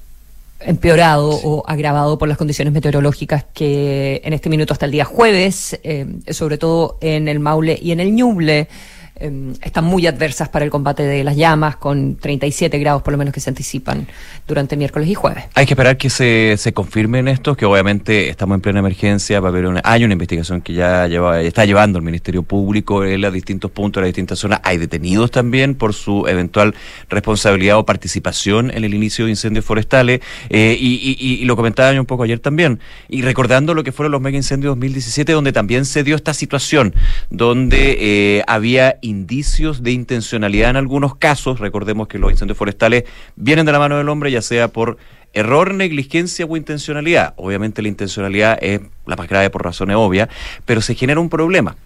empeorado 0.61 1.31
o 1.31 1.65
agravado 1.67 2.19
por 2.19 2.29
las 2.29 2.39
condiciones 2.39 2.73
meteorológicas 2.73 3.45
que 3.53 4.21
en 4.25 4.33
este 4.33 4.51
minuto 4.51 4.73
hasta 4.73 4.87
el 4.87 4.93
día 4.93 5.05
jueves, 5.05 5.79
eh, 5.83 6.07
sobre 6.31 6.59
todo 6.59 6.99
en 7.01 7.29
el 7.29 7.41
Maule 7.41 7.79
y 7.81 7.93
en 7.93 8.01
el 8.01 8.15
Ñuble, 8.15 8.69
Em, 9.17 9.53
están 9.63 9.85
muy 9.85 10.09
adversas 10.09 10.49
para 10.49 10.65
el 10.65 10.73
combate 10.73 11.05
de 11.05 11.23
las 11.23 11.37
llamas, 11.37 11.77
con 11.77 12.17
37 12.17 12.81
grados 12.81 13.01
por 13.03 13.13
lo 13.13 13.19
menos 13.19 13.33
que 13.33 13.39
se 13.39 13.49
anticipan 13.49 14.09
durante 14.49 14.77
miércoles 14.77 15.09
y 15.09 15.15
jueves. 15.15 15.45
Hay 15.55 15.67
que 15.67 15.75
esperar 15.75 15.97
que 15.97 16.11
se, 16.11 16.57
se 16.59 16.73
confirmen 16.73 17.29
estos, 17.29 17.57
que 17.57 17.65
obviamente 17.65 18.29
estamos 18.29 18.57
en 18.57 18.61
plena 18.61 18.81
emergencia, 18.81 19.39
va 19.39 19.51
a 19.51 19.53
haber 19.53 19.67
una, 19.67 19.81
hay 19.85 20.03
una 20.03 20.15
investigación 20.15 20.63
que 20.63 20.73
ya 20.73 21.07
lleva, 21.07 21.41
está 21.43 21.65
llevando 21.65 21.99
el 22.01 22.05
Ministerio 22.05 22.43
Público 22.43 23.05
en 23.05 23.21
los 23.21 23.33
distintos 23.33 23.71
puntos, 23.71 24.01
en 24.01 24.07
las 24.07 24.09
distintas 24.09 24.41
zonas. 24.41 24.59
Hay 24.65 24.79
detenidos 24.79 25.31
también 25.31 25.77
por 25.77 25.95
su 25.95 26.27
eventual 26.27 26.75
responsabilidad 27.09 27.79
o 27.79 27.87
participación 27.87 28.73
en 28.73 28.83
el 28.83 28.95
inicio 28.95 29.27
de 29.27 29.31
incendios 29.31 29.65
forestales. 29.65 30.23
Eh, 30.51 30.77
y, 30.77 31.17
y, 31.21 31.45
lo 31.45 31.55
comentaba 31.55 31.93
yo 31.93 32.01
un 32.01 32.07
poco 32.07 32.25
ayer 32.25 32.41
también. 32.41 32.81
Y 33.09 33.23
recordando 33.23 33.75
lo 33.75 33.85
que 33.85 33.93
fueron 33.93 34.11
los 34.11 34.21
mega 34.21 34.37
incendios 34.37 34.73
2017, 34.73 35.31
donde 35.31 35.53
también 35.53 35.85
se 35.85 36.03
dio 36.03 36.17
esta 36.17 36.35
situación, 36.35 36.97
donde 37.31 37.97
eh, 38.01 38.45
había 38.49 38.99
indicios 39.05 39.83
de 39.83 39.93
intencionalidad 39.93 40.71
en 40.71 40.77
algunos 40.77 41.17
casos. 41.17 41.61
Recordemos 41.61 42.09
que 42.09 42.19
los 42.19 42.31
incendios 42.31 42.57
forestales 42.59 43.05
vienen 43.37 43.67
de 43.67 43.73
la 43.73 43.79
mano 43.79 43.99
del 43.99 44.09
hombre, 44.09 44.31
ya 44.31 44.43
sea 44.43 44.69
por 44.69 44.97
error, 45.33 45.75
negligencia 45.75 46.47
o 46.47 46.57
intencionalidad. 46.57 47.35
Obviamente 47.37 47.83
la 47.83 47.89
intencionalidad 47.89 48.59
es 48.63 48.81
la 49.07 49.17
más 49.17 49.29
grave 49.29 49.51
por 49.51 49.63
razones 49.63 49.97
obvias, 49.97 50.29
pero 50.65 50.81
se 50.81 50.95
genera 50.95 51.21
un 51.21 51.29
problema 51.29 51.77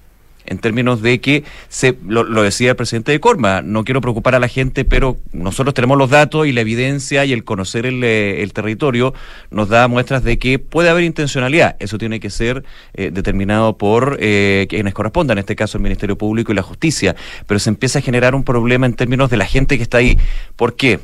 en 0.48 0.58
términos 0.58 1.02
de 1.02 1.20
que, 1.20 1.44
se, 1.68 1.96
lo, 2.06 2.24
decía 2.42 2.70
el 2.70 2.76
presidente 2.76 3.12
de 3.12 3.20
Corma, 3.20 3.62
no 3.62 3.84
quiero 3.84 4.00
preocupar 4.00 4.34
a 4.34 4.38
la 4.38 4.48
gente, 4.48 4.84
pero 4.84 5.16
nosotros 5.32 5.74
tenemos 5.74 5.98
los 5.98 6.10
datos 6.10 6.46
y 6.46 6.52
la 6.52 6.60
evidencia 6.60 7.24
y 7.24 7.32
el 7.32 7.44
conocer 7.44 7.86
el, 7.86 8.02
eh, 8.02 8.48
territorio 8.52 9.14
nos 9.50 9.68
da 9.68 9.86
muestras 9.88 10.24
de 10.24 10.38
que 10.38 10.58
puede 10.58 10.88
haber 10.88 11.04
intencionalidad. 11.04 11.76
Eso 11.78 11.98
tiene 11.98 12.20
que 12.20 12.30
ser 12.30 12.64
eh, 12.94 13.10
determinado 13.12 13.76
por 13.76 14.16
eh, 14.20 14.66
quienes 14.68 14.94
correspondan, 14.94 15.38
en 15.38 15.40
este 15.40 15.56
caso 15.56 15.78
el 15.78 15.82
Ministerio 15.82 16.16
Público 16.16 16.52
y 16.52 16.54
la 16.54 16.62
Justicia, 16.62 17.14
pero 17.46 17.60
se 17.60 17.70
empieza 17.70 17.98
a 17.98 18.02
generar 18.02 18.34
un 18.34 18.44
problema 18.44 18.86
en 18.86 18.94
términos 18.94 19.30
de 19.30 19.36
la 19.36 19.46
gente 19.46 19.76
que 19.76 19.82
está 19.82 19.98
ahí. 19.98 20.18
¿Por 20.56 20.74
qué? 20.74 21.00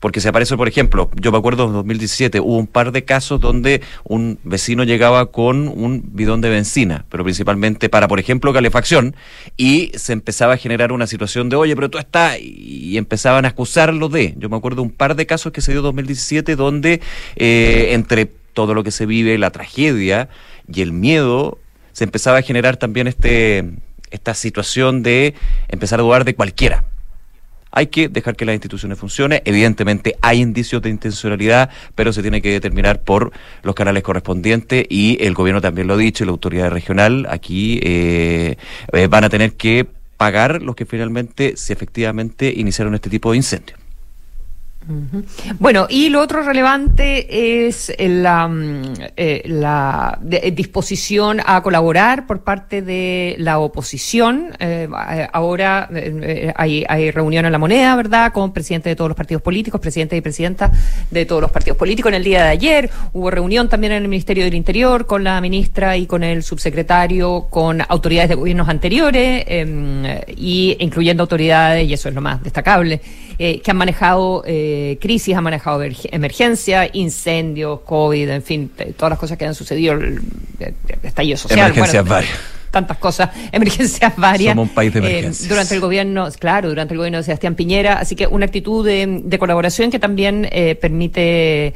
Porque 0.00 0.20
se 0.20 0.30
aparece, 0.30 0.56
por 0.56 0.66
ejemplo, 0.66 1.10
yo 1.14 1.30
me 1.30 1.36
acuerdo 1.36 1.66
en 1.66 1.74
2017 1.74 2.40
hubo 2.40 2.56
un 2.56 2.66
par 2.66 2.90
de 2.90 3.04
casos 3.04 3.38
donde 3.38 3.82
un 4.02 4.38
vecino 4.44 4.82
llegaba 4.82 5.26
con 5.26 5.68
un 5.68 6.02
bidón 6.14 6.40
de 6.40 6.48
benzina, 6.48 7.04
pero 7.10 7.22
principalmente 7.22 7.90
para, 7.90 8.08
por 8.08 8.18
ejemplo, 8.18 8.52
calefacción, 8.54 9.14
y 9.58 9.92
se 9.94 10.14
empezaba 10.14 10.54
a 10.54 10.56
generar 10.56 10.92
una 10.92 11.06
situación 11.06 11.50
de, 11.50 11.56
oye, 11.56 11.76
pero 11.76 11.90
tú 11.90 11.98
estás, 11.98 12.38
y 12.40 12.96
empezaban 12.96 13.44
a 13.44 13.48
acusarlo 13.48 14.08
de. 14.08 14.34
Yo 14.38 14.48
me 14.48 14.56
acuerdo 14.56 14.82
un 14.82 14.90
par 14.90 15.16
de 15.16 15.26
casos 15.26 15.52
que 15.52 15.60
se 15.60 15.72
dio 15.72 15.80
en 15.80 15.84
2017 15.84 16.56
donde 16.56 17.02
eh, 17.36 17.88
entre 17.90 18.24
todo 18.24 18.72
lo 18.72 18.82
que 18.82 18.90
se 18.90 19.04
vive, 19.04 19.36
la 19.36 19.50
tragedia 19.50 20.30
y 20.66 20.80
el 20.80 20.92
miedo, 20.92 21.58
se 21.92 22.04
empezaba 22.04 22.38
a 22.38 22.42
generar 22.42 22.76
también 22.78 23.06
este 23.06 23.68
esta 24.10 24.34
situación 24.34 25.04
de 25.04 25.34
empezar 25.68 26.00
a 26.00 26.02
dudar 26.02 26.24
de 26.24 26.34
cualquiera 26.34 26.84
hay 27.70 27.86
que 27.86 28.08
dejar 28.08 28.36
que 28.36 28.44
las 28.44 28.54
instituciones 28.54 28.98
funcionen. 28.98 29.42
Evidentemente 29.44 30.16
hay 30.20 30.40
indicios 30.40 30.82
de 30.82 30.90
intencionalidad, 30.90 31.70
pero 31.94 32.12
se 32.12 32.22
tiene 32.22 32.42
que 32.42 32.50
determinar 32.50 33.02
por 33.02 33.32
los 33.62 33.74
canales 33.74 34.02
correspondientes 34.02 34.84
y 34.88 35.18
el 35.20 35.34
gobierno 35.34 35.60
también 35.60 35.86
lo 35.86 35.94
ha 35.94 35.98
dicho 35.98 36.24
y 36.24 36.26
la 36.26 36.32
autoridad 36.32 36.70
regional 36.70 37.26
aquí 37.30 37.80
eh, 37.82 38.56
eh, 38.92 39.06
van 39.06 39.24
a 39.24 39.28
tener 39.28 39.54
que 39.54 39.86
pagar 40.16 40.60
los 40.60 40.76
que 40.76 40.84
finalmente, 40.84 41.54
si 41.56 41.72
efectivamente 41.72 42.52
iniciaron 42.54 42.94
este 42.94 43.08
tipo 43.08 43.30
de 43.30 43.38
incendios. 43.38 43.79
Bueno, 45.58 45.86
y 45.90 46.08
lo 46.08 46.22
otro 46.22 46.42
relevante 46.42 47.66
es 47.66 47.92
la, 47.98 48.48
mm, 48.48 48.82
eh, 49.16 49.42
la 49.44 50.18
eh, 50.30 50.50
disposición 50.52 51.40
a 51.44 51.62
colaborar 51.62 52.26
por 52.26 52.42
parte 52.42 52.80
de 52.80 53.36
la 53.38 53.58
oposición. 53.58 54.52
Eh, 54.58 54.88
ahora 55.32 55.88
hay, 56.56 56.84
hay, 56.88 57.10
reunión 57.10 57.44
en 57.44 57.52
la 57.52 57.58
moneda, 57.58 57.94
¿verdad?, 57.94 58.32
con 58.32 58.52
presidentes 58.52 58.90
de 58.90 58.96
todos 58.96 59.08
los 59.08 59.16
partidos 59.16 59.42
políticos, 59.42 59.80
presidentes 59.80 60.18
y 60.18 60.22
presidentas 60.22 60.70
de 61.10 61.26
todos 61.26 61.42
los 61.42 61.50
partidos 61.50 61.76
políticos. 61.76 62.10
En 62.10 62.16
el 62.16 62.24
día 62.24 62.44
de 62.44 62.48
ayer 62.48 62.90
hubo 63.12 63.30
reunión 63.30 63.68
también 63.68 63.92
en 63.92 64.02
el 64.02 64.08
Ministerio 64.08 64.44
del 64.44 64.54
Interior 64.54 65.06
con 65.06 65.22
la 65.22 65.40
ministra 65.42 65.96
y 65.96 66.06
con 66.06 66.24
el 66.24 66.42
subsecretario, 66.42 67.48
con 67.50 67.82
autoridades 67.86 68.30
de 68.30 68.34
gobiernos 68.34 68.68
anteriores, 68.68 69.44
em, 69.46 70.04
y 70.36 70.76
incluyendo 70.80 71.22
autoridades, 71.22 71.86
y 71.86 71.92
eso 71.92 72.08
es 72.08 72.14
lo 72.14 72.22
más 72.22 72.42
destacable, 72.42 73.00
que 73.40 73.70
han 73.70 73.76
manejado 73.76 74.42
crisis, 75.00 75.34
ha 75.34 75.40
manejado 75.40 75.82
emergencia, 75.82 76.90
incendios, 76.92 77.80
COVID, 77.80 78.28
en 78.28 78.42
fin, 78.42 78.70
todas 78.96 79.10
las 79.10 79.18
cosas 79.18 79.38
que 79.38 79.46
han 79.46 79.54
sucedido, 79.54 79.94
el, 79.94 80.20
estallido 81.02 81.38
social. 81.38 81.58
Emergencias 81.58 82.06
varias. 82.06 82.32
tantas 82.70 82.98
cosas, 82.98 83.30
emergencias 83.52 84.12
varias. 84.16 84.52
Somos 84.52 84.68
un 84.68 84.74
país 84.74 84.92
de 84.92 84.98
emergencias. 84.98 85.48
durante 85.48 85.74
el 85.74 85.80
gobierno, 85.80 86.28
claro, 86.38 86.68
durante 86.68 86.92
el 86.92 86.98
gobierno 86.98 87.18
de 87.18 87.24
Sebastián 87.24 87.54
Piñera, 87.54 87.94
así 87.94 88.14
que 88.14 88.26
una 88.26 88.44
actitud 88.44 88.84
de, 88.84 89.38
colaboración 89.38 89.90
que 89.90 89.98
también 89.98 90.48
permite 90.80 91.72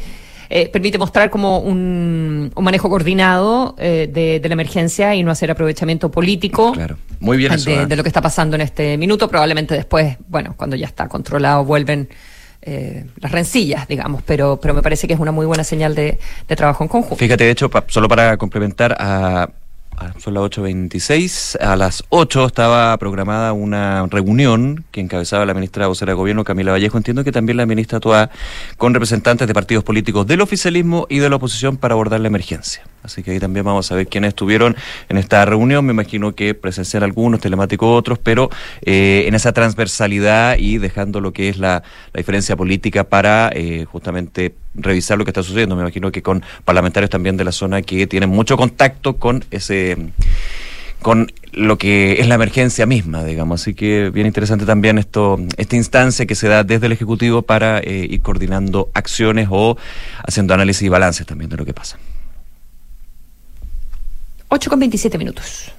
eh, 0.57 0.69
permite 0.69 0.99
mostrar 0.99 1.31
como 1.31 1.59
un, 1.59 2.53
manejo 2.55 2.89
coordinado 2.89 3.75
eh, 3.77 4.09
de, 4.09 4.49
la 4.49 4.53
emergencia 4.53 5.13
y 5.13 5.25
no 5.25 5.33
hacer 5.33 5.51
aprovechamiento 5.51 6.13
político. 6.13 6.71
Claro, 6.71 6.97
muy 7.19 7.37
bien 7.37 7.57
de, 7.57 7.75
¿eh? 7.75 7.87
de, 7.87 7.97
lo 7.97 8.05
que 8.05 8.09
está 8.09 8.23
pasando 8.23 8.55
en 8.55 8.61
este 8.61 8.97
minuto. 8.97 9.27
Probablemente 9.27 9.75
después, 9.75 10.17
bueno, 10.29 10.55
cuando 10.57 10.77
ya 10.77 10.87
está 10.87 11.09
controlado, 11.09 11.65
vuelven 11.65 12.09
las 13.21 13.33
rencillas, 13.33 13.89
digamos, 13.89 14.23
pero, 14.23 14.59
pero 14.59 14.73
me 14.73 14.81
parece 14.81 15.07
que 15.09 15.13
es 15.13 15.21
una 15.21 15.33
muy 15.33 15.45
buena 15.45 15.65
señal 15.65 15.95
de, 15.97 16.19
de 16.49 16.57
trabajo 16.57 16.85
en 16.85 16.89
conjunto. 16.89 17.17
Fíjate, 17.17 17.45
de 17.45 17.51
hecho, 17.51 17.69
solo 17.89 18.09
para 18.09 18.37
complementar 18.37 18.97
a 18.99 19.51
son 20.19 20.35
las 20.35 20.43
8.26. 20.45 21.61
A 21.61 21.77
las 21.77 22.05
8 22.09 22.47
estaba 22.47 22.97
programada 22.99 23.53
una 23.53 24.07
reunión 24.07 24.85
que 24.91 25.01
encabezaba 25.01 25.47
la 25.47 25.55
ministra 25.55 25.87
vocera 25.87 26.13
de 26.13 26.17
Gobierno, 26.17 26.45
Camila 26.45 26.73
Vallejo. 26.73 26.97
Entiendo 26.97 27.25
que 27.25 27.33
también 27.33 27.57
la 27.57 27.67
ministra 27.67 28.01
Toa, 28.01 28.31
con 28.77 28.95
representantes 28.95 29.47
de 29.47 29.55
partidos 29.55 29.85
políticos 29.85 30.27
del 30.27 30.41
oficialismo 30.41 31.07
y 31.09 31.19
de 31.19 31.31
la 31.31 31.37
oposición 31.37 31.77
para 31.77 31.95
abordar 31.95 32.21
la 32.21 32.29
emergencia. 32.29 32.85
Así 33.03 33.23
que 33.23 33.33
ahí 33.33 33.39
también 33.39 33.67
vamos 33.67 33.93
a 33.93 33.95
ver 33.97 34.09
quiénes 34.09 34.29
estuvieron 34.29 34.77
en 35.11 35.19
esta 35.19 35.45
reunión. 35.45 35.85
Me 35.85 35.93
imagino 35.93 36.35
que 36.35 36.55
presenciar 36.55 37.05
algunos, 37.05 37.41
telemáticos 37.41 37.89
otros, 37.89 38.19
pero 38.19 38.49
eh, 38.83 39.25
en 39.27 39.35
esa 39.35 39.53
transversalidad 39.53 40.57
y 40.59 40.79
dejando 40.79 41.21
lo 41.21 41.33
que 41.33 41.51
es 41.51 41.59
la, 41.59 41.83
diferencia 42.15 42.57
política 42.57 43.05
para 43.05 43.51
eh, 43.53 43.85
justamente 43.91 44.55
revisar 44.75 45.19
lo 45.19 45.25
que 45.25 45.31
está 45.31 45.43
sucediendo. 45.43 45.77
Me 45.77 45.83
imagino 45.83 46.11
que 46.13 46.23
con 46.23 46.43
parlamentarios 46.65 47.11
también 47.11 47.37
de 47.37 47.45
la 47.45 47.53
zona 47.53 47.83
que 47.83 48.07
tienen 48.07 48.31
mucho 48.31 48.57
contacto 48.57 49.17
con 49.17 49.45
ese 49.51 49.97
con 51.05 51.31
lo 51.53 51.77
que 51.77 52.19
es 52.19 52.29
la 52.29 52.37
emergencia 52.37 52.87
misma, 52.87 53.25
digamos. 53.25 53.61
Así 53.61 53.75
que 53.75 54.09
bien 54.09 54.27
interesante 54.27 54.65
también 54.65 54.97
esto, 54.97 55.39
esta 55.59 55.77
instancia 55.77 56.25
que 56.25 56.35
se 56.35 56.49
da 56.49 56.65
desde 56.65 56.87
el 56.87 56.93
Ejecutivo 56.93 57.43
para 57.43 57.79
eh, 57.79 58.07
ir 58.09 58.23
coordinando 58.23 58.91
acciones 58.95 59.49
o 59.51 59.77
haciendo 60.27 60.55
análisis 60.55 60.83
y 60.83 60.89
balances 60.89 61.27
también 61.27 61.51
de 61.51 61.59
lo 61.59 61.67
que 61.67 61.75
pasa. 61.75 61.99
8 64.49 64.71
con 64.71 64.79
27 64.81 65.19
minutos. 65.19 65.71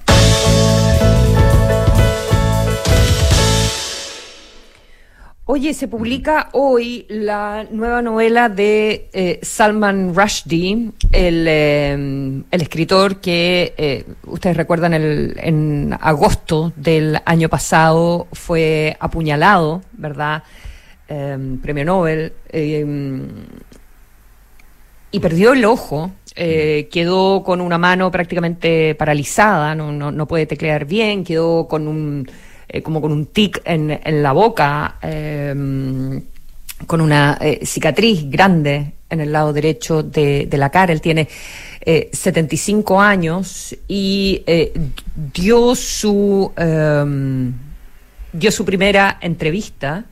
Oye, 5.48 5.74
se 5.74 5.86
publica 5.86 6.48
hoy 6.54 7.06
la 7.08 7.68
nueva 7.70 8.02
novela 8.02 8.48
de 8.48 9.08
eh, 9.12 9.38
Salman 9.42 10.12
Rushdie, 10.12 10.90
el, 11.12 11.46
eh, 11.48 11.92
el 12.50 12.62
escritor 12.62 13.20
que 13.20 13.72
eh, 13.78 14.04
ustedes 14.24 14.56
recuerdan 14.56 14.94
el, 14.94 15.36
en 15.38 15.96
agosto 16.00 16.72
del 16.74 17.20
año 17.24 17.48
pasado 17.48 18.26
fue 18.32 18.96
apuñalado, 18.98 19.82
¿verdad? 19.92 20.42
premio 21.06 21.84
Nobel. 21.84 22.32
y 25.12 25.20
perdió 25.20 25.52
el 25.52 25.64
ojo, 25.64 26.10
quedó 26.34 27.44
con 27.44 27.60
una 27.60 27.78
mano 27.78 28.10
prácticamente 28.10 28.96
paralizada, 28.96 29.76
no, 29.76 29.92
no, 29.92 30.10
no 30.10 30.26
puede 30.26 30.46
teclear 30.46 30.86
bien, 30.86 31.22
quedó 31.22 31.68
con 31.68 31.86
un 31.86 32.26
eh, 32.68 32.82
como 32.82 33.00
con 33.00 33.12
un 33.12 33.26
tic 33.26 33.62
en, 33.64 34.00
en 34.02 34.22
la 34.22 34.32
boca, 34.32 34.96
em, 35.00 36.22
con 36.86 37.00
una 37.00 37.38
eh, 37.40 37.60
cicatriz 37.64 38.28
grande 38.28 38.92
en 39.08 39.20
el 39.20 39.32
lado 39.32 39.52
derecho 39.52 40.02
de, 40.02 40.46
de 40.46 40.58
la 40.58 40.70
cara. 40.70 40.92
Él 40.92 41.00
tiene 41.00 41.28
75 42.12 42.94
eh, 42.94 43.04
años 43.04 43.76
y 43.86 44.42
dio 45.32 45.74
su 45.74 46.52
em, 46.56 47.52
dio 48.32 48.50
su 48.50 48.64
primera 48.64 49.18
entrevista 49.20 50.04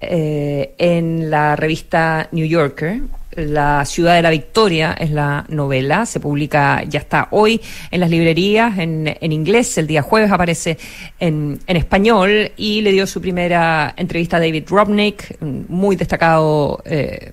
en 0.00 1.28
la 1.28 1.56
revista 1.56 2.28
New 2.32 2.46
Yorker 2.46 3.02
la 3.32 3.84
ciudad 3.84 4.16
de 4.16 4.22
la 4.22 4.30
victoria 4.30 4.92
es 4.98 5.10
la 5.10 5.44
novela, 5.48 6.06
se 6.06 6.20
publica, 6.20 6.82
ya 6.84 6.98
está 6.98 7.28
hoy 7.30 7.60
en 7.90 8.00
las 8.00 8.10
librerías 8.10 8.78
en, 8.78 9.16
en 9.20 9.32
inglés, 9.32 9.78
el 9.78 9.86
día 9.86 10.02
jueves 10.02 10.30
aparece 10.32 10.78
en, 11.18 11.60
en, 11.66 11.76
español 11.76 12.52
y 12.56 12.80
le 12.80 12.92
dio 12.92 13.06
su 13.06 13.20
primera 13.20 13.94
entrevista 13.96 14.38
a 14.38 14.40
David 14.40 14.64
Robnick, 14.68 15.40
muy 15.40 15.96
destacado 15.96 16.82
eh, 16.84 17.32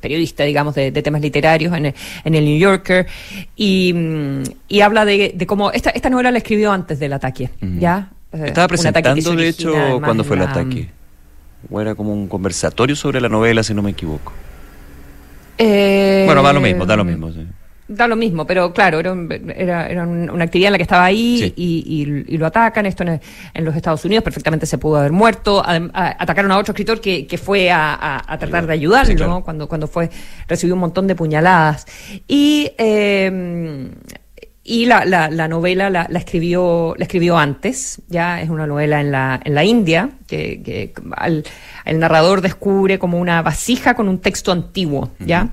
periodista, 0.00 0.44
digamos, 0.44 0.74
de, 0.74 0.90
temas 0.90 1.20
literarios 1.20 1.74
en 1.76 1.86
el, 1.86 1.94
en 2.24 2.34
el 2.34 2.44
New 2.44 2.58
Yorker, 2.58 3.06
y, 3.56 3.94
y 4.68 4.80
habla 4.80 5.04
de, 5.04 5.32
de, 5.34 5.46
cómo 5.46 5.70
esta, 5.70 5.90
esta 5.90 6.10
novela 6.10 6.30
la 6.30 6.38
escribió 6.38 6.72
antes 6.72 6.98
del 6.98 7.12
ataque, 7.12 7.50
¿ya? 7.60 8.10
Eh, 8.32 8.44
Estaba 8.46 8.68
presentando, 8.68 9.34
de 9.34 9.48
hecho, 9.48 9.72
cuando 10.02 10.24
fue 10.24 10.36
el 10.36 10.42
ataque. 10.42 10.90
O 11.70 11.80
era 11.80 11.94
como 11.94 12.12
un 12.12 12.28
conversatorio 12.28 12.94
sobre 12.94 13.20
la 13.20 13.28
novela, 13.28 13.62
si 13.62 13.74
no 13.74 13.82
me 13.82 13.90
equivoco. 13.90 14.32
Eh, 15.58 16.22
bueno, 16.24 16.42
da 16.42 16.52
lo 16.52 16.60
mismo, 16.60 16.86
da 16.86 16.96
lo 16.96 17.04
mismo. 17.04 17.30
Da 17.90 18.06
lo 18.06 18.16
mismo, 18.16 18.46
pero 18.46 18.70
claro, 18.74 19.00
era, 19.00 19.88
era, 19.88 20.06
una 20.06 20.44
actividad 20.44 20.68
en 20.68 20.72
la 20.72 20.78
que 20.78 20.82
estaba 20.82 21.06
ahí 21.06 21.54
y, 21.56 22.36
lo 22.36 22.46
atacan. 22.46 22.84
Esto 22.84 23.02
en, 23.02 23.64
los 23.64 23.74
Estados 23.74 24.04
Unidos 24.04 24.22
perfectamente 24.22 24.66
se 24.66 24.76
pudo 24.76 24.98
haber 24.98 25.10
muerto. 25.10 25.62
atacaron 25.64 26.52
a 26.52 26.58
otro 26.58 26.72
escritor 26.72 27.00
que, 27.00 27.40
fue 27.42 27.70
a, 27.70 28.22
tratar 28.38 28.66
de 28.66 28.74
ayudarlo, 28.74 29.42
cuando, 29.42 29.68
cuando 29.68 29.88
fue 29.88 30.10
recibió 30.46 30.74
un 30.74 30.80
montón 30.80 31.06
de 31.06 31.14
puñaladas. 31.14 31.86
Y 32.28 32.70
eh, 32.76 33.90
y 34.68 34.84
la, 34.84 35.04
la, 35.06 35.48
novela 35.48 35.88
la, 35.88 36.02
escribió 36.14 36.94
la 36.98 37.04
escribió 37.04 37.38
antes 37.38 38.02
ya 38.08 38.42
es 38.42 38.50
una 38.50 38.66
novela 38.66 39.00
en 39.00 39.10
la 39.10 39.40
en 39.42 39.54
la 39.54 39.64
India 39.64 40.10
que, 40.26 40.62
que 40.62 40.92
el 41.86 41.98
narrador 41.98 42.42
descubre 42.42 42.98
como 42.98 43.18
una 43.18 43.40
vasija 43.40 43.94
con 43.94 44.08
un 44.08 44.18
texto 44.18 44.52
antiguo 44.52 45.10
ya 45.18 45.48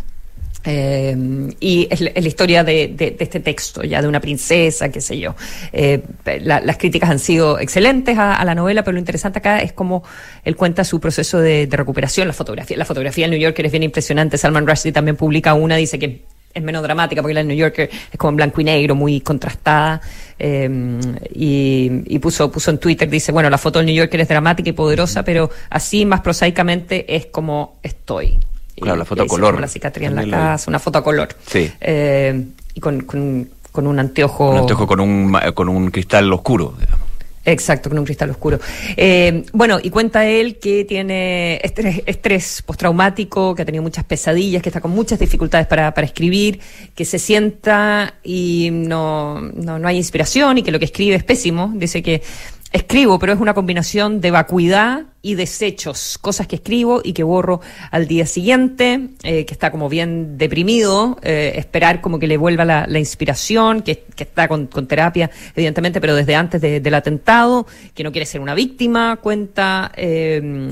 eh, 0.67 1.15
y 1.60 1.88
es, 1.89 2.01
la 2.01 2.28
historia 2.28 2.63
de, 2.63 2.88
de, 2.88 3.15
este 3.19 3.39
texto, 3.39 3.84
ya 3.84 4.01
de 4.01 4.08
una 4.08 4.19
princesa, 4.19 4.89
qué 4.89 4.99
sé 4.99 5.19
yo. 5.19 5.36
Eh, 5.71 6.01
las 6.41 6.78
críticas 6.78 7.10
han 7.12 7.19
sido 7.19 7.60
excelentes 7.60 8.17
a, 8.17 8.43
la 8.43 8.56
novela, 8.56 8.84
pero 8.84 8.93
lo 8.93 8.99
interesante 8.99 9.39
acá 9.39 9.60
es 9.60 9.73
cómo 9.73 10.04
él 10.43 10.56
cuenta 10.56 10.84
su 10.84 10.99
proceso 10.99 11.39
de, 11.39 11.67
recuperación, 11.69 12.28
la 12.28 12.34
fotografía. 12.34 12.78
La 12.78 12.86
fotografía 12.86 13.25
en 13.25 13.32
New 13.32 13.39
Yorker 13.39 13.67
es 13.67 13.71
bien 13.71 13.84
impresionante. 13.84 14.39
Salman 14.39 14.65
Rushdie 14.65 14.91
también 14.91 15.15
publica 15.15 15.54
una, 15.54 15.75
dice 15.75 15.99
que 15.99 16.25
es 16.56 16.63
menos 16.63 16.82
dramática 16.82 17.22
porque 17.22 17.34
la 17.34 17.41
de 17.41 17.48
New 17.48 17.58
Yorker 17.58 17.89
es 18.12 18.18
como 18.18 18.30
en 18.30 18.36
blanco 18.38 18.62
y 18.62 18.63
negro, 18.63 18.96
muy 18.96 19.20
contrastada. 19.20 20.02
Eh, 20.39 21.00
y, 21.34 22.20
puso, 22.20 22.50
puso 22.50 22.72
en 22.72 22.78
Twitter, 22.78 23.10
dice, 23.10 23.32
bueno, 23.32 23.50
la 23.50 23.58
foto 23.58 23.80
del 23.80 23.86
New 23.88 23.96
Yorker 23.96 24.22
es 24.22 24.28
dramática 24.28 24.70
y 24.70 24.74
poderosa, 24.74 25.24
pero 25.24 25.50
así 25.70 26.06
más 26.06 26.22
prosaicamente 26.22 27.13
es 27.13 27.28
como 27.28 27.78
estoy. 27.84 28.39
Claro, 28.80 28.98
la 28.98 29.06
foto 29.06 29.24
a 29.24 29.28
color. 29.28 29.60
la 29.60 29.68
cicatriz 29.68 30.08
en 30.08 30.15
la 30.15 30.28
casa, 30.30 30.72
una 30.72 30.80
foto 30.80 31.00
a 31.00 31.04
color. 31.04 31.30
Sí. 31.46 31.72
Eh, 31.80 32.46
y 32.74 32.80
con, 32.80 33.02
con, 33.02 33.50
con, 33.72 33.88
un 33.88 34.00
anteojo. 34.00 34.52
Un 34.52 34.58
anteojo 34.60 34.88
con 34.88 35.00
un, 35.02 35.38
con 35.54 35.70
un 35.70 35.91
cristal 35.91 36.32
oscuro, 36.32 36.74
digamos. 36.80 37.05
Exacto, 37.45 37.89
con 37.89 37.99
un 37.99 38.05
cristal 38.05 38.31
oscuro. 38.31 38.60
Eh, 38.97 39.43
bueno, 39.53 39.79
y 39.81 39.91
cuenta 39.91 40.25
él 40.25 40.58
que 40.58 40.84
tiene 40.84 41.60
estrés, 41.63 42.01
estrés, 42.08 42.63
postraumático, 42.63 43.53
que 43.53 43.62
ha 43.62 43.65
tenido 43.65 43.84
muchas 43.84 44.03
pesadillas, 44.03 44.63
que 44.63 44.69
está 44.69 44.81
con 44.81 44.91
muchas 44.91 45.19
dificultades 45.19 45.67
para, 45.67 45.93
para 45.93 46.08
escribir, 46.08 46.60
que 46.95 47.05
se 47.05 47.19
sienta 47.19 48.15
y 48.23 48.69
no, 48.71 49.39
no, 49.41 49.77
no 49.77 49.88
hay 49.88 49.97
inspiración 49.97 50.58
y 50.58 50.63
que 50.63 50.71
lo 50.71 50.79
que 50.79 50.86
escribe 50.86 51.15
es 51.15 51.23
pésimo. 51.23 51.71
Dice 51.75 52.01
que 52.01 52.23
Escribo, 52.71 53.19
pero 53.19 53.32
es 53.32 53.39
una 53.39 53.54
combinación 53.54 54.19
de 54.19 54.32
vacuidad 54.32 55.04
y 55.21 55.36
desechos, 55.36 56.17
cosas 56.19 56.45
que 56.45 56.58
escribo 56.58 57.01
y 57.04 57.13
que 57.13 57.23
borro 57.23 57.62
al 57.89 58.08
día 58.08 58.25
siguiente, 58.25 59.12
eh, 59.23 59.45
que 59.45 59.54
está 59.54 59.71
como 59.71 59.88
bien 59.88 60.38
deprimido, 60.38 61.17
eh, 61.21 61.54
esperar 61.56 62.01
como 62.01 62.19
que 62.19 62.28
le 62.28 62.38
vuelva 62.38 62.65
la, 62.65 62.99
inspiración, 62.99 63.82
que, 63.82 64.04
está 64.17 64.47
con, 64.47 64.67
terapia, 64.67 65.32
evidentemente, 65.56 66.01
pero 66.01 66.15
desde 66.15 66.36
antes 66.36 66.60
del 66.60 66.93
atentado, 66.93 67.65
que 67.93 68.04
no 68.04 68.12
quiere 68.12 68.25
ser 68.25 68.41
una 68.41 68.54
víctima, 68.54 69.17
cuenta, 69.17 69.91
eh, 69.95 70.69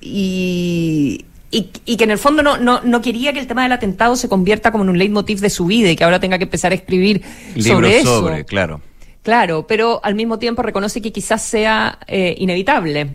y, 0.00 1.24
y, 1.52 1.96
que 1.96 2.04
en 2.04 2.10
el 2.10 2.18
fondo 2.18 2.42
no, 2.42 2.56
no, 2.56 2.80
no, 2.82 3.00
quería 3.00 3.32
que 3.32 3.38
el 3.38 3.46
tema 3.46 3.62
del 3.62 3.72
atentado 3.72 4.16
se 4.16 4.28
convierta 4.28 4.72
como 4.72 4.84
en 4.84 4.90
un 4.90 4.98
leitmotiv 4.98 5.40
de 5.40 5.50
su 5.50 5.66
vida 5.66 5.90
y 5.90 5.96
que 5.96 6.02
ahora 6.04 6.18
tenga 6.18 6.38
que 6.38 6.44
empezar 6.44 6.72
a 6.72 6.74
escribir 6.74 7.22
sobre 7.58 7.98
eso. 7.98 8.20
sobre, 8.20 8.44
claro. 8.44 8.80
Claro, 9.22 9.66
pero 9.66 10.00
al 10.02 10.14
mismo 10.14 10.38
tiempo 10.38 10.62
reconoce 10.62 11.00
que 11.00 11.12
quizás 11.12 11.42
sea 11.42 11.98
eh, 12.06 12.34
inevitable. 12.38 13.14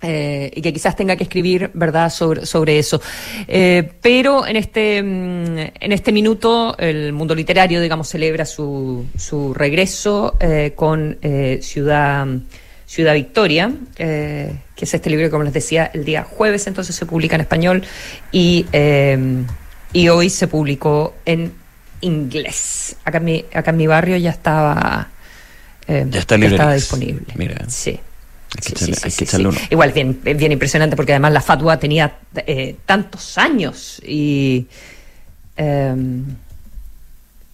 Eh, 0.00 0.52
y 0.54 0.62
que 0.62 0.72
quizás 0.72 0.94
tenga 0.94 1.16
que 1.16 1.24
escribir 1.24 1.72
verdad 1.74 2.08
sobre, 2.08 2.46
sobre 2.46 2.78
eso 2.78 3.02
eh, 3.48 3.94
pero 4.00 4.46
en 4.46 4.54
este 4.54 5.02
mm, 5.02 5.58
en 5.58 5.90
este 5.90 6.12
minuto 6.12 6.76
el 6.78 7.12
mundo 7.12 7.34
literario 7.34 7.80
digamos 7.80 8.08
celebra 8.08 8.44
su, 8.44 9.06
su 9.16 9.54
regreso 9.54 10.38
con 10.76 11.18
Ciudad 11.60 12.28
Ciudad 12.86 13.14
Victoria 13.14 13.72
que 13.96 14.60
es 14.76 14.94
este 14.94 15.10
libro 15.10 15.26
que 15.26 15.30
como 15.32 15.42
les 15.42 15.52
decía 15.52 15.90
el 15.92 16.04
día 16.04 16.22
jueves 16.22 16.68
entonces 16.68 16.94
se 16.94 17.04
publica 17.04 17.34
en 17.34 17.40
español 17.40 17.82
y 18.30 18.66
y 19.92 20.08
hoy 20.08 20.30
se 20.30 20.46
publicó 20.46 21.14
en 21.24 21.52
inglés. 22.00 22.96
Acá 23.04 23.18
en 23.18 23.24
mi, 23.24 23.44
acá 23.52 23.70
en 23.70 23.76
mi 23.76 23.86
barrio 23.86 24.16
ya 24.16 24.30
estaba, 24.30 25.08
eh, 25.88 26.06
Ya 26.10 26.20
está 26.20 26.36
libre 26.36 26.54
estaba 26.54 26.74
disponible. 26.74 27.26
Mira. 27.34 27.64
Sí. 27.68 27.90
Hay 27.90 28.62
que 28.62 28.68
Sí, 28.68 28.72
echarle- 28.74 28.84
sí, 28.84 28.90
hay 28.90 28.96
sí, 28.96 29.02
que 29.02 29.10
sí, 29.10 29.24
echarle 29.24 29.50
sí. 29.52 29.56
uno. 29.58 29.66
Igual, 29.70 29.92
bien, 29.92 30.20
bien 30.22 30.52
impresionante 30.52 30.96
porque 30.96 31.12
además 31.12 31.32
la 31.32 31.40
fatwa 31.40 31.78
tenía 31.78 32.16
eh, 32.46 32.76
tantos 32.86 33.36
años 33.38 34.00
y 34.06 34.66
em, 35.56 36.24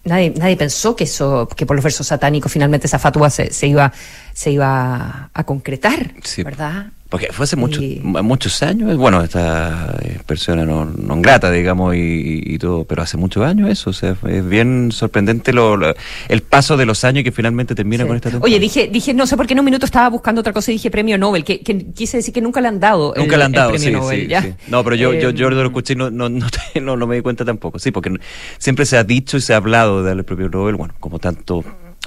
nadie, 0.03 0.33
nadie 0.37 0.55
pensó 0.55 0.95
que 0.95 1.03
eso, 1.05 1.47
que 1.55 1.65
por 1.65 1.75
los 1.75 1.83
versos 1.83 2.07
satánicos 2.07 2.51
finalmente 2.51 2.87
esa 2.87 2.99
fatwa 2.99 3.29
se, 3.29 3.51
se 3.51 3.67
iba, 3.67 3.91
se 4.35 4.51
iba 4.51 5.29
a 5.33 5.43
concretar, 5.45 6.11
Sí. 6.21 6.43
¿verdad? 6.43 6.87
Porque 7.07 7.27
fue 7.31 7.45
hace 7.45 7.55
mucho- 7.55 7.81
Y- 7.81 8.01
muchos 8.03 8.61
años, 8.63 8.97
bueno, 8.97 9.21
esta 9.23 9.95
eh, 10.01 10.19
persona 10.25 10.65
no, 10.65 10.83
no 10.83 11.21
grata, 11.21 11.49
digamos, 11.51 11.95
y, 11.95 12.43
y 12.45 12.57
todo, 12.57 12.83
pero 12.83 13.03
hace 13.03 13.15
muchos 13.15 13.45
años 13.45 13.69
eso, 13.69 13.91
o 13.91 13.93
sea, 13.93 14.17
es 14.27 14.45
bien 14.49 14.91
sorprendente 14.91 15.53
lo, 15.53 15.77
lo- 15.77 15.93
el 16.27 16.41
paso 16.41 16.75
de 16.75 16.85
los 16.85 17.05
años 17.05 17.23
que 17.23 17.31
finalmente 17.31 17.75
termina 17.75 18.03
Sí. 18.03 18.07
con 18.07 18.15
esta 18.17 18.31
temporada. 18.31 18.45
Oye, 18.51 18.59
dije, 18.59 18.89
dije, 18.91 19.13
no 19.13 19.25
sé 19.27 19.37
por 19.37 19.47
qué 19.47 19.53
en 19.53 19.59
un 19.59 19.65
minuto 19.65 19.85
estaba 19.85 20.09
buscando 20.09 20.41
otra 20.41 20.51
cosa 20.51 20.71
y 20.71 20.75
dije 20.75 20.91
premio 20.91 21.17
Nobel, 21.17 21.45
que, 21.45 21.61
que 21.61 21.85
quise 21.93 22.17
decir 22.17 22.33
que 22.33 22.41
nunca 22.41 22.59
le 22.59 22.67
han 22.67 22.79
dado. 22.81 23.13
el- 23.15 23.21
Nunca 23.21 23.37
le 23.37 23.43
han 23.45 23.51
el 23.53 23.55
dado, 23.55 23.69
premio 23.69 23.87
sí, 23.87 23.93
Nobel, 23.95 24.21
sí, 24.23 24.27
¿ya? 24.27 24.41
sí. 24.41 24.53
No, 24.67 24.83
pero 24.83 24.95
yo, 24.97 25.13
yo, 25.13 25.29
Eh, 25.29 25.33
yo 25.35 25.49
lo 25.51 25.63
escuché 25.63 25.93
y 25.93 25.95
no, 25.95 26.09
no, 26.09 26.27
no, 26.81 26.97
no 26.97 27.07
me 27.07 27.15
di 27.15 27.21
cuenta 27.21 27.45
tampoco. 27.45 27.79
Sí, 27.79 27.91
porque 27.91 28.13
siempre 28.57 28.85
se 28.85 28.97
ha 28.97 29.05
dicho 29.05 29.37
y 29.37 29.41
se 29.41 29.53
ha 29.53 29.57
hablado 29.57 29.99
de 30.01 30.07
darle 30.07 30.21
el 30.21 30.25
premio 30.25 30.49
Nobel, 30.49 30.75
bueno, 30.75 30.95
como 30.99 31.19
tanto 31.19 31.63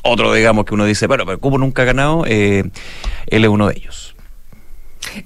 otro, 0.09 0.33
digamos, 0.33 0.65
que 0.65 0.75
uno 0.75 0.85
dice, 0.85 1.07
bueno, 1.07 1.25
pero 1.27 1.39
como 1.41 1.59
nunca 1.59 1.83
ha 1.83 1.85
ganado, 1.85 2.25
eh, 2.27 2.65
él 3.27 3.45
es 3.45 3.49
uno 3.51 3.69
de 3.69 3.77
ellos. 3.77 4.15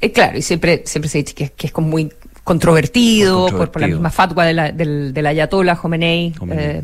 Eh, 0.00 0.12
claro, 0.12 0.38
y 0.38 0.42
siempre, 0.42 0.82
siempre 0.86 1.08
se 1.08 1.18
dice 1.18 1.34
que, 1.34 1.50
que 1.50 1.66
es 1.68 1.72
como 1.72 1.88
muy 1.88 2.12
controvertido, 2.44 3.48
Por, 3.48 3.70
por 3.70 3.80
la 3.82 3.88
misma 3.88 4.10
fatwa 4.10 4.44
de 4.44 4.52
la, 4.52 4.72
del, 4.72 5.12
del 5.14 5.26
ayatollah 5.26 5.76
Khomeini, 5.76 6.32
Khomeini. 6.38 6.62
eh, 6.62 6.82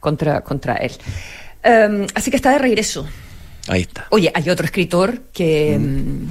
contra, 0.00 0.40
contra 0.42 0.74
él. 0.76 0.92
Em, 1.62 2.06
así 2.14 2.30
que 2.30 2.36
está 2.36 2.50
de 2.52 2.58
regreso. 2.58 3.06
Ahí 3.68 3.80
está. 3.82 4.06
Oye, 4.10 4.30
hay 4.34 4.50
otro 4.50 4.66
escritor 4.66 5.22
que, 5.32 5.78
mm, 5.78 6.26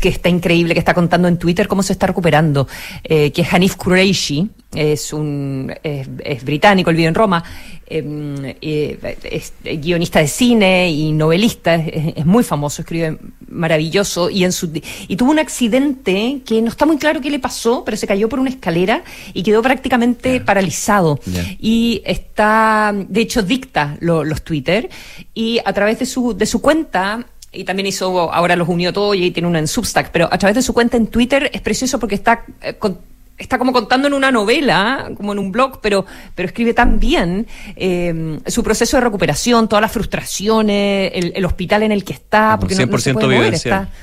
que 0.00 0.08
está 0.08 0.28
increíble, 0.28 0.74
que 0.74 0.80
está 0.80 0.94
contando 0.94 1.28
en 1.28 1.38
Twitter 1.38 1.66
cómo 1.68 1.82
se 1.82 1.92
está 1.92 2.06
recuperando, 2.06 2.66
eh, 3.04 3.30
que 3.32 3.42
es 3.42 3.52
Hanif 3.52 3.76
Kureishi, 3.76 4.48
es 4.74 5.12
un 5.12 5.72
es, 5.82 6.08
es 6.24 6.44
británico, 6.44 6.90
él 6.90 6.96
vive 6.96 7.08
en 7.08 7.14
Roma, 7.14 7.42
eh, 7.86 8.56
eh, 8.60 9.16
es 9.24 9.52
guionista 9.80 10.18
de 10.20 10.28
cine 10.28 10.90
y 10.90 11.12
novelista, 11.12 11.74
es, 11.76 12.16
es 12.16 12.26
muy 12.26 12.44
famoso, 12.44 12.82
escribe 12.82 13.18
maravilloso 13.48 14.28
y 14.30 14.44
en 14.44 14.52
su 14.52 14.70
y 15.08 15.16
tuvo 15.16 15.30
un 15.30 15.38
accidente 15.38 16.40
que 16.44 16.60
no 16.60 16.68
está 16.68 16.84
muy 16.86 16.98
claro 16.98 17.20
qué 17.20 17.30
le 17.30 17.38
pasó, 17.38 17.82
pero 17.84 17.96
se 17.96 18.06
cayó 18.06 18.28
por 18.28 18.40
una 18.40 18.50
escalera 18.50 19.02
y 19.32 19.42
quedó 19.42 19.62
prácticamente 19.62 20.40
paralizado. 20.40 21.18
Y 21.58 22.02
está, 22.04 22.94
de 22.94 23.20
hecho, 23.22 23.42
dicta 23.42 23.96
lo- 24.00 24.24
los 24.24 24.42
Twitter 24.42 24.88
y 25.34 25.58
a 25.64 25.72
través 25.72 25.98
de 25.98 26.06
su, 26.06 26.36
de 26.36 26.44
su 26.46 26.60
cuenta, 26.60 27.26
y 27.52 27.64
también 27.64 27.86
hizo, 27.86 28.32
ahora 28.32 28.56
los 28.56 28.68
unió 28.68 28.92
todo 28.92 29.14
y 29.14 29.30
tiene 29.30 29.48
una 29.48 29.58
en 29.58 29.68
Substack, 29.68 30.10
pero 30.10 30.28
a 30.32 30.36
través 30.38 30.54
de 30.56 30.62
su 30.62 30.72
cuenta 30.74 30.96
en 30.96 31.06
Twitter 31.06 31.50
es 31.52 31.60
precioso 31.62 31.98
porque 31.98 32.14
está, 32.14 32.44
eh, 32.60 32.74
con- 32.74 32.98
está 33.38 33.56
como 33.58 33.72
contando 33.72 34.06
en 34.08 34.14
una 34.14 34.30
novela, 34.32 35.10
como 35.16 35.32
en 35.32 35.38
un 35.38 35.50
blog, 35.52 35.80
pero, 35.80 36.04
pero 36.34 36.48
escribe 36.48 36.74
tan 36.74 36.98
bien 36.98 37.46
eh, 37.76 38.38
su 38.46 38.62
proceso 38.62 38.96
de 38.96 39.02
recuperación, 39.02 39.68
todas 39.68 39.80
las 39.82 39.92
frustraciones, 39.92 41.12
el, 41.14 41.32
el 41.36 41.44
hospital 41.44 41.84
en 41.84 41.92
el 41.92 42.04
que 42.04 42.12
está, 42.14 42.56
porque 42.60 42.74
no, 42.74 42.84
no 42.86 42.98
se 42.98 43.10
100% 43.12 43.14
puede 43.14 43.26
mover, 43.28 43.40
vivencial. 43.44 43.82
está, 43.84 43.94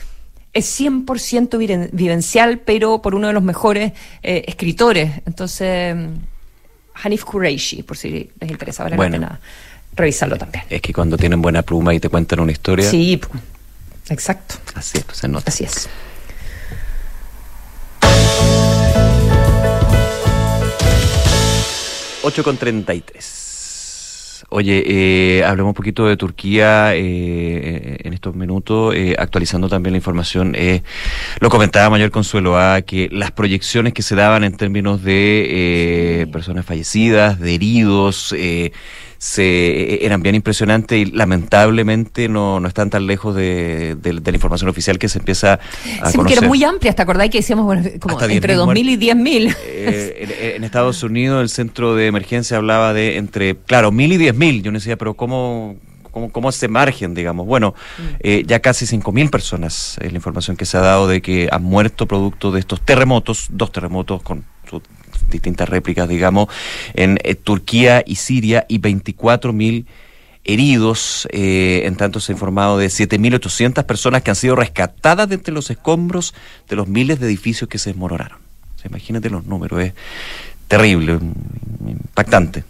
es 0.53 0.79
100% 0.81 1.57
viven- 1.57 1.89
vivencial, 1.91 2.59
pero 2.59 3.01
por 3.01 3.13
uno 3.13 3.27
de 3.27 3.33
los 3.33 3.43
mejores 3.43 3.91
eh, 4.23 4.45
escritores. 4.47 5.11
Entonces, 5.25 5.95
Hanif 7.03 7.25
Kureishi, 7.25 7.83
por 7.83 7.97
si 7.97 8.29
les 8.39 8.49
interesa, 8.51 8.83
vale 8.83 8.95
Bueno. 8.95 9.17
la 9.17 9.27
pena 9.27 9.41
revisarlo 9.95 10.37
también. 10.37 10.63
Es 10.69 10.81
que 10.81 10.93
cuando 10.93 11.17
tienen 11.17 11.41
buena 11.41 11.61
pluma 11.61 11.93
y 11.93 11.99
te 11.99 12.09
cuentan 12.09 12.39
una 12.39 12.51
historia, 12.51 12.89
Sí, 12.89 13.19
exacto, 14.09 14.55
así 14.75 14.97
es, 14.99 15.03
pues, 15.03 15.17
se 15.17 15.27
nota. 15.27 15.49
así 15.49 15.63
es. 15.63 15.89
Ocho 22.23 22.43
con 22.43 22.57
33. 22.57 24.45
Oye, 24.49 24.83
eh, 24.85 25.43
hablemos 25.43 25.71
un 25.71 25.73
poquito 25.75 26.07
de 26.07 26.17
Turquía 26.17 26.95
eh, 26.95 27.97
en 28.03 28.13
estos 28.13 28.35
minutos, 28.35 28.95
eh, 28.95 29.15
actualizando 29.17 29.69
también 29.69 29.93
la 29.93 29.97
información. 29.97 30.53
eh, 30.55 30.81
lo 31.39 31.49
comentaba 31.49 31.89
Mayor 31.89 32.09
Consuelo 32.11 32.57
A, 32.57 32.81
que 32.81 33.09
las 33.11 33.31
proyecciones 33.31 33.93
que 33.93 34.01
se 34.01 34.15
daban 34.15 34.43
en 34.43 34.55
términos 34.57 35.03
de 35.03 36.27
personas 36.31 36.65
fallecidas, 36.65 37.39
de 37.39 37.55
heridos, 37.55 38.33
se, 39.25 40.05
eran 40.05 40.21
bien 40.21 40.35
impresionantes 40.35 40.99
y 40.99 41.05
lamentablemente 41.11 42.29
no, 42.29 42.59
no 42.59 42.67
están 42.67 42.91
tan 42.91 43.07
lejos 43.07 43.33
de, 43.35 43.95
de- 43.95 44.19
de 44.19 44.31
la 44.31 44.35
información 44.37 44.69
oficial 44.69 44.99
que 44.99 45.09
se 45.09 45.17
empieza 45.17 45.53
a 45.53 45.57
Sí, 46.11 46.17
porque 46.17 46.35
conocer. 46.35 46.37
era 46.37 46.47
muy 46.47 46.63
amplia, 46.63 46.93
¿te 46.93 47.01
acordáis 47.01 47.31
que 47.31 47.39
decíamos 47.39 47.65
bueno, 47.65 47.81
como 47.99 48.19
Hasta 48.19 48.31
entre 48.31 48.55
10.000 48.55 48.67
2.000 48.67 48.89
y 48.91 48.97
10.000? 48.97 49.55
Eh, 49.65 50.27
en, 50.51 50.55
en 50.57 50.63
Estados 50.63 51.01
Unidos 51.01 51.41
el 51.41 51.49
centro 51.49 51.95
de 51.95 52.05
emergencia 52.05 52.57
hablaba 52.57 52.93
de 52.93 53.17
entre, 53.17 53.55
claro, 53.55 53.91
mil 53.91 54.11
y 54.13 54.17
diez 54.17 54.35
mil. 54.35 54.61
Yo 54.61 54.71
no 54.71 54.77
decía, 54.77 54.95
pero 54.95 55.15
¿cómo, 55.15 55.75
cómo, 56.11 56.31
cómo 56.31 56.49
ese 56.49 56.67
margen, 56.67 57.15
digamos? 57.15 57.47
Bueno, 57.47 57.73
eh, 58.19 58.43
ya 58.45 58.59
casi 58.59 58.85
cinco 58.85 59.11
mil 59.11 59.31
personas 59.31 59.97
es 60.01 60.11
la 60.11 60.17
información 60.17 60.55
que 60.55 60.65
se 60.65 60.77
ha 60.77 60.81
dado 60.81 61.07
de 61.07 61.23
que 61.23 61.49
han 61.51 61.63
muerto 61.63 62.05
producto 62.05 62.51
de 62.51 62.59
estos 62.59 62.79
terremotos, 62.81 63.47
dos 63.49 63.71
terremotos 63.71 64.21
con 64.21 64.45
distintas 65.29 65.69
réplicas, 65.69 66.07
digamos, 66.07 66.49
en 66.93 67.17
eh, 67.23 67.35
Turquía 67.35 68.03
y 68.05 68.15
Siria 68.15 68.65
y 68.67 68.77
24 68.77 69.53
mil 69.53 69.85
heridos, 70.43 71.27
eh, 71.31 71.81
en 71.85 71.95
tanto 71.95 72.19
se 72.19 72.31
ha 72.31 72.35
informado 72.35 72.77
de 72.77 72.87
7.800 72.87 73.83
personas 73.83 74.21
que 74.21 74.29
han 74.29 74.35
sido 74.35 74.55
rescatadas 74.55 75.27
de 75.27 75.35
entre 75.35 75.53
los 75.53 75.69
escombros 75.71 76.33
de 76.69 76.75
los 76.75 76.87
miles 76.87 77.19
de 77.19 77.27
edificios 77.27 77.67
que 77.67 77.79
se 77.79 77.89
desmoronaron. 77.89 78.37
O 78.75 78.79
sea, 78.79 78.89
imagínate 78.89 79.29
los 79.29 79.45
números, 79.45 79.81
es 79.81 79.93
terrible, 80.67 81.19
impactante. 81.87 82.63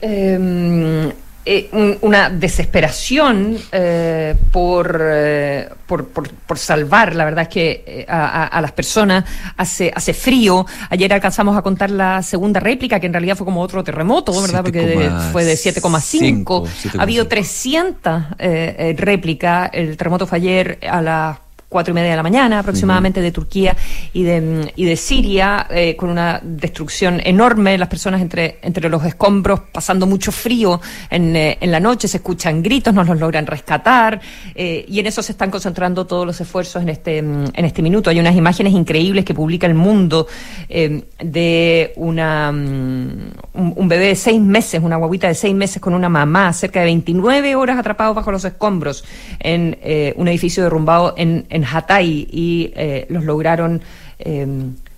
Eh, 0.00 1.12
eh, 1.50 1.68
un- 1.72 1.96
una 2.02 2.28
desesperación 2.30 3.56
eh, 3.72 4.34
por, 4.52 5.00
eh, 5.02 5.68
por, 5.86 6.08
por- 6.08 6.28
por 6.30 6.58
salvar, 6.58 7.14
la 7.14 7.24
verdad 7.24 7.42
es 7.42 7.48
que 7.48 7.84
eh, 7.86 8.06
a, 8.06 8.60
las 8.60 8.72
personas 8.72 9.24
hace, 9.56 9.90
hace 9.94 10.12
frío. 10.12 10.66
Ayer 10.90 11.10
alcanzamos 11.12 11.56
a 11.56 11.62
contar 11.62 11.90
la 11.90 12.22
segunda 12.22 12.60
réplica, 12.60 13.00
que 13.00 13.06
en 13.06 13.12
realidad 13.14 13.36
fue 13.36 13.46
como 13.46 13.62
otro 13.62 13.82
terremoto, 13.82 14.32
¿verdad? 14.42 14.62
Porque 14.62 14.86
de- 14.86 15.10
fue 15.32 15.44
de 15.44 15.54
7,5. 15.54 16.66
7,5. 16.66 16.98
Ha 16.98 17.02
habido 17.02 17.26
300 17.26 18.22
eh, 18.38 18.76
eh, 18.78 18.94
réplicas. 18.98 19.70
El 19.72 19.96
terremoto 19.96 20.26
fue 20.26 20.36
ayer 20.38 20.78
a 20.88 21.00
las 21.00 21.38
cuatro 21.68 21.92
y 21.92 21.94
media 21.94 22.10
de 22.10 22.16
la 22.16 22.22
mañana 22.22 22.60
aproximadamente 22.60 23.20
de 23.20 23.30
Turquía 23.30 23.76
y 24.12 24.22
de, 24.22 24.72
y 24.74 24.84
de 24.84 24.96
Siria, 24.96 25.66
eh, 25.70 25.96
con 25.96 26.08
una 26.08 26.40
destrucción 26.42 27.20
enorme, 27.22 27.76
las 27.76 27.88
personas 27.88 28.22
entre, 28.22 28.58
entre 28.62 28.88
los 28.88 29.04
escombros, 29.04 29.60
pasando 29.70 30.06
mucho 30.06 30.32
frío 30.32 30.80
en, 31.10 31.36
eh, 31.36 31.58
en 31.60 31.70
la 31.70 31.80
noche, 31.80 32.08
se 32.08 32.18
escuchan 32.18 32.62
gritos, 32.62 32.94
no 32.94 33.04
los 33.04 33.18
logran 33.18 33.46
rescatar, 33.46 34.20
eh, 34.54 34.84
y 34.88 34.98
en 35.00 35.06
eso 35.06 35.22
se 35.22 35.32
están 35.32 35.50
concentrando 35.50 36.06
todos 36.06 36.26
los 36.26 36.40
esfuerzos 36.40 36.82
en 36.82 36.88
este, 36.88 37.18
en 37.18 37.64
este 37.64 37.82
minuto. 37.82 38.08
Hay 38.08 38.18
unas 38.18 38.36
imágenes 38.36 38.72
increíbles 38.72 39.24
que 39.24 39.34
publica 39.34 39.66
el 39.66 39.74
mundo 39.74 40.26
de 40.68 41.92
una, 41.96 42.52
mm, 42.52 43.32
un, 43.54 43.88
bebé 43.88 44.08
de 44.08 44.16
seis 44.16 44.40
meses, 44.40 44.80
una 44.82 44.96
guaguita 44.96 45.28
de 45.28 45.34
seis 45.34 45.54
meses 45.54 45.80
con 45.82 45.94
una 45.94 46.08
mamá, 46.08 46.52
cerca 46.52 46.80
de 46.80 46.86
29 46.86 47.56
horas 47.56 47.78
atrapados 47.78 48.16
bajo 48.16 48.32
los 48.32 48.44
escombros 48.44 49.04
en 49.40 49.78
un 50.16 50.28
edificio 50.28 50.62
derrumbado 50.62 51.14
en, 51.16 51.46
en 51.50 51.57
Hatay 51.64 52.28
y 52.30 52.72
eh, 52.76 53.06
los 53.10 53.24
lograron 53.24 53.80
eh, 54.18 54.46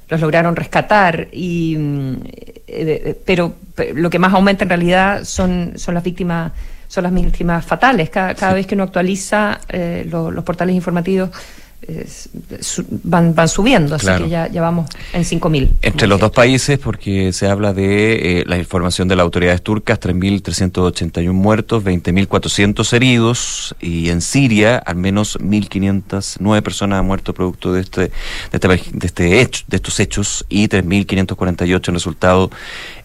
los 0.09 0.21
lograron 0.21 0.57
rescatar 0.57 1.29
y 1.33 1.77
mm, 1.79 2.15
eh, 2.67 3.17
pero, 3.25 3.55
lo 3.95 4.11
que 4.11 4.19
más 4.19 4.33
aumenta 4.35 4.65
en 4.65 4.71
realidad 4.71 5.25
son 5.25 5.73
son 5.77 5.95
las 5.95 6.03
víctimas 6.05 6.53
son 6.89 7.05
las 7.05 7.15
víctimas 7.15 7.65
fatales. 7.65 8.11
Cada, 8.11 8.35
cada 8.35 8.53
vez 8.55 8.67
que 8.67 8.75
uno 8.75 8.83
actualiza 8.85 9.61
eh, 9.69 10.05
lo- 10.11 10.31
los 10.33 10.43
portales 10.43 10.75
informativos 10.75 11.31
van 13.05 13.35
van 13.35 13.49
subiendo 13.49 13.95
así 13.95 14.07
que 14.07 14.29
ya, 14.29 14.49
ya 14.49 14.63
vamos 14.63 14.89
en 15.13 15.25
5000 15.25 15.79
Entre 15.83 16.07
los 16.07 16.21
dos 16.21 16.31
países, 16.31 16.79
porque 16.79 17.33
se 17.33 17.49
habla 17.49 17.73
de 17.73 18.41
eh, 18.41 18.45
la 18.47 18.59
información 18.59 19.09
de 19.09 19.17
las 19.17 19.25
autoridades 19.25 19.63
turcas, 19.63 20.01
3.381 20.01 21.33
muertos, 21.33 21.85
20.400 21.85 22.93
heridos, 22.93 23.75
y 23.81 24.11
en 24.11 24.21
Siria 24.21 24.77
al 24.77 24.97
menos 24.97 25.39
1.509 25.39 26.63
personas 26.63 27.01
han 27.01 27.07
muerto 27.07 27.35
producto 27.35 27.73
de 27.73 27.81
este, 27.81 28.01
de 28.01 28.11
este, 28.53 28.69
de 28.69 29.07
este 29.07 29.41
hecho, 29.41 29.65
de 29.69 29.77
estos 29.77 30.01
hechos, 30.01 30.45
y 30.49 30.69
3.548 30.69 31.89
en 31.89 31.95
resultado 31.95 32.51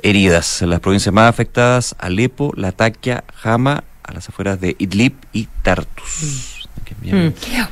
heridas. 0.02 0.62
Las 0.62 0.80
provincias 0.80 1.14
más 1.14 1.30
afectadas, 1.30 1.96
Alepo, 2.00 2.52
Latakia, 2.56 3.24
Hama, 3.44 3.84
a 4.04 4.14
las 4.14 4.30
afueras 4.30 4.60
de 4.62 4.76
Idlib 4.78 5.14
y 5.34 5.48
Tartus. 5.64 6.20
Bien. 6.22 6.55
Mm. 7.02 7.28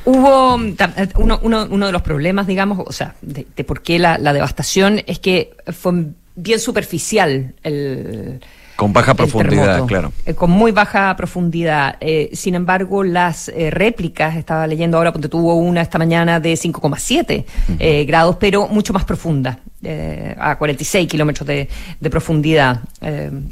Hubo 0.05 0.59
eh, 0.63 1.09
uno, 1.15 1.39
uno, 1.41 1.67
uno 1.69 1.85
de 1.85 1.91
los 1.91 2.01
problemas, 2.01 2.47
digamos, 2.47 2.79
o 2.85 2.91
sea, 2.91 3.15
de, 3.21 3.47
de 3.55 3.63
por 3.63 3.81
qué 3.81 3.99
la, 3.99 4.17
la 4.17 4.33
devastación 4.33 5.01
es 5.07 5.19
que 5.19 5.55
fue 5.71 5.91
en 5.91 6.15
bien 6.35 6.59
superficial 6.59 7.53
el 7.63 8.41
con 8.75 8.91
baja 8.91 9.13
profundidad, 9.13 9.85
claro. 9.85 10.11
Eh, 10.25 10.33
con 10.33 10.49
muy 10.49 10.71
baja 10.71 11.15
profundidad. 11.15 11.95
Eh, 12.01 12.31
sin 12.33 12.55
embargo, 12.55 13.03
las 13.03 13.49
eh, 13.49 13.69
réplicas, 13.69 14.35
estaba 14.35 14.65
leyendo 14.65 14.97
ahora, 14.97 15.11
porque 15.13 15.29
tuvo 15.29 15.53
una 15.55 15.81
esta 15.81 15.99
mañana 15.99 16.39
de 16.39 16.53
5,7 16.53 18.05
grados, 18.05 18.37
pero 18.39 18.67
mucho 18.67 18.91
más 18.91 19.05
profunda, 19.05 19.59
a 20.39 20.57
46 20.57 21.07
kilómetros 21.07 21.47
de, 21.47 21.67
profundidad. 22.09 22.81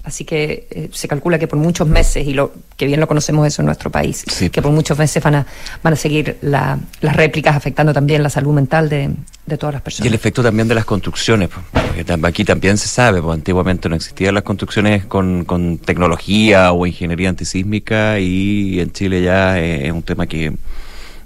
así 0.03 0.25
que 0.25 0.89
se 0.93 1.07
calcula 1.07 1.39
que 1.39 1.47
por 1.47 1.59
muchos 1.59 1.87
meses, 1.87 2.27
y 2.27 2.33
lo 2.33 2.53
que 2.77 2.85
bien 2.85 2.99
lo 2.99 3.07
conocemos 3.07 3.47
eso 3.47 3.61
en 3.61 3.65
nuestro 3.65 3.89
país, 3.89 4.23
que 4.51 4.61
por 4.61 4.71
muchos 4.71 4.97
meses 4.97 5.21
van 5.23 5.35
a, 5.35 5.45
van 5.83 5.93
a 5.93 5.95
seguir 5.95 6.37
las 6.41 6.79
réplicas 7.01 7.55
afectando 7.55 7.93
también 7.93 8.23
la 8.23 8.29
salud 8.29 8.53
mental 8.53 8.89
de, 8.89 9.09
de 9.45 9.57
todas 9.57 9.73
las 9.73 9.81
personas. 9.81 10.05
Y 10.05 10.07
el 10.07 10.13
efecto 10.13 10.43
también 10.43 10.67
de 10.67 10.75
las 10.75 10.85
construcciones, 10.85 11.49
porque 11.49 12.05
aquí 12.23 12.45
también 12.45 12.77
se 12.77 12.87
sabe, 12.87 13.21
pues 13.21 13.33
antiguamente 13.33 13.89
no 13.89 13.95
existían 13.95 14.33
las 14.33 14.43
construcciones 14.43 15.05
con, 15.05 15.45
con 15.45 15.77
tecnología 15.77 16.71
o 16.71 16.85
ingeniería 16.85 17.29
antisísmica 17.29 18.19
y 18.19 18.79
en 18.79 18.91
Chile 18.91 19.21
ya 19.21 19.59
es 19.59 19.91
un 19.91 20.03
tema 20.03 20.27
que 20.27 20.53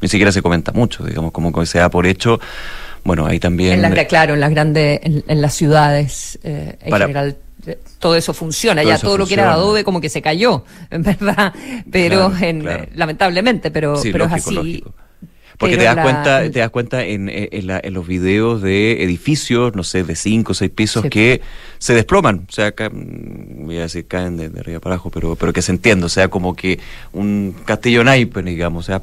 ni 0.01 0.07
siquiera 0.07 0.31
se 0.31 0.41
comenta 0.41 0.71
mucho, 0.71 1.03
digamos, 1.03 1.31
como 1.31 1.51
que 1.51 1.65
se 1.65 1.79
da 1.79 1.89
por 1.89 2.05
hecho. 2.05 2.39
Bueno, 3.05 3.27
ahí 3.27 3.39
también... 3.39 3.85
En 3.85 4.05
claro, 4.07 4.33
en 4.33 4.39
las 4.39 4.49
grandes, 4.49 4.99
en, 5.03 5.41
las 5.41 5.53
ciudades 5.53 6.39
eh, 6.43 6.75
en 6.81 6.91
general 6.91 7.37
eh, 7.67 7.77
todo 7.99 8.15
eso 8.15 8.33
funciona, 8.33 8.83
ya 8.83 8.97
todo 8.97 9.17
lo 9.17 9.27
que 9.27 9.35
era 9.35 9.53
Adobe 9.53 9.83
como 9.83 10.01
que 10.01 10.09
se 10.09 10.21
cayó, 10.21 10.65
en 10.89 11.03
verdad, 11.03 11.53
pero 11.89 12.35
en, 12.35 12.67
lamentablemente, 12.95 13.71
pero, 13.71 13.99
pero 14.11 14.25
es 14.25 14.31
así. 14.33 14.83
Porque 15.57 15.77
te 15.77 15.83
das 15.83 15.95
cuenta, 15.95 16.51
te 16.51 16.59
das 16.59 16.69
cuenta 16.69 17.03
en, 17.05 17.29
en, 17.29 17.93
los 17.93 18.05
videos 18.05 18.61
de 18.61 19.03
edificios, 19.03 19.73
no 19.73 19.83
sé, 19.83 20.03
de 20.03 20.15
cinco 20.15 20.51
o 20.51 20.55
seis 20.55 20.69
pisos 20.69 21.05
que 21.05 21.41
se 21.77 21.93
desploman, 21.93 22.45
o 22.49 22.51
sea, 22.51 22.73
voy 22.91 23.77
a 23.77 23.83
decir 23.83 24.05
caen 24.05 24.35
de, 24.35 24.59
arriba 24.59 24.81
para 24.81 24.95
abajo, 24.95 25.11
pero, 25.11 25.35
pero 25.35 25.53
que 25.53 25.61
se 25.61 25.71
entiende, 25.71 26.07
o 26.07 26.09
sea, 26.09 26.27
como 26.27 26.55
que 26.55 26.79
un 27.13 27.55
castillo 27.65 28.03
naipe, 28.03 28.41
digamos, 28.41 28.85
o 28.85 28.87
sea, 28.87 29.01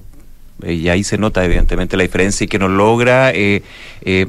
y 0.63 0.89
ahí 0.89 1.03
se 1.03 1.19
nota 1.19 1.45
evidentemente 1.45 1.97
la 1.97 2.03
diferencia 2.03 2.45
y 2.45 2.49
que 2.49 2.59
no 2.59 2.69
logra 2.69 3.33
eh, 3.33 3.63
eh, 4.03 4.27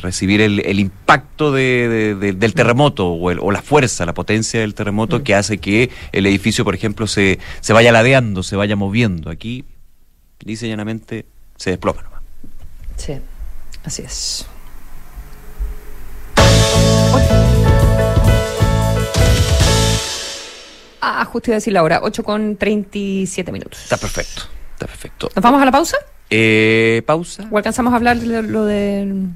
recibir 0.00 0.40
el, 0.40 0.60
el 0.64 0.78
impacto 0.78 1.52
de, 1.52 2.14
del 2.14 2.36
mm. 2.36 2.54
terremoto 2.54 3.08
o, 3.08 3.30
o, 3.30 3.50
la 3.50 3.62
fuerza, 3.62 4.06
la 4.06 4.14
potencia 4.14 4.60
del 4.60 4.74
terremoto 4.74 5.18
mm. 5.18 5.22
que 5.22 5.34
hace 5.34 5.58
que 5.58 5.90
el 6.12 6.26
edificio, 6.26 6.64
por 6.64 6.74
ejemplo, 6.74 7.06
se, 7.06 7.38
se 7.60 7.72
vaya 7.72 7.92
ladeando, 7.92 8.42
se 8.42 8.56
vaya 8.56 8.76
moviendo. 8.76 9.30
Aquí, 9.30 9.64
dice 10.44 10.68
llanamente, 10.68 11.26
se 11.56 11.70
desploma 11.70 12.02
nomás. 12.02 12.22
Sí, 12.96 13.14
así 13.84 14.02
es. 14.02 14.46
Ah, 21.06 21.24
justo 21.26 21.50
iba 21.50 21.56
a 21.56 21.58
decir 21.58 21.72
la 21.74 21.82
hora, 21.82 22.00
8 22.02 22.24
con 22.24 22.56
37 22.56 23.52
minutos. 23.52 23.82
Está 23.82 23.98
perfecto, 23.98 24.44
está 24.74 24.86
perfecto. 24.86 25.30
¿Nos 25.34 25.42
vamos 25.42 25.62
a 25.62 25.64
la 25.64 25.72
pausa? 25.72 25.96
Eh, 26.30 27.02
pausa. 27.06 27.48
¿O 27.50 27.56
alcanzamos 27.56 27.92
a 27.92 27.96
hablar 27.96 28.18
de 28.18 28.42
lo 28.42 28.64
del...? 28.64 29.28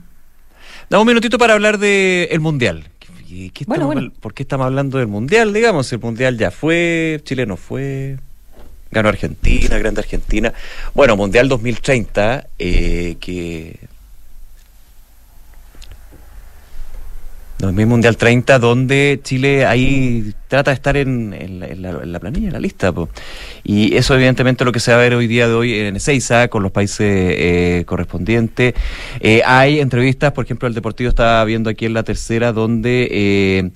Dame 0.91 1.03
un 1.03 1.09
minutito 1.09 1.39
para 1.39 1.55
hablar 1.55 1.79
del 1.79 2.29
el 2.31 2.41
Mundial. 2.41 2.85
¿Por 4.21 4.33
qué 4.33 4.43
estamos 4.43 4.67
hablando 4.67 4.99
del 4.99 5.07
Mundial? 5.07 5.53
Digamos, 5.53 5.93
el 5.93 5.99
Mundial 6.01 6.39
ya 6.39 6.51
fue, 6.51 7.21
Chile 7.25 7.45
no 7.45 7.57
fue, 7.57 8.17
ganó 8.91 9.11
Argentina, 9.11 9.77
grande 9.79 10.01
Argentina. 10.01 10.53
Bueno, 10.95 11.17
Mundial 11.17 11.49
2030, 11.49 12.47
eh, 12.59 13.17
que... 13.21 13.79
Mundial 17.61 18.17
30, 18.17 18.59
donde 18.59 19.21
Chile 19.23 19.67
ahí 19.67 20.33
trata 20.47 20.71
de 20.71 20.75
estar 20.77 20.97
en, 20.97 21.33
la, 21.81 22.21
planilla, 22.21 22.49
en 22.49 22.53
la 22.53 22.61
lista. 22.61 22.93
Y 23.65 23.97
eso 23.97 24.15
evidentemente 24.15 24.65
lo 24.65 24.73
que 24.73 24.81
se 24.81 24.93
va 24.93 24.99
a 24.99 25.01
ver 25.01 25.15
hoy 25.15 25.27
día 25.27 25.49
de 25.49 25.55
hoy 25.55 25.75
en 25.75 25.97
Ezeiza, 25.97 26.49
con 26.49 26.63
los 26.63 26.71
países 26.71 27.07
eh, 27.09 27.85
correspondientes. 27.87 28.75
Eh, 29.21 29.43
hay 29.45 29.81
entrevistas, 29.81 30.33
por 30.33 30.45
ejemplo, 30.45 30.69
el 30.69 30.75
Deportivo 30.75 31.09
está 31.09 31.43
viendo 31.45 31.71
aquí 31.71 31.87
en 31.87 31.95
la 31.95 32.03
tercera, 32.05 32.53
donde... 32.53 33.09
Eh, 33.11 33.71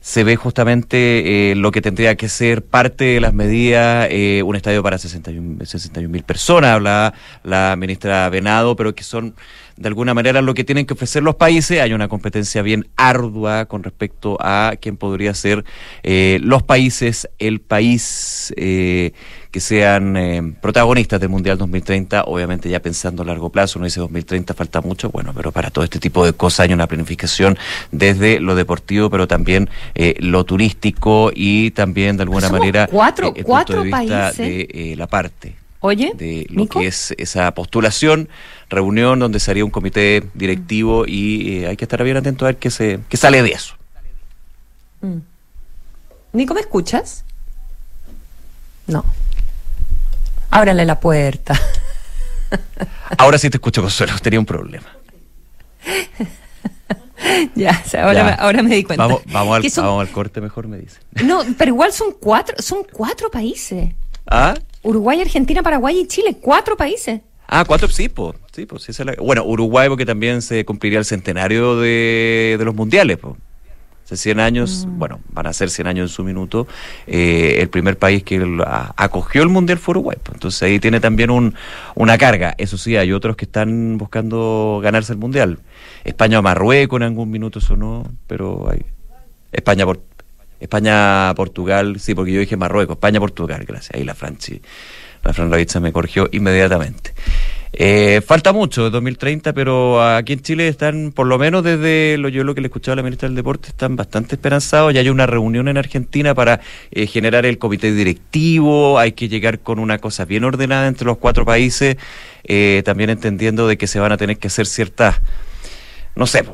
se 0.00 0.24
ve 0.24 0.36
justamente 0.36 1.50
eh, 1.52 1.54
lo 1.54 1.70
que 1.72 1.82
tendría 1.82 2.16
que 2.16 2.28
ser 2.28 2.64
parte 2.64 3.04
de 3.04 3.20
las 3.20 3.34
medidas, 3.34 4.08
eh, 4.10 4.42
un 4.42 4.56
estadio 4.56 4.82
para 4.82 4.96
61 4.96 6.08
mil 6.08 6.22
personas, 6.22 6.70
habla 6.70 7.12
la 7.44 7.76
ministra 7.78 8.28
Venado, 8.30 8.76
pero 8.76 8.94
que 8.94 9.04
son 9.04 9.34
de 9.80 9.88
alguna 9.88 10.12
manera 10.12 10.42
lo 10.42 10.52
que 10.52 10.62
tienen 10.62 10.84
que 10.84 10.92
ofrecer 10.92 11.22
los 11.22 11.36
países. 11.36 11.80
Hay 11.80 11.94
una 11.94 12.06
competencia 12.06 12.60
bien 12.60 12.86
ardua 12.96 13.64
con 13.64 13.82
respecto 13.82 14.36
a 14.38 14.74
quién 14.78 14.98
podría 14.98 15.32
ser 15.32 15.64
eh, 16.02 16.38
los 16.42 16.62
países, 16.62 17.30
el 17.38 17.60
país 17.60 18.52
eh, 18.58 19.12
que 19.50 19.60
sean 19.60 20.18
eh, 20.18 20.54
protagonistas 20.60 21.18
del 21.18 21.30
Mundial 21.30 21.56
2030, 21.56 22.24
obviamente 22.24 22.68
ya 22.68 22.80
pensando 22.80 23.22
a 23.22 23.26
largo 23.26 23.48
plazo, 23.48 23.78
no 23.78 23.86
dice 23.86 24.00
2030, 24.00 24.52
falta 24.52 24.82
mucho, 24.82 25.08
bueno, 25.10 25.32
pero 25.34 25.50
para 25.50 25.70
todo 25.70 25.82
este 25.82 25.98
tipo 25.98 26.26
de 26.26 26.34
cosas 26.34 26.68
hay 26.68 26.74
una 26.74 26.86
planificación 26.86 27.56
desde 27.90 28.38
lo 28.38 28.54
deportivo, 28.54 29.08
pero 29.08 29.26
también 29.26 29.70
lo 30.18 30.44
turístico 30.44 31.32
y 31.34 31.70
también 31.70 32.18
de 32.18 32.24
alguna 32.24 32.50
manera 32.50 32.86
cuatro, 32.86 33.32
cuatro 33.42 33.82
países. 33.90 34.36
de 34.36 34.94
la 34.96 35.06
parte 35.06 35.54
Oye, 35.80 36.12
de 36.14 36.46
lo 36.50 36.66
que 36.66 36.86
es 36.86 37.14
esa 37.16 37.52
postulación, 37.54 38.28
reunión 38.68 39.18
donde 39.18 39.40
sería 39.40 39.64
un 39.64 39.70
comité 39.70 40.22
directivo 40.34 41.06
y 41.06 41.56
eh, 41.56 41.68
hay 41.68 41.76
que 41.76 41.84
estar 41.84 42.02
bien 42.04 42.18
atento 42.18 42.44
a 42.44 42.48
ver 42.48 42.58
qué, 42.58 42.70
se, 42.70 43.00
qué 43.08 43.16
sale 43.16 43.42
de 43.42 43.50
eso. 43.50 43.74
Mm. 45.00 45.18
Nico, 46.34 46.52
¿me 46.52 46.60
escuchas? 46.60 47.24
No. 48.86 49.04
Ábrale 50.50 50.84
la 50.84 51.00
puerta. 51.00 51.58
Ahora 53.16 53.38
sí 53.38 53.48
te 53.48 53.56
escucho, 53.56 53.80
Consuelo, 53.80 54.12
tenía 54.20 54.38
un 54.38 54.46
problema. 54.46 54.86
ya, 57.54 57.82
ahora, 57.94 58.34
ahora, 58.34 58.62
me 58.62 58.74
di 58.74 58.84
cuenta. 58.84 59.06
Vamos, 59.06 59.22
vamos, 59.26 59.56
al, 59.56 59.82
vamos 59.82 60.06
al 60.06 60.12
corte 60.12 60.40
mejor, 60.40 60.68
me 60.68 60.78
dice. 60.78 60.98
No, 61.24 61.42
pero 61.56 61.70
igual 61.70 61.92
son 61.92 62.12
cuatro, 62.20 62.56
son 62.58 62.84
cuatro 62.92 63.30
países. 63.30 63.94
¿Ah? 64.26 64.54
Uruguay, 64.82 65.20
Argentina, 65.20 65.62
Paraguay 65.62 66.00
y 66.00 66.06
Chile, 66.06 66.36
cuatro 66.40 66.76
países. 66.76 67.20
Ah, 67.46 67.64
cuatro, 67.66 67.88
sí, 67.88 68.08
pues. 68.08 68.36
Sí, 68.52 68.66
sí, 68.92 69.02
Bueno, 69.18 69.44
Uruguay, 69.44 69.88
porque 69.88 70.06
también 70.06 70.40
se 70.40 70.64
cumpliría 70.64 70.98
el 70.98 71.04
centenario 71.04 71.76
de, 71.80 72.58
los 72.60 72.74
mundiales, 72.74 73.18
pues. 73.18 73.34
Hace 74.04 74.16
100 74.16 74.40
años, 74.40 74.86
mm. 74.86 74.98
bueno, 74.98 75.20
van 75.28 75.46
a 75.46 75.52
ser 75.52 75.70
100 75.70 75.86
años 75.86 76.10
en 76.10 76.14
su 76.14 76.24
minuto, 76.24 76.66
eh, 77.06 77.58
el 77.60 77.68
primer 77.68 77.96
país 77.96 78.24
que 78.24 78.44
acogió 78.96 79.42
el 79.42 79.48
mundial 79.48 79.78
fue 79.78 79.92
Uruguay. 79.92 80.18
Pues. 80.22 80.34
Entonces 80.34 80.62
ahí 80.62 80.80
tiene 80.80 80.98
también 80.98 81.30
un, 81.30 81.54
una 81.94 82.18
carga. 82.18 82.54
Eso 82.58 82.76
sí, 82.76 82.96
hay 82.96 83.12
otros 83.12 83.36
que 83.36 83.44
están 83.44 83.98
buscando 83.98 84.80
ganarse 84.82 85.12
el 85.12 85.18
mundial. 85.18 85.60
España 86.04 86.40
o 86.40 86.42
Marruecos 86.42 86.96
en 86.96 87.04
algún 87.04 87.30
minuto 87.30 87.60
eso 87.60 87.76
no, 87.76 88.04
pero 88.26 88.68
hay. 88.70 88.84
España 89.52 89.84
por 89.84 90.00
España, 90.60 91.32
Portugal, 91.34 91.98
sí, 91.98 92.14
porque 92.14 92.32
yo 92.32 92.40
dije 92.40 92.56
Marruecos, 92.56 92.96
España, 92.96 93.18
Portugal, 93.18 93.64
gracias. 93.66 93.94
Ahí 93.94 94.04
la 94.04 94.14
Franci, 94.14 94.60
la 95.24 95.32
Fran 95.32 95.50
Ravizza 95.50 95.80
me 95.80 95.92
corrigió 95.92 96.28
inmediatamente. 96.32 97.14
Eh, 97.72 98.20
falta 98.26 98.52
mucho 98.52 98.84
de 98.84 98.90
2030, 98.90 99.52
pero 99.52 100.02
aquí 100.02 100.32
en 100.32 100.42
Chile 100.42 100.66
están, 100.66 101.12
por 101.12 101.26
lo 101.26 101.38
menos 101.38 101.62
desde 101.62 102.18
lo 102.18 102.28
yo 102.28 102.42
lo 102.42 102.54
que 102.54 102.60
le 102.60 102.66
escuchaba 102.66 102.94
a 102.94 102.96
la 102.96 103.02
ministra 103.02 103.28
del 103.28 103.36
Deporte, 103.36 103.68
están 103.68 103.94
bastante 103.96 104.34
esperanzados. 104.34 104.92
Ya 104.92 105.00
hay 105.00 105.08
una 105.08 105.26
reunión 105.26 105.68
en 105.68 105.78
Argentina 105.78 106.34
para 106.34 106.60
eh, 106.90 107.06
generar 107.06 107.46
el 107.46 107.58
comité 107.58 107.92
directivo. 107.92 108.98
Hay 108.98 109.12
que 109.12 109.28
llegar 109.28 109.60
con 109.60 109.78
una 109.78 109.98
cosa 109.98 110.24
bien 110.24 110.44
ordenada 110.44 110.88
entre 110.88 111.06
los 111.06 111.18
cuatro 111.18 111.44
países, 111.44 111.96
eh, 112.44 112.82
también 112.84 113.10
entendiendo 113.10 113.68
de 113.68 113.78
que 113.78 113.86
se 113.86 114.00
van 114.00 114.12
a 114.12 114.16
tener 114.16 114.38
que 114.38 114.48
hacer 114.48 114.66
ciertas 114.66 115.20
no 116.16 116.26
sé, 116.26 116.44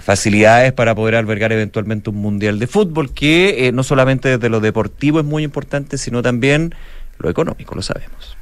facilidades 0.00 0.72
para 0.72 0.94
poder 0.94 1.14
albergar 1.14 1.52
eventualmente 1.52 2.10
un 2.10 2.16
mundial 2.16 2.58
de 2.58 2.66
fútbol 2.66 3.12
que 3.12 3.68
eh, 3.68 3.72
no 3.72 3.82
solamente 3.82 4.28
desde 4.28 4.48
lo 4.48 4.60
deportivo 4.60 5.20
es 5.20 5.26
muy 5.26 5.44
importante, 5.44 5.98
sino 5.98 6.22
también 6.22 6.74
lo 7.18 7.30
económico, 7.30 7.74
lo 7.74 7.82
sabemos. 7.82 8.36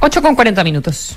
8 0.00 0.22
con 0.22 0.34
40 0.34 0.64
minutos. 0.64 1.16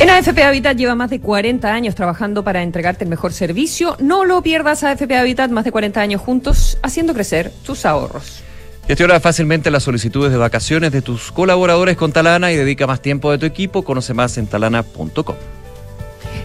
En 0.00 0.08
AFP 0.08 0.42
Habitat 0.42 0.78
lleva 0.78 0.94
más 0.94 1.10
de 1.10 1.20
40 1.20 1.70
años 1.70 1.94
trabajando 1.94 2.42
para 2.42 2.62
entregarte 2.62 3.04
el 3.04 3.10
mejor 3.10 3.34
servicio. 3.34 3.98
No 4.00 4.24
lo 4.24 4.42
pierdas 4.42 4.82
AFP 4.82 5.14
Habitat, 5.14 5.50
más 5.50 5.64
de 5.64 5.72
40 5.72 6.00
años 6.00 6.22
juntos, 6.22 6.78
haciendo 6.82 7.12
crecer 7.12 7.52
tus 7.66 7.84
ahorros. 7.84 8.42
Gestiona 8.90 9.20
fácilmente 9.20 9.70
las 9.70 9.84
solicitudes 9.84 10.32
de 10.32 10.36
vacaciones 10.36 10.90
de 10.90 11.00
tus 11.00 11.30
colaboradores 11.30 11.96
con 11.96 12.10
Talana 12.10 12.50
y 12.50 12.56
dedica 12.56 12.88
más 12.88 13.00
tiempo 13.00 13.30
de 13.30 13.38
tu 13.38 13.46
equipo. 13.46 13.84
Conoce 13.84 14.14
más 14.14 14.36
en 14.36 14.48
talana.com. 14.48 15.36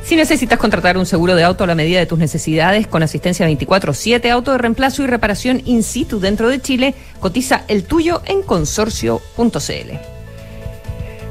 Si 0.04 0.16
necesitas 0.16 0.60
contratar 0.60 0.96
un 1.00 1.08
seguro 1.08 1.34
de 1.34 1.44
auto 1.44 1.64
a 1.64 1.68
la 1.68 1.74
medida 1.74 1.98
de 1.98 2.06
tus 2.06 2.20
necesidades 2.20 2.86
con 2.86 3.02
asistencia 3.02 3.48
24/7, 3.48 4.30
auto 4.30 4.52
de 4.52 4.60
reemplazo 4.60 5.02
y 5.02 5.08
reparación 5.08 5.64
in 5.66 5.82
situ 5.82 6.20
dentro 6.20 6.48
de 6.48 6.62
Chile, 6.62 6.94
cotiza 7.20 7.64
el 7.68 7.84
tuyo 7.84 8.22
en 8.28 8.44
consorcio.cl. 8.44 10.15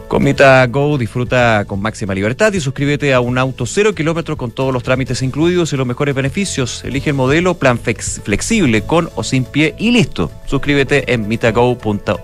Con 0.09 0.23
Mita 0.23 0.67
Go 0.67 0.97
disfruta 0.99 1.65
con 1.67 1.81
máxima 1.81 2.15
libertad 2.15 2.53
y 2.53 2.61
suscríbete 2.61 3.15
a 3.15 3.21
un 3.21 3.39
auto 3.39 3.67
cero 3.67 3.95
kilómetros 3.95 4.37
con 4.37 4.51
todos 4.51 4.73
los 4.73 4.83
trámites 4.83 5.23
incluidos 5.23 5.73
y 5.73 5.77
los 5.77 5.87
mejores 5.87 6.15
beneficios. 6.15 6.85
Elige 6.85 7.11
el 7.11 7.17
modelo 7.17 7.55
plan 7.55 7.79
flexible 7.79 8.83
con 8.83 9.11
o 9.15 9.25
sin 9.25 9.45
pie 9.45 9.75
y 9.79 9.91
listo. 9.91 10.31
Suscríbete 10.47 11.13
en 11.13 11.27
mitago.mita.cl. 11.27 12.19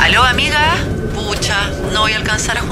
Aló, 0.00 0.22
amiga. 0.22 0.76
Pucha, 1.14 1.70
no 1.92 2.00
voy 2.02 2.12
a 2.12 2.16
alcanzar 2.16 2.58
a. 2.58 2.71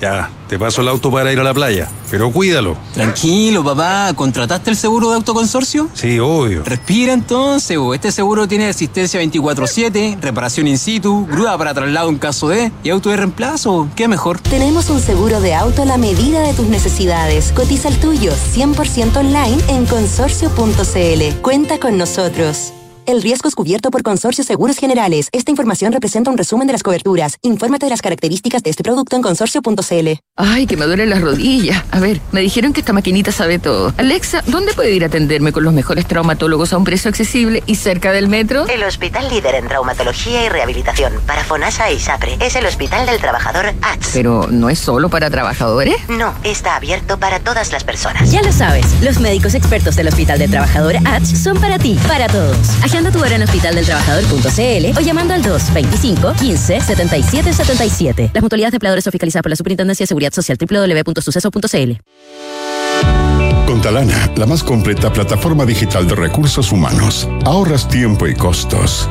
Ya, 0.00 0.28
te 0.48 0.58
paso 0.58 0.82
el 0.82 0.88
auto 0.88 1.10
para 1.10 1.32
ir 1.32 1.40
a 1.40 1.42
la 1.42 1.54
playa, 1.54 1.88
pero 2.10 2.30
cuídalo. 2.30 2.76
Tranquilo, 2.92 3.64
papá. 3.64 4.12
¿Contrataste 4.14 4.70
el 4.70 4.76
seguro 4.76 5.08
de 5.08 5.16
autoconsorcio? 5.16 5.88
Sí, 5.94 6.18
obvio. 6.18 6.62
Respira 6.64 7.14
entonces, 7.14 7.78
bo. 7.78 7.94
este 7.94 8.12
seguro 8.12 8.46
tiene 8.46 8.68
asistencia 8.68 9.20
24-7, 9.22 10.20
reparación 10.20 10.68
in 10.68 10.78
situ, 10.78 11.26
grúa 11.26 11.56
para 11.56 11.72
traslado 11.72 12.10
en 12.10 12.18
caso 12.18 12.48
de 12.48 12.70
y 12.82 12.90
auto 12.90 13.08
de 13.08 13.16
reemplazo. 13.16 13.88
¿Qué 13.96 14.06
mejor? 14.06 14.38
Tenemos 14.40 14.90
un 14.90 15.00
seguro 15.00 15.40
de 15.40 15.54
auto 15.54 15.82
a 15.82 15.86
la 15.86 15.96
medida 15.96 16.42
de 16.42 16.52
tus 16.52 16.66
necesidades. 16.66 17.52
Cotiza 17.52 17.88
el 17.88 17.98
tuyo 17.98 18.32
100% 18.54 19.16
online 19.16 19.58
en 19.68 19.86
consorcio.cl. 19.86 21.40
Cuenta 21.40 21.78
con 21.78 21.96
nosotros. 21.96 22.72
El 23.06 23.22
riesgo 23.22 23.48
es 23.48 23.54
cubierto 23.54 23.92
por 23.92 24.02
Consorcio 24.02 24.42
Seguros 24.42 24.78
Generales. 24.78 25.28
Esta 25.30 25.52
información 25.52 25.92
representa 25.92 26.28
un 26.28 26.36
resumen 26.36 26.66
de 26.66 26.72
las 26.72 26.82
coberturas. 26.82 27.38
Infórmate 27.42 27.86
de 27.86 27.90
las 27.90 28.02
características 28.02 28.64
de 28.64 28.70
este 28.70 28.82
producto 28.82 29.14
en 29.14 29.22
consorcio.cl. 29.22 30.08
Ay, 30.34 30.66
que 30.66 30.76
me 30.76 30.86
duele 30.86 31.06
las 31.06 31.20
rodillas. 31.20 31.84
A 31.92 32.00
ver, 32.00 32.20
me 32.32 32.40
dijeron 32.40 32.72
que 32.72 32.80
esta 32.80 32.92
maquinita 32.92 33.30
sabe 33.30 33.60
todo. 33.60 33.94
Alexa, 33.96 34.42
¿dónde 34.48 34.72
puedo 34.74 34.88
ir 34.90 35.04
a 35.04 35.06
atenderme 35.06 35.52
con 35.52 35.62
los 35.62 35.72
mejores 35.72 36.04
traumatólogos 36.06 36.72
a 36.72 36.78
un 36.78 36.82
precio 36.82 37.08
accesible 37.08 37.62
y 37.66 37.76
cerca 37.76 38.10
del 38.10 38.26
metro? 38.26 38.66
El 38.66 38.82
hospital 38.82 39.28
líder 39.28 39.54
en 39.54 39.68
traumatología 39.68 40.44
y 40.44 40.48
rehabilitación 40.48 41.12
para 41.28 41.44
FONASA 41.44 41.92
y 41.92 42.00
SAPRE 42.00 42.38
es 42.40 42.56
el 42.56 42.66
Hospital 42.66 43.06
del 43.06 43.20
Trabajador 43.20 43.66
ATS. 43.82 44.10
Pero, 44.14 44.48
¿no 44.50 44.68
es 44.68 44.80
solo 44.80 45.10
para 45.10 45.30
trabajadores? 45.30 45.96
No, 46.08 46.34
está 46.42 46.74
abierto 46.74 47.20
para 47.20 47.38
todas 47.38 47.70
las 47.70 47.84
personas. 47.84 48.32
Ya 48.32 48.42
lo 48.42 48.50
sabes, 48.50 48.84
los 49.00 49.20
médicos 49.20 49.54
expertos 49.54 49.94
del 49.94 50.08
Hospital 50.08 50.40
del 50.40 50.50
Trabajador 50.50 50.96
ATS 51.06 51.38
son 51.40 51.60
para 51.60 51.78
ti, 51.78 51.96
para 52.08 52.26
todos. 52.26 52.56
Agenda 52.82 52.95
tu 53.04 53.20
hora 53.20 53.36
en 53.36 53.42
hospitaldeltrabajador.cl 53.42 54.98
o 54.98 55.00
llamando 55.00 55.34
al 55.34 55.42
225 55.42 56.32
15 56.32 56.80
77 56.80 57.52
77. 57.52 58.30
Las 58.32 58.42
mutualidades 58.42 58.72
de 58.72 58.76
empleadores 58.76 59.04
son 59.04 59.12
fiscalizadas 59.12 59.42
por 59.42 59.50
la 59.50 59.56
Superintendencia 59.56 60.04
de 60.04 60.08
Seguridad 60.08 60.32
Social 60.32 60.56
www.suceso.cl. 60.58 61.92
Con 63.66 63.82
Talana, 63.82 64.30
la 64.36 64.46
más 64.46 64.62
completa 64.62 65.12
plataforma 65.12 65.66
digital 65.66 66.06
de 66.08 66.14
recursos 66.14 66.72
humanos, 66.72 67.28
ahorras 67.44 67.88
tiempo 67.88 68.26
y 68.26 68.34
costos. 68.34 69.10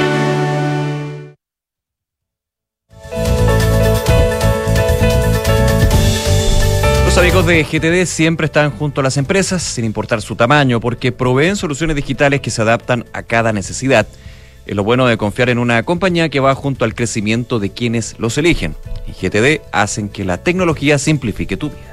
amigos 7.21 7.45
de 7.45 7.63
GTD 7.63 8.07
siempre 8.07 8.45
están 8.45 8.71
junto 8.71 8.99
a 8.99 9.03
las 9.03 9.15
empresas, 9.15 9.61
sin 9.61 9.85
importar 9.85 10.23
su 10.23 10.35
tamaño, 10.35 10.79
porque 10.79 11.11
proveen 11.11 11.55
soluciones 11.55 11.95
digitales 11.95 12.41
que 12.41 12.49
se 12.49 12.63
adaptan 12.63 13.05
a 13.13 13.21
cada 13.21 13.53
necesidad. 13.53 14.07
Es 14.65 14.75
lo 14.75 14.83
bueno 14.83 15.05
de 15.05 15.17
confiar 15.17 15.49
en 15.49 15.59
una 15.59 15.83
compañía 15.83 16.29
que 16.29 16.39
va 16.39 16.55
junto 16.55 16.83
al 16.83 16.95
crecimiento 16.95 17.59
de 17.59 17.69
quienes 17.69 18.15
los 18.17 18.39
eligen. 18.39 18.75
En 19.05 19.13
GTD 19.13 19.61
hacen 19.71 20.09
que 20.09 20.25
la 20.25 20.39
tecnología 20.39 20.97
simplifique 20.97 21.57
tu 21.57 21.69
vida. 21.69 21.90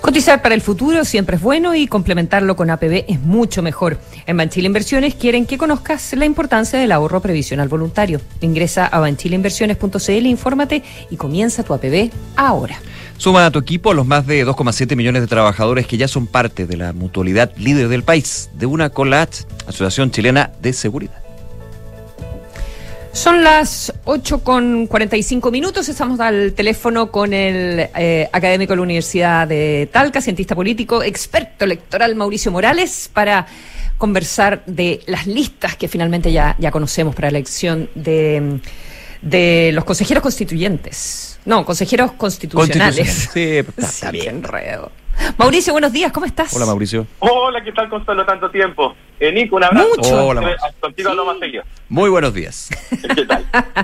Cotizar 0.00 0.42
para 0.42 0.54
el 0.54 0.60
futuro 0.60 1.04
siempre 1.04 1.36
es 1.36 1.42
bueno 1.42 1.74
y 1.74 1.86
complementarlo 1.86 2.56
con 2.56 2.70
APB 2.70 3.04
es 3.08 3.20
mucho 3.20 3.62
mejor. 3.62 3.98
En 4.26 4.36
Banchile 4.36 4.66
Inversiones 4.66 5.14
quieren 5.14 5.46
que 5.46 5.58
conozcas 5.58 6.12
la 6.14 6.24
importancia 6.24 6.78
del 6.78 6.92
ahorro 6.92 7.20
previsional 7.20 7.68
voluntario. 7.68 8.20
Ingresa 8.40 8.86
a 8.86 9.00
banchileinversiones.cl, 9.00 10.26
infórmate 10.26 10.82
y 11.10 11.16
comienza 11.16 11.62
tu 11.62 11.74
APB 11.74 12.10
ahora. 12.36 12.80
Suma 13.16 13.46
a 13.46 13.50
tu 13.50 13.58
equipo 13.58 13.94
los 13.94 14.06
más 14.06 14.26
de 14.26 14.46
2,7 14.46 14.94
millones 14.94 15.22
de 15.22 15.28
trabajadores 15.28 15.86
que 15.86 15.96
ya 15.96 16.06
son 16.06 16.26
parte 16.26 16.66
de 16.66 16.76
la 16.76 16.92
mutualidad 16.92 17.50
líder 17.56 17.88
del 17.88 18.04
país, 18.04 18.50
de 18.54 18.66
una 18.66 18.90
COLAT, 18.90 19.34
Asociación 19.66 20.12
Chilena 20.12 20.52
de 20.62 20.72
Seguridad. 20.72 21.27
Son 23.18 23.42
las 23.42 23.92
8 24.04 24.44
con 24.44 24.86
45 24.86 25.50
minutos. 25.50 25.88
Estamos 25.88 26.20
al 26.20 26.52
teléfono 26.52 27.10
con 27.10 27.32
el 27.32 27.88
eh, 27.96 28.28
académico 28.32 28.74
de 28.74 28.76
la 28.76 28.82
Universidad 28.82 29.48
de 29.48 29.88
Talca, 29.92 30.20
cientista 30.20 30.54
político, 30.54 31.02
experto 31.02 31.64
electoral 31.64 32.14
Mauricio 32.14 32.52
Morales, 32.52 33.10
para 33.12 33.44
conversar 33.98 34.62
de 34.66 35.00
las 35.08 35.26
listas 35.26 35.74
que 35.74 35.88
finalmente 35.88 36.30
ya, 36.30 36.54
ya 36.60 36.70
conocemos 36.70 37.12
para 37.16 37.32
la 37.32 37.38
elección 37.38 37.90
de, 37.96 38.60
de 39.20 39.72
los 39.72 39.84
consejeros 39.84 40.22
constituyentes. 40.22 41.40
No, 41.44 41.64
consejeros 41.64 42.12
constitucionales. 42.12 43.30
Sí, 43.32 43.64
está 43.76 44.12
bien. 44.12 44.44
Mauricio, 45.36 45.72
buenos 45.72 45.92
días, 45.92 46.12
¿cómo 46.12 46.24
estás? 46.24 46.54
Hola, 46.54 46.66
Mauricio. 46.66 47.04
Hola, 47.18 47.64
¿qué 47.64 47.72
tal, 47.72 47.88
Consuelo? 47.88 48.24
Tanto 48.24 48.48
tiempo. 48.48 48.94
Eh, 49.20 49.32
Nico, 49.32 49.56
un 49.56 49.64
abrazo. 49.64 49.88
Mucho. 49.96 50.26
Hola, 50.28 50.40
Max. 50.40 50.62
Contigo 50.80 51.10
hablo 51.10 51.24
más 51.24 51.38
seguido. 51.40 51.64
Muy 51.88 52.08
buenos 52.10 52.32
días. 52.34 52.68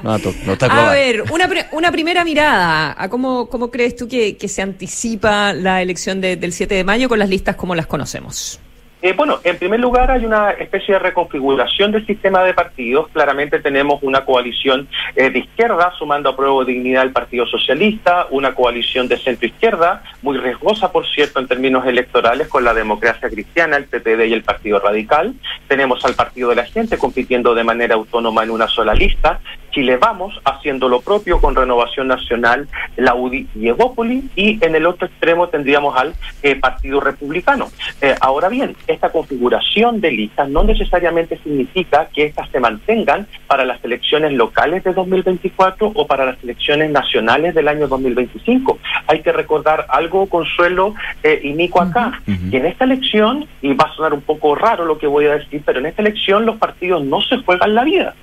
No, 0.03 0.19
to- 0.19 0.35
no 0.45 0.53
está 0.53 0.67
A 0.67 0.93
ver, 0.93 1.23
una, 1.31 1.49
pre- 1.49 1.67
una 1.73 1.91
primera 1.91 2.25
mirada 2.25 2.95
a 2.99 3.09
cómo, 3.09 3.49
cómo 3.49 3.71
crees 3.71 3.97
tú 3.97 4.07
que, 4.07 4.37
que 4.37 4.49
se 4.49 4.61
anticipa 4.61 5.53
la 5.55 5.81
elección 5.81 6.21
de- 6.21 6.37
del 6.37 6.53
7 6.53 6.75
de 6.75 6.85
mayo 6.85 7.09
con 7.09 7.19
las 7.19 7.29
listas 7.29 7.57
como 7.57 7.75
las 7.75 7.87
conocemos. 7.87 8.61
Eh, 9.05 9.13
bueno, 9.13 9.39
en 9.45 9.59
primer 9.59 9.81
lugar 9.81 10.11
hay 10.11 10.25
una 10.25 10.53
especie 10.53 10.95
de 10.95 10.99
reconfiguración 10.99 11.93
del 11.93 12.07
sistema 12.07 12.43
de 12.43 12.55
partidos. 12.55 13.09
Claramente 13.09 13.59
tenemos 13.59 14.03
una 14.03 14.25
coalición 14.25 14.89
eh, 15.15 15.29
de 15.29 15.41
izquierda 15.41 15.93
sumando 15.99 16.31
a 16.31 16.35
prueba 16.35 16.65
de 16.65 16.73
dignidad 16.73 17.03
al 17.03 17.13
Partido 17.13 17.45
Socialista, 17.45 18.27
una 18.31 18.55
coalición 18.55 19.07
de 19.07 19.19
centro 19.19 19.47
izquierda, 19.47 20.03
muy 20.23 20.39
riesgosa, 20.39 20.91
por 20.91 21.07
cierto, 21.07 21.39
en 21.39 21.49
términos 21.49 21.87
electorales 21.87 22.49
con 22.49 22.65
la 22.65 22.73
democracia 22.73 23.29
cristiana, 23.29 23.77
el 23.77 23.85
PPD 23.85 24.25
y 24.27 24.33
el 24.33 24.43
Partido 24.43 24.79
Radical. 24.79 25.35
Tenemos 25.69 26.03
al 26.07 26.15
Partido 26.15 26.49
de 26.49 26.57
la 26.57 26.65
Gente 26.65 26.97
compitiendo 26.97 27.55
de 27.55 27.63
manera 27.63 27.97
autónoma 27.97 28.43
en 28.43 28.53
una 28.53 28.69
sola 28.69 28.95
lista. 28.95 29.39
Chile 29.75 29.97
Vamos 29.97 30.41
haciendo 30.45 30.89
lo 30.89 31.01
propio 31.01 31.41
con 31.41 31.57
Renovación 31.57 32.07
Nacional, 32.07 32.69
la 32.97 33.15
UDI 33.17 33.49
y 33.57 33.69
Evópoli, 33.69 34.23
y 34.37 34.65
en 34.65 34.77
el 34.77 34.87
otro 34.87 35.09
extremo 35.09 35.49
tendríamos 35.49 35.97
al 35.99 36.15
eh, 36.43 36.55
Partido 36.55 37.01
Republicano. 37.01 37.71
Eh, 38.01 38.15
ahora 38.21 38.49
bien, 38.49 38.77
esta 38.87 39.11
configuración 39.11 40.01
de 40.01 40.13
listas 40.13 40.49
no 40.49 40.63
necesariamente 40.63 41.39
significa 41.43 42.09
que 42.15 42.27
éstas 42.27 42.49
se 42.51 42.61
mantengan 42.61 43.27
para 43.49 43.65
las 43.65 43.85
elecciones 43.85 44.33
locales 44.33 44.85
de 44.85 44.93
2024 44.93 45.91
o 45.93 46.07
para 46.07 46.25
las 46.25 46.43
elecciones 46.45 46.91
nacionales 46.93 47.55
del 47.55 47.67
año 47.67 47.89
2025. 47.89 48.79
Hay 49.09 49.23
que 49.23 49.33
recordar 49.33 49.87
algo, 49.89 50.29
Consuelo 50.29 50.95
eh, 51.25 51.41
y 51.43 51.53
Nico 51.53 51.83
acá, 51.83 52.23
que 52.51 52.59
en 52.59 52.67
esta 52.67 52.85
elección, 52.85 53.47
y 53.61 53.73
va 53.75 53.87
a 53.87 53.97
sonar 53.97 54.15
un 54.15 54.23
poco 54.23 54.55
raro 54.55 54.85
lo 54.85 54.99
que 54.99 55.09
voy 55.09 55.27
a 55.27 55.35
decir, 55.35 55.63
pero 55.67 55.81
en 55.81 55.87
esta 55.87 56.03
elección 56.03 56.47
los 56.47 56.59
partidos 56.59 57.05
no 57.05 57.21
se 57.23 57.39
juegan 57.39 57.75
la 57.75 57.83
vida. 57.83 58.15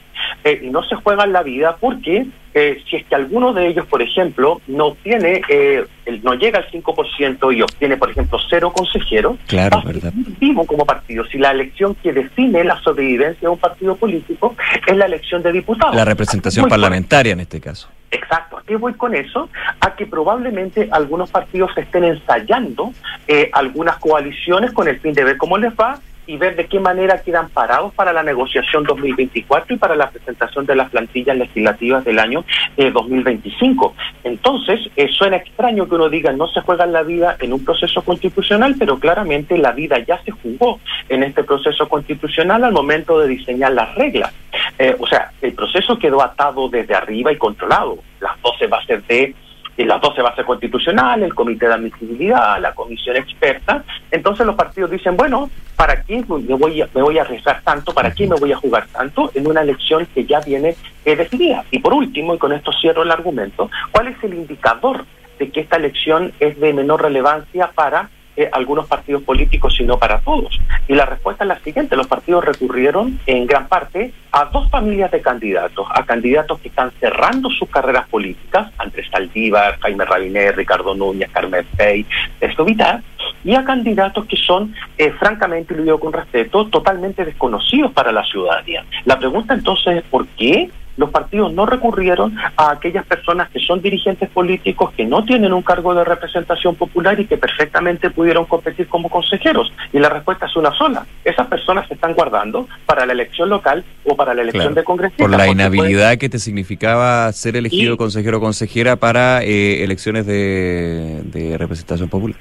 Eh, 0.44 0.62
y 0.64 0.70
no 0.72 0.84
se 0.84 0.96
juegan 0.96 1.32
la 1.32 1.44
vida 1.44 1.78
porque 1.80 2.26
eh, 2.54 2.82
si 2.90 2.96
es 2.98 3.06
que 3.06 3.16
alguno 3.16 3.54
de 3.54 3.68
ellos, 3.68 3.86
por 3.86 4.02
ejemplo, 4.02 4.60
no 4.68 4.88
obtiene, 4.88 5.42
eh, 5.48 5.86
el- 6.06 6.24
no 6.24 6.34
llega 6.34 6.58
al 6.60 6.70
5% 6.72 7.52
y 7.56 7.62
obtiene, 7.62 7.96
por 7.96 8.10
ejemplo, 8.10 8.40
cero 8.50 8.74
consejeros, 8.74 9.38
Claro, 9.48 9.82
verdad. 9.86 10.12
vivo 10.40 10.66
como 10.66 10.86
partido. 10.86 11.24
Si 11.28 11.38
la 11.38 11.52
elección 11.52 11.96
que 11.96 12.12
define 12.12 12.64
la 12.64 12.82
sobrevivencia 12.82 13.40
de 13.42 13.48
un 13.50 13.58
partido 13.60 13.96
político 13.96 14.56
es 14.88 14.98
la 14.98 15.06
elección 15.06 15.44
de 15.44 15.52
diputados. 15.54 15.96
La 15.96 16.04
representación 16.06 16.68
parlamentaria 16.68 17.34
en 17.34 17.40
este 17.42 17.62
caso. 17.62 17.88
Exacto. 18.10 18.58
¿A 18.58 18.64
qué 18.64 18.76
voy 18.76 18.94
con 18.96 19.16
eso? 19.16 19.48
A 19.80 19.96
que 19.96 20.06
probablemente 20.06 20.90
algunos 20.92 21.30
partidos 21.32 21.72
estén 21.78 22.04
ensayando 22.04 22.92
eh, 23.28 23.50
algunas 23.54 23.98
coaliciones 23.98 24.72
con 24.74 24.88
el 24.90 25.00
fin 25.00 25.14
de 25.14 25.24
ver 25.24 25.38
cómo 25.38 25.58
les 25.58 25.72
va 25.74 26.00
y 26.32 26.38
ver 26.38 26.56
de 26.56 26.66
qué 26.68 26.80
manera 26.80 27.22
quedan 27.22 27.50
parados 27.50 27.94
para 27.94 28.14
la 28.14 28.24
negociación 28.24 28.86
2024 28.86 29.76
y 29.76 29.78
para 29.78 29.98
la 29.98 30.10
presentación 30.10 30.66
de 30.66 30.78
las 30.78 30.90
plantillas 30.90 31.36
legislativas 31.36 32.06
del 32.06 32.20
año 32.20 32.46
eh, 32.78 32.90
2025. 32.90 33.94
Entonces, 34.24 34.80
eh, 34.96 35.10
suena 35.10 35.36
extraño 35.36 35.90
que 35.90 35.96
uno 35.96 36.08
diga 36.08 36.32
no 36.32 36.48
se 36.48 36.62
juega 36.62 36.86
la 36.86 37.04
vida 37.04 37.36
en 37.42 37.52
un 37.52 37.66
proceso 37.66 38.02
constitucional, 38.04 38.76
pero 38.80 38.98
claramente 38.98 39.58
la 39.58 39.74
vida 39.74 40.00
ya 40.00 40.24
se 40.24 40.32
jugó 40.32 40.80
en 41.10 41.24
este 41.24 41.44
proceso 41.44 41.90
constitucional 41.90 42.64
al 42.64 42.72
momento 42.72 43.20
de 43.20 43.28
diseñar 43.28 43.74
las 43.74 43.94
reglas. 43.96 44.34
Eh, 44.80 44.96
o 44.98 45.08
sea, 45.08 45.32
el 45.42 45.52
proceso 45.52 46.00
quedó 46.00 46.24
atado 46.24 46.70
desde 46.70 46.96
arriba 46.96 47.34
y 47.34 47.38
controlado. 47.38 47.98
Las 48.22 48.42
12 48.42 48.68
bases 48.68 49.06
de 49.08 49.36
eh, 49.78 49.86
las 49.86 50.02
12 50.02 50.22
bases 50.22 50.46
constitucionales, 50.46 51.26
el 51.26 51.36
comité 51.36 51.68
de 51.68 51.74
admisibilidad, 51.74 52.60
la 52.60 52.74
comisión 52.74 53.16
experta. 53.16 53.84
Entonces 54.10 54.46
los 54.46 54.56
partidos 54.56 54.92
dicen, 54.92 55.16
bueno, 55.16 55.50
¿para 55.76 56.04
qué 56.04 56.24
me 56.28 56.56
voy 56.56 56.82
a, 56.82 56.90
me 56.94 57.02
voy 57.02 57.18
a 57.18 57.22
arriesgar 57.22 57.62
tanto? 57.64 57.94
¿Para 57.94 58.12
qué 58.12 58.28
me 58.28 58.36
voy 58.36 58.52
a 58.52 58.58
jugar 58.58 58.88
tanto 58.92 59.32
en 59.34 59.48
una 59.48 59.62
elección 59.62 60.06
que 60.14 60.26
ya 60.26 60.40
viene 60.42 60.76
eh, 61.06 61.16
definida? 61.16 61.64
Y 61.72 61.80
por 61.80 61.94
último, 61.94 62.36
y 62.36 62.38
con 62.38 62.54
esto 62.54 62.72
cierro 62.80 63.04
el 63.04 63.12
argumento, 63.12 63.70
¿cuál 63.92 64.08
es 64.08 64.24
el 64.24 64.34
indicador 64.34 65.06
de 65.40 65.50
que 65.50 65.62
esta 65.62 65.78
elección 65.78 66.34
es 66.40 66.60
de 66.60 66.74
menor 66.74 67.02
relevancia 67.02 67.72
para 67.74 68.10
eh, 68.36 68.50
algunos 68.52 68.88
partidos 68.88 69.24
políticos 69.24 69.78
y 69.80 69.84
no 69.84 69.98
para 69.98 70.20
todos? 70.20 70.60
Y 70.88 70.96
la 70.96 71.06
respuesta 71.06 71.44
es 71.44 71.48
la 71.50 71.60
siguiente, 71.60 71.96
los 71.96 72.08
partidos 72.08 72.46
recurrieron 72.46 73.20
en 73.26 73.46
gran 73.46 73.68
parte 73.68 74.14
a 74.32 74.46
dos 74.46 74.70
familias 74.70 75.12
de 75.12 75.22
candidatos, 75.22 75.88
a 75.94 76.06
candidatos 76.06 76.60
que 76.60 76.70
están 76.70 76.92
cerrando 77.00 77.50
sus 77.50 77.70
carreras 77.70 78.08
políticas, 78.08 78.72
Andrés 78.78 79.08
Saldívar, 79.12 79.80
Jaime 79.80 80.06
Rabinet, 80.06 80.56
Ricardo 80.56 80.96
Núñez, 80.96 81.30
Carmen 81.32 81.66
Pey, 81.78 82.06
esto 82.40 82.64
vital, 82.64 83.04
y 83.44 83.56
a 83.56 83.64
candidatos 83.64 84.26
que 84.26 84.38
son, 84.38 84.74
eh, 84.98 85.12
francamente, 85.12 85.74
y 85.74 85.78
lo 85.78 85.84
digo 85.84 86.00
con 86.00 86.14
respeto, 86.14 86.68
totalmente 86.68 87.26
desconocidos 87.26 87.92
para 87.92 88.12
la 88.12 88.24
ciudadanía. 88.24 88.86
La 89.06 89.18
pregunta 89.18 89.54
entonces 89.54 89.98
es 89.98 90.04
¿por 90.04 90.28
qué? 90.28 90.70
Los 91.02 91.10
partidos 91.10 91.52
no 91.52 91.66
recurrieron 91.66 92.38
a 92.56 92.72
aquellas 92.72 93.06
personas 93.06 93.50
que 93.50 93.60
son 93.60 93.82
dirigentes 93.82 94.30
políticos 94.30 94.94
que 94.96 95.04
no 95.06 95.26
tienen 95.26 95.52
un 95.52 95.64
cargo 95.64 95.94
de 95.96 96.04
representación 96.06 96.76
popular 96.76 97.20
y 97.20 97.26
que 97.26 97.38
perfectamente 97.38 98.10
pudieron 98.12 98.46
competir 98.46 98.88
como 98.88 99.10
consejeros. 99.10 99.74
Y 99.92 100.00
la 100.00 100.10
respuesta 100.10 100.46
es 100.46 100.56
una 100.56 100.72
sola. 100.78 101.06
Esas 101.26 101.48
personas 101.48 101.88
se 101.88 101.96
están 101.96 102.14
guardando 102.14 102.68
para 102.86 103.06
la 103.06 103.14
elección 103.14 103.50
local 103.50 103.84
o 104.06 104.16
para 104.16 104.34
la 104.36 104.44
elección 104.44 104.62
Claro. 104.68 104.76
de 104.76 104.84
congresistas. 104.84 105.28
Por 105.28 105.36
la 105.38 105.48
inhabilidad 105.48 106.18
que 106.18 106.30
te 106.30 106.38
significaba 106.40 107.32
ser 107.34 107.56
elegido 107.58 107.96
Y- 107.96 107.98
consejero 107.98 108.38
o 108.38 108.42
consejera 108.42 108.96
para 108.96 109.44
eh, 109.44 109.84
elecciones 109.84 110.26
de, 110.28 111.22
de 111.26 111.58
representación 111.58 112.08
popular. 112.10 112.38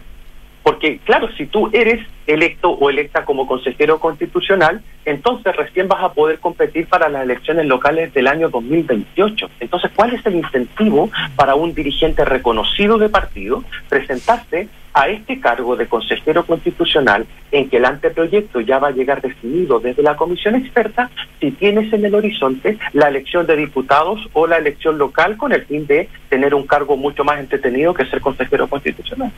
Porque, 0.63 0.99
claro, 0.99 1.29
si 1.37 1.47
tú 1.47 1.71
eres 1.73 2.07
electo 2.27 2.71
o 2.71 2.91
electa 2.91 3.25
como 3.25 3.47
consejero 3.47 3.99
constitucional, 3.99 4.83
entonces 5.05 5.57
recién 5.57 5.89
vas 5.89 6.03
a 6.03 6.13
poder 6.13 6.39
competir 6.39 6.87
para 6.87 7.09
las 7.09 7.25
elecciones 7.25 7.67
locales 7.67 8.13
del 8.13 8.27
año 8.27 8.51
2028. 8.51 9.51
Entonces, 9.61 9.91
¿cuál 9.95 10.15
es 10.15 10.25
el 10.27 10.37
incentivo 10.37 11.11
para 11.35 11.55
un 11.55 11.75
dirigente 11.75 12.25
reconocido 12.25 12.99
de 12.99 13.09
partido 13.09 13.65
presentarse 13.89 14.69
a 14.93 15.09
este 15.09 15.41
cargo 15.41 15.77
de 15.77 15.87
consejero 15.87 16.45
constitucional 16.45 17.27
en 17.53 17.69
que 17.69 17.77
el 17.77 17.85
anteproyecto 17.85 18.61
ya 18.61 18.79
va 18.79 18.89
a 18.89 18.93
llegar 18.93 19.23
definido 19.23 19.79
desde 19.79 20.03
la 20.03 20.17
comisión 20.17 20.57
experta 20.57 21.11
si 21.41 21.53
tienes 21.53 21.93
en 21.93 22.05
el 22.05 22.15
horizonte 22.15 22.77
la 22.93 23.09
elección 23.09 23.47
de 23.47 23.57
diputados 23.57 24.21
o 24.33 24.47
la 24.47 24.59
elección 24.59 24.99
local 24.99 25.37
con 25.37 25.53
el 25.53 25.65
fin 25.65 25.87
de 25.87 26.09
tener 26.29 26.55
un 26.55 26.67
cargo 26.67 26.97
mucho 26.97 27.25
más 27.25 27.39
entretenido 27.39 27.95
que 27.95 28.07
ser 28.07 28.21
consejero 28.21 28.69
constitucional? 28.69 29.33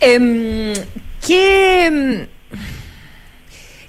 Em, 0.00 0.72
¿qué, 1.26 2.26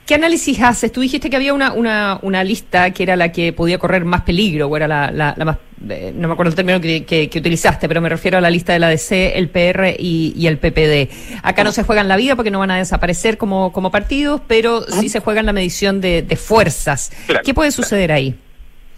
¿Qué 0.05 0.15
análisis 0.15 0.61
haces? 0.61 0.91
Tú 0.91 1.01
dijiste 1.01 1.29
que 1.29 1.35
había 1.35 1.53
una, 1.53 1.73
una, 1.73 2.19
una 2.21 2.43
lista 2.43 2.91
que 2.91 3.01
era 3.03 3.15
la 3.15 3.31
que 3.31 3.53
podía 3.53 3.79
correr 3.79 4.05
más 4.05 4.21
peligro, 4.21 4.67
o 4.67 4.77
era 4.77 4.87
la, 4.87 5.09
la, 5.11 5.33
la 5.35 5.45
más, 5.45 5.57
eh, 5.89 6.13
no 6.15 6.27
me 6.27 6.33
acuerdo 6.35 6.51
el 6.51 6.55
término 6.55 6.79
que, 6.79 7.03
que- 7.05 7.27
que 7.27 7.39
utilizaste, 7.39 7.87
pero 7.87 8.01
me 8.01 8.09
refiero 8.09 8.37
a 8.37 8.41
la 8.41 8.51
lista 8.51 8.71
de 8.73 8.79
la 8.79 8.89
DC, 8.89 9.35
el 9.37 9.49
PR 9.49 9.95
y, 9.97 10.33
y 10.37 10.45
el 10.47 10.59
PPD. 10.59 11.09
Acá 11.41 11.63
no 11.63 11.71
se 11.71 11.81
juegan 11.83 12.07
la 12.07 12.17
vida 12.17 12.35
porque 12.35 12.51
no 12.51 12.59
van 12.59 12.69
a 12.71 12.77
desaparecer 12.77 13.37
como, 13.39 13.73
como 13.73 13.89
partidos, 13.89 14.41
pero 14.47 14.83
sí 14.83 15.09
se 15.09 15.21
juegan 15.21 15.47
la 15.47 15.53
medición 15.53 16.01
de, 16.01 16.21
de 16.21 16.35
fuerzas. 16.35 17.11
Claro, 17.25 17.41
¿Qué 17.43 17.53
puede 17.55 17.71
suceder 17.71 18.11
ahí? 18.11 18.35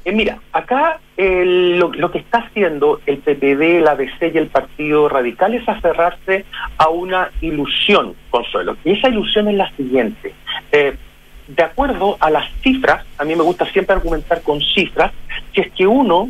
Eh, 0.08 0.14
mira, 0.14 0.40
acá 0.54 1.02
lo, 1.18 2.12
que 2.12 2.20
está 2.20 2.38
haciendo 2.38 3.02
el 3.06 3.18
PPD, 3.18 3.84
la 3.84 3.98
DC 3.98 4.32
y 4.34 4.38
el 4.38 4.48
Partido 4.48 5.10
Radical 5.10 5.54
es 5.54 5.68
aferrarse 5.68 6.46
a 6.78 6.88
una 6.88 7.30
ilusión, 7.42 8.16
Consuelo. 8.30 8.78
Y 8.86 8.94
esa 8.94 9.10
ilusión 9.10 9.50
es 9.50 9.56
la 9.56 9.70
siguiente. 9.76 10.34
Eh, 10.72 10.96
de 11.50 11.64
acuerdo 11.64 12.16
a 12.22 12.30
las 12.30 12.50
cifras, 12.62 13.06
a 13.18 13.26
mí 13.26 13.36
me 13.36 13.44
gusta 13.44 13.66
siempre 13.66 13.96
argumentar 13.96 14.42
con 14.44 14.62
cifras, 14.62 15.12
si 15.54 15.60
es 15.60 15.74
que 15.74 15.86
uno 15.86 16.30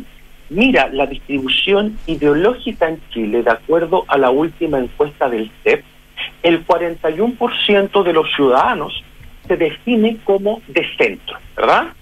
mira 0.50 0.88
la 0.88 1.06
distribución 1.06 1.96
ideológica 2.08 2.88
en 2.88 3.00
Chile 3.10 3.44
de 3.44 3.50
acuerdo 3.52 4.04
a 4.08 4.18
la 4.18 4.30
última 4.30 4.80
encuesta 4.80 5.28
del 5.28 5.52
CEP, 5.62 5.84
el 6.42 6.66
41% 6.66 8.02
de 8.02 8.12
los 8.12 8.28
ciudadanos 8.34 9.04
se 9.46 9.56
define 9.56 10.16
como 10.24 10.62
de 10.66 10.84
centro, 10.96 11.38
¿verdad? 11.56 11.92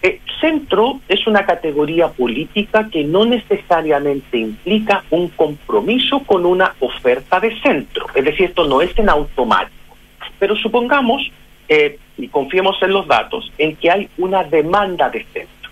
Eh, 0.00 0.20
centro 0.40 1.00
es 1.08 1.26
una 1.26 1.44
categoría 1.44 2.08
política 2.08 2.88
que 2.90 3.02
no 3.02 3.24
necesariamente 3.24 4.38
implica 4.38 5.02
un 5.10 5.28
compromiso 5.28 6.20
con 6.20 6.46
una 6.46 6.74
oferta 6.78 7.40
de 7.40 7.58
centro. 7.60 8.06
Es 8.14 8.24
decir, 8.24 8.46
esto 8.46 8.66
no 8.66 8.80
es 8.80 8.96
en 8.96 9.08
automático. 9.08 9.96
Pero 10.38 10.54
supongamos, 10.56 11.28
eh, 11.68 11.98
y 12.16 12.28
confiemos 12.28 12.80
en 12.82 12.92
los 12.92 13.08
datos, 13.08 13.52
en 13.58 13.74
que 13.74 13.90
hay 13.90 14.08
una 14.18 14.44
demanda 14.44 15.10
de 15.10 15.24
centro. 15.32 15.70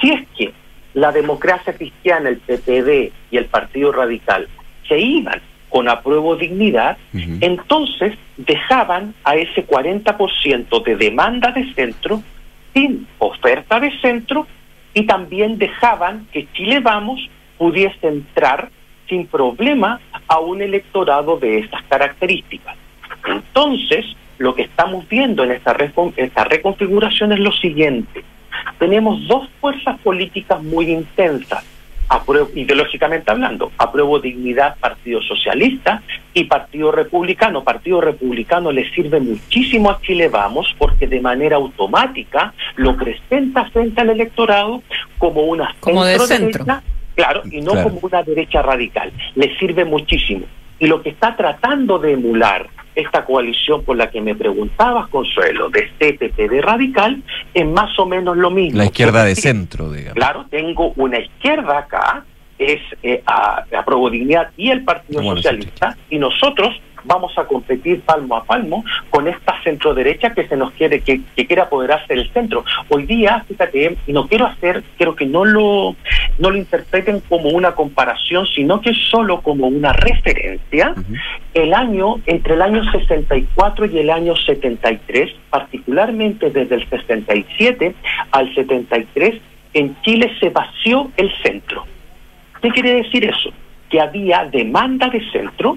Si 0.00 0.10
es 0.10 0.26
que 0.36 0.52
la 0.94 1.12
democracia 1.12 1.74
cristiana, 1.74 2.30
el 2.30 2.38
PPD 2.38 3.12
y 3.30 3.36
el 3.36 3.46
Partido 3.46 3.92
Radical 3.92 4.48
se 4.88 4.98
iban 4.98 5.40
con 5.68 5.88
apruebo 5.88 6.36
dignidad, 6.36 6.98
entonces 7.14 8.14
dejaban 8.36 9.14
a 9.24 9.36
ese 9.36 9.66
40% 9.66 10.84
de 10.84 10.96
demanda 10.96 11.50
de 11.50 11.72
centro 11.72 12.22
sin 12.74 13.06
oferta 13.18 13.80
de 13.80 13.90
centro 14.00 14.46
y 14.94 15.04
también 15.06 15.58
dejaban 15.58 16.26
que 16.32 16.46
Chile 16.52 16.80
Vamos 16.80 17.20
pudiese 17.58 18.06
entrar 18.08 18.70
sin 19.08 19.26
problema 19.26 20.00
a 20.28 20.38
un 20.40 20.62
electorado 20.62 21.38
de 21.38 21.58
esas 21.60 21.82
características. 21.84 22.76
Entonces, 23.26 24.04
lo 24.38 24.54
que 24.54 24.62
estamos 24.62 25.08
viendo 25.08 25.44
en 25.44 25.52
esta, 25.52 25.76
recon- 25.76 26.12
esta 26.16 26.44
reconfiguración 26.44 27.32
es 27.32 27.38
lo 27.38 27.52
siguiente. 27.52 28.24
Tenemos 28.78 29.26
dos 29.28 29.48
fuerzas 29.60 29.98
políticas 30.00 30.62
muy 30.62 30.90
intensas, 30.90 31.64
apruebo- 32.12 32.50
ideológicamente 32.54 33.30
hablando. 33.30 33.72
Apruebo 33.78 34.18
Dignidad, 34.20 34.76
Partido 34.78 35.20
Socialista 35.22 36.02
y 36.34 36.44
Partido 36.44 36.92
Republicano. 36.92 37.64
Partido 37.64 38.00
Republicano 38.00 38.70
le 38.70 38.90
sirve 38.92 39.20
muchísimo 39.20 39.90
a 39.90 40.00
Chile 40.00 40.28
Vamos 40.28 40.74
porque 40.78 41.06
de 41.06 41.20
manera 41.20 41.56
automática 41.56 42.52
lo 42.76 42.96
presenta 42.96 43.64
frente 43.70 44.00
al 44.00 44.10
electorado 44.10 44.82
como 45.18 45.42
una 45.42 45.74
Como 45.80 46.04
de 46.04 46.18
centro. 46.20 46.64
Claro, 47.14 47.42
y 47.50 47.60
no 47.60 47.72
Claro. 47.72 47.88
como 47.90 48.00
una 48.02 48.22
derecha 48.22 48.62
radical. 48.62 49.12
Le 49.34 49.56
sirve 49.58 49.84
muchísimo. 49.84 50.46
Y 50.78 50.86
lo 50.86 51.02
que 51.02 51.10
está 51.10 51.36
tratando 51.36 51.98
de 51.98 52.12
emular 52.12 52.68
esta 52.94 53.24
coalición 53.24 53.84
por 53.84 53.96
la 53.96 54.10
que 54.10 54.20
me 54.20 54.34
preguntabas, 54.34 55.08
Consuelo, 55.08 55.70
de 55.70 55.90
CPPD 55.98 56.60
radical, 56.62 57.22
es 57.54 57.66
más 57.66 57.98
o 57.98 58.06
menos 58.06 58.36
lo 58.36 58.50
mismo. 58.50 58.78
La 58.78 58.86
izquierda 58.86 59.24
de 59.24 59.34
centro, 59.34 59.90
digamos. 59.90 60.14
Claro, 60.14 60.46
tengo 60.50 60.92
una 60.96 61.18
izquierda 61.18 61.78
acá, 61.78 62.24
es 62.64 62.80
eh, 63.02 63.22
a, 63.26 63.64
a 63.76 63.84
Probo 63.84 64.10
Dignidad 64.10 64.50
y 64.56 64.70
el 64.70 64.84
Partido 64.84 65.20
Bueno, 65.20 65.36
Socialista, 65.36 65.96
y 66.10 66.18
nosotros 66.18 66.80
vamos 67.04 67.36
a 67.36 67.44
competir 67.44 68.00
palmo 68.02 68.36
a 68.36 68.44
palmo 68.44 68.84
con 69.10 69.28
esta 69.28 69.60
centro 69.62 69.94
derecha 69.94 70.32
que 70.34 70.46
se 70.46 70.56
nos 70.56 70.72
quiere, 70.72 71.00
que, 71.00 71.20
que 71.36 71.46
quiere 71.46 71.62
apoderarse 71.62 72.14
del 72.14 72.30
centro. 72.32 72.64
Hoy 72.88 73.06
día, 73.06 73.44
fíjate, 73.48 73.96
y 74.06 74.12
no 74.12 74.26
quiero 74.26 74.46
hacer, 74.46 74.82
quiero 74.96 75.14
que 75.14 75.26
no 75.26 75.44
lo, 75.44 75.96
no 76.38 76.50
lo 76.50 76.56
interpreten 76.56 77.20
como 77.28 77.50
una 77.50 77.74
comparación, 77.74 78.46
sino 78.46 78.80
que 78.80 78.92
solo 78.94 79.40
como 79.40 79.66
una 79.68 79.92
referencia, 79.92 80.94
el 81.54 81.74
año, 81.74 82.16
entre 82.26 82.54
el 82.54 82.62
año 82.62 82.90
64 82.90 83.86
y 83.86 83.98
el 83.98 84.10
año 84.10 84.34
73, 84.36 85.32
particularmente 85.50 86.50
desde 86.50 86.76
el 86.76 86.88
67 86.88 87.94
al 88.30 88.54
73, 88.54 89.40
en 89.74 89.96
Chile 90.02 90.32
se 90.40 90.50
vació 90.50 91.10
el 91.16 91.32
centro. 91.42 91.84
¿Qué 92.62 92.70
quiere 92.70 92.94
decir 93.02 93.24
eso? 93.24 93.50
Que 93.90 94.00
había 94.00 94.44
demanda 94.44 95.08
de 95.08 95.20
centro, 95.30 95.76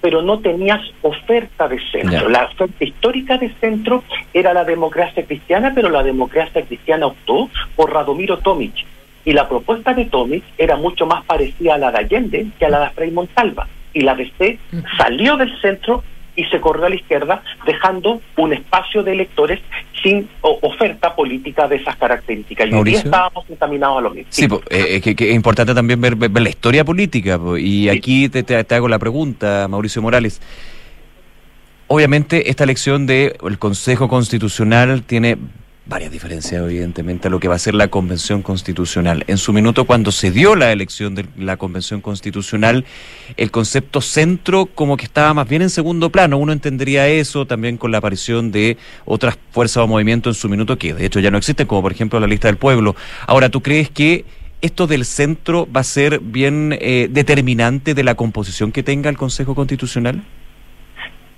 pero 0.00 0.20
no 0.20 0.40
tenías 0.40 0.80
oferta 1.00 1.68
de 1.68 1.78
centro. 1.90 2.28
La 2.28 2.44
oferta 2.44 2.84
histórica 2.84 3.38
de 3.38 3.50
centro 3.60 4.02
era 4.34 4.52
la 4.52 4.64
democracia 4.64 5.24
cristiana, 5.24 5.72
pero 5.74 5.88
la 5.88 6.02
democracia 6.02 6.62
cristiana 6.62 7.06
optó 7.06 7.48
por 7.76 7.92
Radomiro 7.92 8.38
Tomic. 8.38 8.74
Y 9.24 9.32
la 9.32 9.48
propuesta 9.48 9.94
de 9.94 10.04
Tomic 10.04 10.44
era 10.58 10.76
mucho 10.76 11.06
más 11.06 11.24
parecida 11.24 11.76
a 11.76 11.78
la 11.78 11.90
de 11.90 11.98
Allende 11.98 12.46
que 12.58 12.66
a 12.66 12.68
la 12.68 12.80
de 12.80 12.90
Frei 12.90 13.10
Montalva. 13.10 13.66
Y 13.94 14.00
la 14.00 14.14
DC 14.14 14.58
salió 14.98 15.36
del 15.36 15.58
centro 15.62 16.02
y 16.36 16.44
se 16.46 16.60
corrió 16.60 16.86
a 16.86 16.88
la 16.88 16.96
izquierda, 16.96 17.42
dejando 17.66 18.20
un 18.36 18.52
espacio 18.52 19.02
de 19.02 19.12
electores 19.12 19.60
sin 20.02 20.28
oferta 20.40 21.14
política 21.14 21.66
de 21.68 21.76
esas 21.76 21.96
características. 21.96 22.68
Y 22.68 22.74
hoy 22.74 22.84
día 22.84 22.98
estábamos 22.98 23.44
encaminados 23.48 23.98
a 23.98 24.00
lo 24.02 24.10
mismo. 24.10 24.26
Sí, 24.30 24.46
eh, 24.70 25.00
que, 25.00 25.14
que 25.14 25.30
es 25.30 25.34
importante 25.34 25.74
también 25.74 26.00
ver, 26.00 26.16
ver- 26.16 26.42
la 26.42 26.48
historia 26.48 26.84
política. 26.84 27.38
po, 27.38 27.56
y 27.56 27.88
aquí 27.88 28.28
te, 28.28 28.42
te- 28.42 28.62
te 28.64 28.74
hago 28.74 28.88
la 28.88 28.98
pregunta, 28.98 29.66
Mauricio 29.68 30.02
Morales. 30.02 30.40
Obviamente, 31.86 32.50
esta 32.50 32.64
elección 32.64 33.06
del 33.06 33.36
Consejo 33.58 34.08
Constitucional 34.08 35.02
tiene 35.02 35.36
varias 35.86 36.10
diferencias, 36.10 36.62
evidentemente, 36.62 37.28
a 37.28 37.30
lo 37.30 37.38
que 37.38 37.48
va 37.48 37.56
a 37.56 37.58
ser 37.58 37.74
la 37.74 37.88
Convención 37.88 38.42
Constitucional. 38.42 39.24
En 39.26 39.36
su 39.36 39.52
minuto, 39.52 39.84
cuando 39.84 40.12
se 40.12 40.30
dio 40.30 40.56
la 40.56 40.72
elección 40.72 41.14
de 41.14 41.26
la 41.36 41.56
Convención 41.56 42.00
Constitucional, 42.00 42.86
el 43.36 43.50
concepto 43.50 44.00
centro 44.00 44.66
como 44.66 44.96
que 44.96 45.04
estaba 45.04 45.34
más 45.34 45.48
bien 45.48 45.62
en 45.62 45.70
segundo 45.70 46.10
plano. 46.10 46.38
Uno 46.38 46.52
entendería 46.52 47.08
eso 47.08 47.46
también 47.46 47.76
con 47.76 47.92
la 47.92 47.98
aparición 47.98 48.50
de 48.50 48.78
otras 49.04 49.38
fuerzas 49.50 49.84
o 49.84 49.86
movimientos 49.86 50.36
en 50.36 50.40
su 50.40 50.48
minuto 50.48 50.78
que 50.78 50.94
de 50.94 51.04
hecho 51.04 51.20
ya 51.20 51.30
no 51.30 51.38
existen, 51.38 51.66
como 51.66 51.82
por 51.82 51.92
ejemplo 51.92 52.18
la 52.18 52.26
lista 52.26 52.48
del 52.48 52.56
pueblo. 52.56 52.96
Ahora, 53.26 53.50
¿tú 53.50 53.62
crees 53.62 53.90
que 53.90 54.24
esto 54.62 54.86
del 54.86 55.04
centro 55.04 55.68
va 55.70 55.80
a 55.80 55.84
ser 55.84 56.20
bien 56.20 56.76
eh, 56.80 57.08
determinante 57.10 57.92
de 57.92 58.04
la 58.04 58.14
composición 58.14 58.72
que 58.72 58.82
tenga 58.82 59.10
el 59.10 59.18
Consejo 59.18 59.54
Constitucional? 59.54 60.24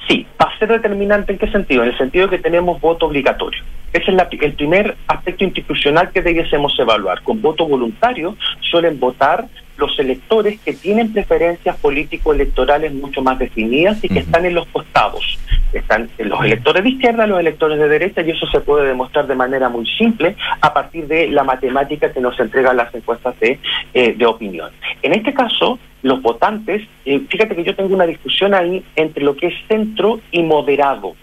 Sí, 0.08 0.26
va 0.40 0.50
a 0.50 0.58
ser 0.58 0.68
determinante 0.68 1.32
en 1.32 1.38
qué 1.38 1.50
sentido? 1.50 1.82
En 1.82 1.90
el 1.90 1.98
sentido 1.98 2.26
de 2.28 2.36
que 2.36 2.42
tenemos 2.42 2.80
voto 2.80 3.06
obligatorio. 3.06 3.62
Ese 3.92 4.10
es 4.10 4.16
la- 4.16 4.28
el 4.30 4.52
primer 4.52 4.96
aspecto 5.08 5.44
institucional 5.44 6.10
que 6.12 6.22
debiésemos 6.22 6.78
evaluar. 6.78 7.22
Con 7.22 7.40
voto 7.42 7.66
voluntario 7.66 8.36
suelen 8.60 9.00
votar 9.00 9.46
los 9.78 9.98
electores 9.98 10.58
que 10.60 10.72
tienen 10.72 11.12
preferencias 11.12 11.76
político-electorales 11.76 12.94
mucho 12.94 13.20
más 13.20 13.38
definidas 13.38 14.02
y 14.02 14.08
que 14.08 14.20
están 14.20 14.46
en 14.46 14.54
los 14.54 14.66
costados. 14.68 15.38
Están 15.72 16.08
en 16.16 16.28
los 16.30 16.42
electores 16.42 16.82
de 16.82 16.90
izquierda, 16.90 17.26
los 17.26 17.38
electores 17.40 17.78
de 17.78 17.88
derecha, 17.88 18.22
y 18.22 18.30
eso 18.30 18.46
se 18.46 18.60
puede 18.60 18.86
demostrar 18.86 19.26
de 19.26 19.34
manera 19.34 19.68
muy 19.68 19.86
simple 19.98 20.34
a 20.62 20.72
partir 20.72 21.06
de 21.06 21.28
la 21.28 21.44
matemática 21.44 22.10
que 22.12 22.20
nos 22.20 22.38
entregan 22.40 22.76
las 22.76 22.94
encuestas 22.94 23.38
de, 23.40 23.58
eh, 23.92 24.14
de 24.16 24.26
opinión. 24.26 24.70
En 25.02 25.12
este 25.12 25.34
caso, 25.34 25.78
los 26.06 26.22
votantes, 26.22 26.82
eh, 27.04 27.20
fíjate 27.28 27.54
que 27.56 27.64
yo 27.64 27.74
tengo 27.74 27.94
una 27.94 28.06
discusión 28.06 28.54
ahí 28.54 28.82
entre 28.94 29.24
lo 29.24 29.36
que 29.36 29.48
es 29.48 29.54
centro 29.68 30.20
y 30.30 30.42
moderado. 30.42 31.14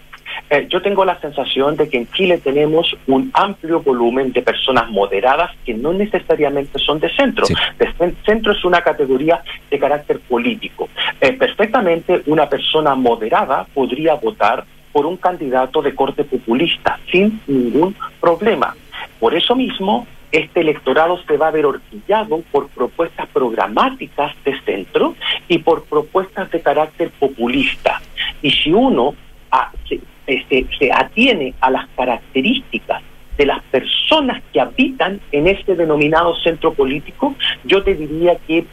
Eh, 0.50 0.66
yo 0.68 0.82
tengo 0.82 1.04
la 1.04 1.18
sensación 1.20 1.76
de 1.76 1.88
que 1.88 1.96
en 1.98 2.10
Chile 2.12 2.38
tenemos 2.38 2.94
un 3.06 3.30
amplio 3.34 3.80
volumen 3.80 4.32
de 4.32 4.42
personas 4.42 4.90
moderadas 4.90 5.50
que 5.64 5.74
no 5.74 5.92
necesariamente 5.92 6.78
son 6.78 6.98
de 7.00 7.08
centro. 7.14 7.46
De 7.78 7.86
cen- 7.98 8.14
centro 8.26 8.52
es 8.52 8.64
una 8.64 8.82
categoría 8.82 9.42
de 9.70 9.78
carácter 9.78 10.18
político. 10.20 10.88
Eh, 11.20 11.32
perfectamente 11.32 12.22
una 12.26 12.48
persona 12.48 12.94
moderada 12.94 13.66
podría 13.72 14.14
votar 14.14 14.64
por 14.92 15.06
un 15.06 15.16
candidato 15.16 15.80
de 15.82 15.94
corte 15.94 16.24
populista 16.24 16.98
sin 17.10 17.40
ningún 17.46 17.94
problema. 18.20 18.74
Por 19.20 19.34
eso 19.34 19.54
mismo, 19.56 20.06
este 20.38 20.60
electorado 20.60 21.18
se 21.26 21.36
va 21.36 21.48
a 21.48 21.50
ver 21.52 21.66
horquillado 21.66 22.42
por 22.50 22.68
propuestas 22.68 23.28
programáticas 23.28 24.32
de 24.44 24.60
centro 24.62 25.14
y 25.48 25.58
por 25.58 25.84
propuestas 25.84 26.50
de 26.50 26.60
carácter 26.60 27.10
populista. 27.18 28.02
Y 28.42 28.50
si 28.50 28.72
uno 28.72 29.14
a- 29.50 29.70
se, 29.88 30.00
este, 30.26 30.66
se 30.78 30.92
atiene 30.92 31.54
a 31.60 31.70
las 31.70 31.86
características 31.96 33.02
de 33.36 33.46
las 33.46 33.62
personas 33.64 34.42
que 34.52 34.60
habitan 34.60 35.20
en 35.32 35.46
este 35.48 35.74
denominado 35.76 36.34
centro 36.36 36.72
político, 36.74 37.34
yo 37.64 37.82
te 37.82 37.94
diría 37.94 38.36
que 38.46 38.64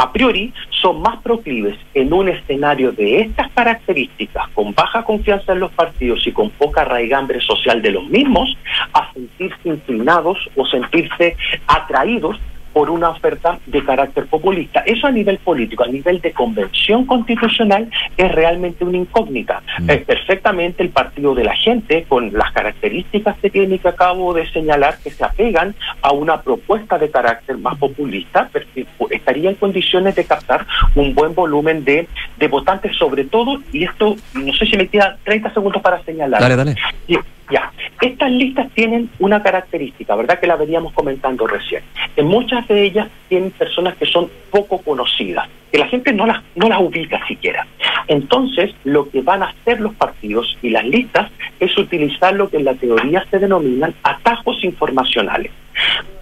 a 0.00 0.12
priori 0.12 0.54
son 0.70 1.02
más 1.02 1.20
proclives 1.22 1.76
en 1.92 2.10
un 2.14 2.30
escenario 2.30 2.90
de 2.90 3.20
estas 3.20 3.50
características, 3.52 4.48
con 4.54 4.74
baja 4.74 5.04
confianza 5.04 5.52
en 5.52 5.60
los 5.60 5.70
partidos 5.72 6.26
y 6.26 6.32
con 6.32 6.48
poca 6.48 6.84
raigambre 6.84 7.38
social 7.42 7.82
de 7.82 7.90
los 7.90 8.06
mismos, 8.06 8.56
a 8.94 9.12
sentirse 9.12 9.68
inclinados 9.68 10.38
o 10.56 10.64
sentirse 10.64 11.36
atraídos 11.66 12.40
por 12.72 12.90
una 12.90 13.10
oferta 13.10 13.58
de 13.66 13.84
carácter 13.84 14.26
populista. 14.26 14.80
Eso 14.80 15.06
a 15.06 15.10
nivel 15.10 15.38
político, 15.38 15.84
a 15.84 15.88
nivel 15.88 16.20
de 16.20 16.32
convención 16.32 17.04
constitucional, 17.06 17.90
es 18.16 18.32
realmente 18.32 18.84
una 18.84 18.98
incógnita. 18.98 19.62
Es 19.88 20.04
perfectamente 20.04 20.82
el 20.82 20.90
partido 20.90 21.34
de 21.34 21.44
la 21.44 21.56
gente, 21.56 22.04
con 22.08 22.32
las 22.32 22.52
características 22.52 23.36
que 23.38 23.50
tiene 23.50 23.78
que 23.78 23.88
acabo 23.88 24.34
de 24.34 24.48
señalar, 24.50 24.98
que 25.02 25.10
se 25.10 25.24
apegan 25.24 25.74
a 26.02 26.12
una 26.12 26.42
propuesta 26.42 26.98
de 26.98 27.10
carácter 27.10 27.58
más 27.58 27.76
populista, 27.78 28.48
que 28.74 28.86
estaría 29.10 29.50
en 29.50 29.56
condiciones 29.56 30.14
de 30.14 30.24
captar 30.24 30.66
un 30.94 31.14
buen 31.14 31.34
volumen 31.34 31.84
de, 31.84 32.08
de 32.38 32.48
votantes, 32.48 32.96
sobre 32.96 33.24
todo, 33.24 33.60
y 33.72 33.84
esto, 33.84 34.16
no 34.34 34.52
sé 34.54 34.66
si 34.66 34.76
me 34.76 34.88
queda 34.88 35.16
30 35.24 35.52
segundos 35.54 35.82
para 35.82 36.02
señalar. 36.04 36.40
Dale, 36.40 36.56
dale. 36.56 36.76
Y- 37.08 37.18
Ya, 37.50 37.72
estas 38.00 38.30
listas 38.30 38.70
tienen 38.74 39.10
una 39.18 39.42
característica, 39.42 40.14
¿verdad? 40.14 40.38
Que 40.38 40.46
la 40.46 40.56
veníamos 40.56 40.92
comentando 40.92 41.46
recién. 41.46 41.82
En 42.16 42.26
muchas 42.26 42.66
de 42.68 42.84
ellas 42.84 43.08
tienen 43.28 43.50
personas 43.50 43.96
que 43.96 44.06
son 44.06 44.30
poco 44.50 44.78
conocidas, 44.82 45.48
que 45.72 45.78
la 45.78 45.88
gente 45.88 46.12
no 46.12 46.26
las, 46.26 46.42
no 46.54 46.68
las 46.68 46.80
ubica 46.80 47.20
siquiera. 47.26 47.66
Entonces, 48.06 48.74
lo 48.84 49.08
que 49.08 49.20
van 49.22 49.42
a 49.42 49.48
hacer 49.48 49.80
los 49.80 49.94
partidos 49.94 50.56
y 50.62 50.70
las 50.70 50.84
listas 50.84 51.30
es 51.58 51.76
utilizar 51.76 52.34
lo 52.34 52.48
que 52.48 52.58
en 52.58 52.64
la 52.64 52.74
teoría 52.74 53.24
se 53.30 53.38
denominan 53.38 53.94
atajos 54.02 54.62
informacionales. 54.64 55.52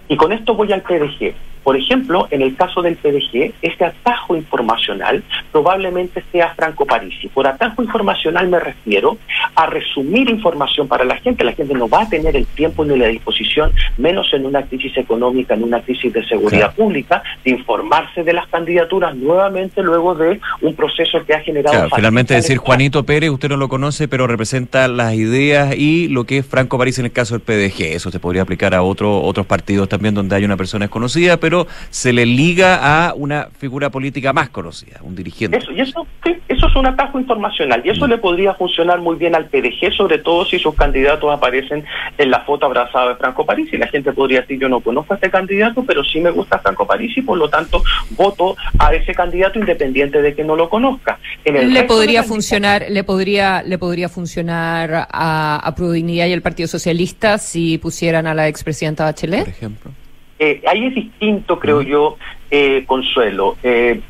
Y 0.07 0.15
con 0.15 0.31
esto 0.31 0.55
voy 0.55 0.71
al 0.71 0.81
PDG. 0.81 1.33
Por 1.69 1.77
ejemplo, 1.77 2.27
en 2.31 2.41
el 2.41 2.55
caso 2.55 2.81
del 2.81 2.95
PDG, 2.95 3.53
ese 3.61 3.85
atajo 3.85 4.35
informacional 4.35 5.21
probablemente 5.51 6.23
sea 6.31 6.55
Franco 6.55 6.83
Parisi. 6.87 7.27
Por 7.27 7.45
atajo 7.45 7.83
informacional 7.83 8.47
me 8.47 8.59
refiero 8.59 9.19
a 9.53 9.67
resumir 9.67 10.31
información 10.31 10.87
para 10.87 11.05
la 11.05 11.17
gente. 11.17 11.43
La 11.43 11.53
gente 11.53 11.75
no 11.75 11.87
va 11.87 12.01
a 12.01 12.09
tener 12.09 12.35
el 12.35 12.47
tiempo 12.47 12.83
ni 12.85 12.97
la 12.97 13.05
disposición, 13.05 13.71
menos 13.99 14.33
en 14.33 14.47
una 14.47 14.63
crisis 14.63 14.97
económica, 14.97 15.53
en 15.53 15.61
una 15.61 15.79
crisis 15.81 16.11
de 16.11 16.25
seguridad 16.27 16.73
pública, 16.73 17.21
de 17.45 17.51
informarse 17.51 18.23
de 18.23 18.33
las 18.33 18.47
candidaturas 18.47 19.15
nuevamente 19.15 19.83
luego 19.83 20.15
de 20.15 20.39
un 20.61 20.73
proceso 20.73 21.23
que 21.23 21.35
ha 21.35 21.41
generado... 21.41 21.75
Claro, 21.75 21.95
finalmente 21.95 22.33
decir 22.33 22.57
Juanito 22.57 23.03
Pérez, 23.03 23.29
usted 23.29 23.47
no 23.47 23.57
lo 23.57 23.69
conoce, 23.69 24.07
pero 24.07 24.25
representa 24.25 24.87
las 24.87 25.13
ideas 25.13 25.75
y 25.77 26.07
lo 26.07 26.23
que 26.23 26.39
es 26.39 26.47
Franco 26.47 26.79
París 26.79 26.97
en 26.97 27.05
el 27.05 27.11
caso 27.11 27.37
del 27.37 27.41
PDG. 27.41 27.93
Eso 27.93 28.09
se 28.09 28.19
podría 28.19 28.41
aplicar 28.41 28.73
a 28.73 28.81
otro, 28.81 29.21
otros 29.21 29.45
partidos 29.45 29.87
también 29.87 30.15
donde 30.15 30.35
hay 30.35 30.45
una 30.45 30.57
persona 30.57 30.85
desconocida, 30.85 31.37
pero 31.37 31.58
pero 31.65 31.87
se 31.89 32.13
le 32.13 32.25
liga 32.25 33.07
a 33.07 33.13
una 33.13 33.47
figura 33.57 33.89
política 33.89 34.33
más 34.33 34.49
conocida, 34.49 34.99
un 35.01 35.15
dirigente. 35.15 35.57
Eso, 35.57 35.71
y 35.71 35.81
eso, 35.81 36.05
sí, 36.23 36.35
eso 36.47 36.67
es 36.67 36.75
un 36.75 36.85
atajo 36.85 37.19
informacional 37.19 37.81
y 37.83 37.89
eso 37.89 38.07
Mm. 38.07 38.09
le 38.09 38.17
podría 38.17 38.53
funcionar 38.53 38.99
muy 38.99 39.15
bien 39.17 39.35
al 39.35 39.45
PDG, 39.45 39.93
sobre 39.95 40.19
todo 40.19 40.45
si 40.45 40.59
sus 40.59 40.75
candidatos 40.75 41.31
aparecen 41.33 41.83
en 42.17 42.31
la 42.31 42.41
foto 42.41 42.65
abrazada 42.65 43.09
de 43.09 43.15
Franco 43.15 43.45
París 43.45 43.69
y 43.71 43.77
la 43.77 43.87
gente 43.87 44.11
podría 44.13 44.41
decir 44.41 44.59
yo 44.59 44.69
no 44.69 44.79
conozco 44.79 45.13
a 45.13 45.15
este 45.17 45.29
candidato, 45.29 45.83
pero 45.85 46.03
sí 46.03 46.19
me 46.19 46.31
gusta 46.31 46.59
Franco 46.59 46.85
París 46.87 47.17
y 47.17 47.21
por 47.21 47.37
lo 47.37 47.49
tanto 47.49 47.83
voto 48.11 48.55
a 48.77 48.93
ese 48.93 49.13
candidato 49.13 49.59
independiente 49.59 50.21
de 50.21 50.33
que 50.35 50.43
no 50.43 50.55
lo 50.55 50.69
conozca. 50.69 51.19
En 51.45 51.55
el 51.55 51.73
Le 51.73 51.83
podría 51.83 52.23
funcionar, 52.23 52.85
le 52.89 53.03
podría, 53.03 53.63
le 53.63 53.77
podría 53.77 54.09
funcionar 54.09 55.07
a, 55.11 55.57
a 55.63 55.75
Prodignidad 55.75 56.27
y 56.27 56.33
al 56.33 56.41
Partido 56.41 56.67
Socialista 56.67 57.37
si 57.37 57.77
pusieran 57.77 58.27
a 58.27 58.33
la 58.33 58.47
expresidenta 58.47 59.03
Bachelet. 59.05 59.47
ejemplo. 59.47 59.91
Eh, 60.39 60.61
ahí 60.67 60.85
es 60.85 60.95
distinto, 60.95 61.59
creo 61.59 61.81
yo, 61.81 62.17
eh, 62.49 62.83
Consuelo. 62.87 63.57
Eh, 63.61 64.01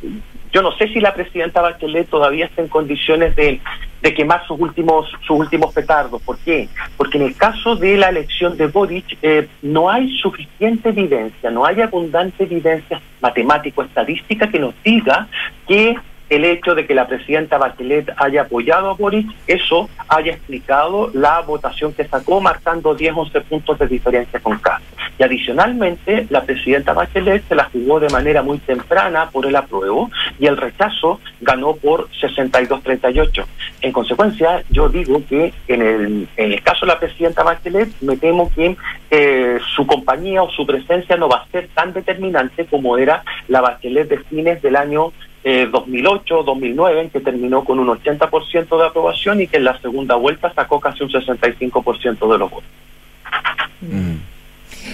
yo 0.51 0.61
no 0.61 0.71
sé 0.77 0.87
si 0.87 0.99
la 0.99 1.13
presidenta 1.13 1.61
Bachelet 1.61 2.09
todavía 2.09 2.45
está 2.45 2.61
en 2.61 2.69
condiciones 2.69 3.35
de, 3.35 3.59
de 4.01 4.13
quemar 4.13 4.45
sus 4.47 4.59
últimos 4.59 5.09
sus 5.25 5.39
últimos 5.39 5.73
petardos. 5.73 6.21
¿Por 6.21 6.37
qué? 6.39 6.67
Porque 6.97 7.17
en 7.17 7.25
el 7.25 7.35
caso 7.35 7.75
de 7.75 7.97
la 7.97 8.09
elección 8.09 8.57
de 8.57 8.67
Boric 8.67 9.17
eh, 9.21 9.47
no 9.61 9.89
hay 9.89 10.17
suficiente 10.17 10.89
evidencia, 10.89 11.51
no 11.51 11.65
hay 11.65 11.81
abundante 11.81 12.43
evidencia 12.43 13.01
matemático-estadística 13.21 14.49
que 14.49 14.59
nos 14.59 14.73
diga 14.83 15.27
que 15.67 15.95
el 16.29 16.45
hecho 16.45 16.75
de 16.75 16.85
que 16.85 16.93
la 16.93 17.07
presidenta 17.07 17.57
Bachelet 17.57 18.11
haya 18.17 18.43
apoyado 18.43 18.91
a 18.91 18.93
Boric, 18.93 19.27
eso 19.47 19.89
haya 20.07 20.33
explicado 20.33 21.09
la 21.13 21.41
votación 21.41 21.93
que 21.93 22.07
sacó, 22.07 22.39
marcando 22.39 22.93
10, 22.95 23.13
11 23.15 23.41
puntos 23.41 23.79
de 23.79 23.87
diferencia 23.87 24.39
con 24.39 24.57
K. 24.59 24.79
Y 25.17 25.23
adicionalmente, 25.23 26.27
la 26.29 26.43
presidenta 26.43 26.93
Bachelet 26.93 27.45
se 27.47 27.55
la 27.55 27.65
jugó 27.65 27.99
de 27.99 28.09
manera 28.09 28.41
muy 28.41 28.59
temprana 28.59 29.29
por 29.31 29.45
el 29.45 29.55
apruebo 29.55 30.09
y 30.39 30.45
el 30.45 30.55
rechazo 30.55 31.19
ganó 31.41 31.75
por 31.75 32.09
62-38. 32.11 33.45
En 33.81 33.91
consecuencia, 33.91 34.63
yo 34.69 34.87
digo 34.87 35.21
que 35.27 35.53
en 35.67 35.81
el, 35.81 36.27
en 36.37 36.53
el 36.53 36.61
caso 36.61 36.85
de 36.85 36.93
la 36.93 36.99
presidenta 36.99 37.43
Bachelet, 37.43 37.89
me 38.01 38.17
temo 38.17 38.51
que 38.53 38.77
eh, 39.11 39.57
su 39.75 39.85
compañía 39.85 40.43
o 40.43 40.51
su 40.51 40.65
presencia 40.65 41.17
no 41.17 41.27
va 41.27 41.37
a 41.37 41.47
ser 41.51 41.67
tan 41.73 41.91
determinante 41.91 42.65
como 42.65 42.97
era 42.97 43.23
la 43.47 43.61
Bachelet 43.61 44.07
de 44.07 44.19
fines 44.19 44.61
del 44.61 44.75
año 44.75 45.11
eh, 45.43 45.69
2008-2009, 45.71 47.01
en 47.01 47.09
que 47.09 47.19
terminó 47.19 47.63
con 47.63 47.79
un 47.79 47.87
80% 47.87 48.77
de 48.77 48.85
aprobación 48.85 49.41
y 49.41 49.47
que 49.47 49.57
en 49.57 49.63
la 49.65 49.79
segunda 49.79 50.15
vuelta 50.15 50.53
sacó 50.53 50.79
casi 50.79 51.03
un 51.03 51.09
65% 51.09 52.31
de 52.31 52.37
los 52.37 52.51
votos. 52.51 52.69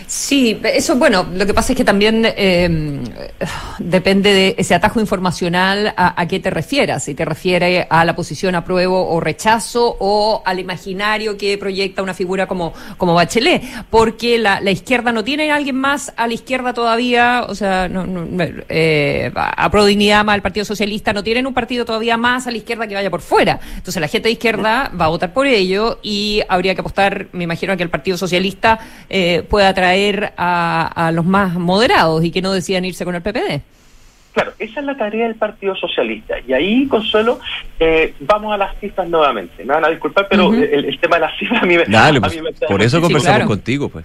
Sí, 0.08 0.60
eso 0.64 0.96
bueno, 0.96 1.26
lo 1.34 1.46
que 1.46 1.54
pasa 1.54 1.74
es 1.74 1.78
que 1.78 1.84
también 1.84 2.26
eh, 2.26 3.00
depende 3.80 4.34
de 4.34 4.56
ese 4.58 4.76
atajo 4.76 5.00
informacional 5.00 5.94
a, 5.96 6.28
qué 6.28 6.40
te 6.40 6.50
refieras, 6.50 7.04
si 7.04 7.14
te 7.14 7.26
refiere 7.26 7.88
a 7.90 8.06
la 8.06 8.16
posición 8.16 8.56
apruebo 8.56 9.10
o 9.10 9.20
rechazo 9.20 9.96
o 10.00 10.42
al 10.46 10.60
imaginario 10.60 11.38
que 11.38 11.58
proyecta 11.58 12.02
una 12.02 12.14
figura 12.14 12.48
como, 12.48 12.74
como 12.98 13.14
Bachelet, 13.14 13.64
porque 13.90 14.38
la, 14.38 14.60
izquierda 14.72 15.12
no 15.12 15.24
tiene 15.24 15.52
a 15.52 15.56
alguien 15.56 15.76
más 15.76 16.14
a 16.18 16.28
la 16.28 16.34
izquierda 16.34 16.74
todavía, 16.74 17.46
o 17.48 17.56
sea, 17.56 17.88
no, 17.88 18.06
no, 18.06 18.26
eh, 18.70 19.32
a 19.36 19.70
más 20.24 20.36
el 20.36 20.42
Partido 20.42 20.66
Socialista 20.66 21.14
no 21.14 21.24
tienen 21.24 21.46
un 21.48 21.54
partido 21.54 21.86
todavía 21.86 22.18
más 22.18 22.48
a 22.48 22.52
la 22.52 22.58
izquierda 22.58 22.88
que 22.88 22.96
vaya 22.96 23.10
por 23.10 23.22
fuera. 23.22 23.60
Entonces 23.76 24.00
la 24.02 24.08
gente 24.08 24.30
de 24.30 24.34
izquierda 24.34 24.92
va 25.00 25.06
a 25.06 25.10
votar 25.10 25.34
por 25.34 25.48
ello 25.48 26.00
y 26.02 26.42
habría 26.48 26.74
que 26.76 26.82
apostar, 26.82 27.28
me 27.32 27.44
imagino, 27.44 27.74
a 27.74 27.78
que 27.78 27.84
el 27.84 27.90
Partido 27.90 28.18
Socialista 28.18 28.80
eh, 29.10 29.44
pueda 29.48 29.74
traer 29.76 30.34
a, 30.38 31.08
a 31.08 31.12
los 31.12 31.26
más 31.26 31.54
moderados 31.54 32.24
y 32.24 32.32
que 32.32 32.42
no 32.42 32.52
decidan 32.52 32.86
irse 32.86 33.06
con 33.06 33.14
el 33.14 33.22
PPD. 33.22 33.62
Claro, 34.36 34.52
esa 34.60 34.82
es 34.82 34.86
la 34.86 34.98
tarea 34.98 35.28
del 35.28 35.36
Partido 35.36 35.76
Socialista. 35.76 36.36
Y 36.46 36.52
ahí, 36.52 36.88
Consuelo, 36.88 37.40
eh, 37.80 38.14
vamos 38.20 38.54
a 38.54 38.58
las 38.58 38.78
cifras 38.82 39.08
nuevamente. 39.08 39.64
Me 39.64 39.74
van 39.74 39.86
a 39.86 39.88
disculpar, 39.88 40.28
pero 40.30 40.54
el, 40.54 40.86
el 40.86 41.00
tema 41.00 41.16
de 41.16 41.22
las 41.22 41.38
cifras 41.40 41.64
a 41.64 41.66
mí 41.66 41.78
me, 41.78 41.86
Dale, 41.86 42.18
a 42.18 42.22
pues, 42.22 42.36
mí 42.36 42.42
me 42.42 42.52
por 42.68 42.82
eso 42.82 43.00
conversamos 43.00 43.48
contigo, 43.48 43.88
pues. 43.88 44.04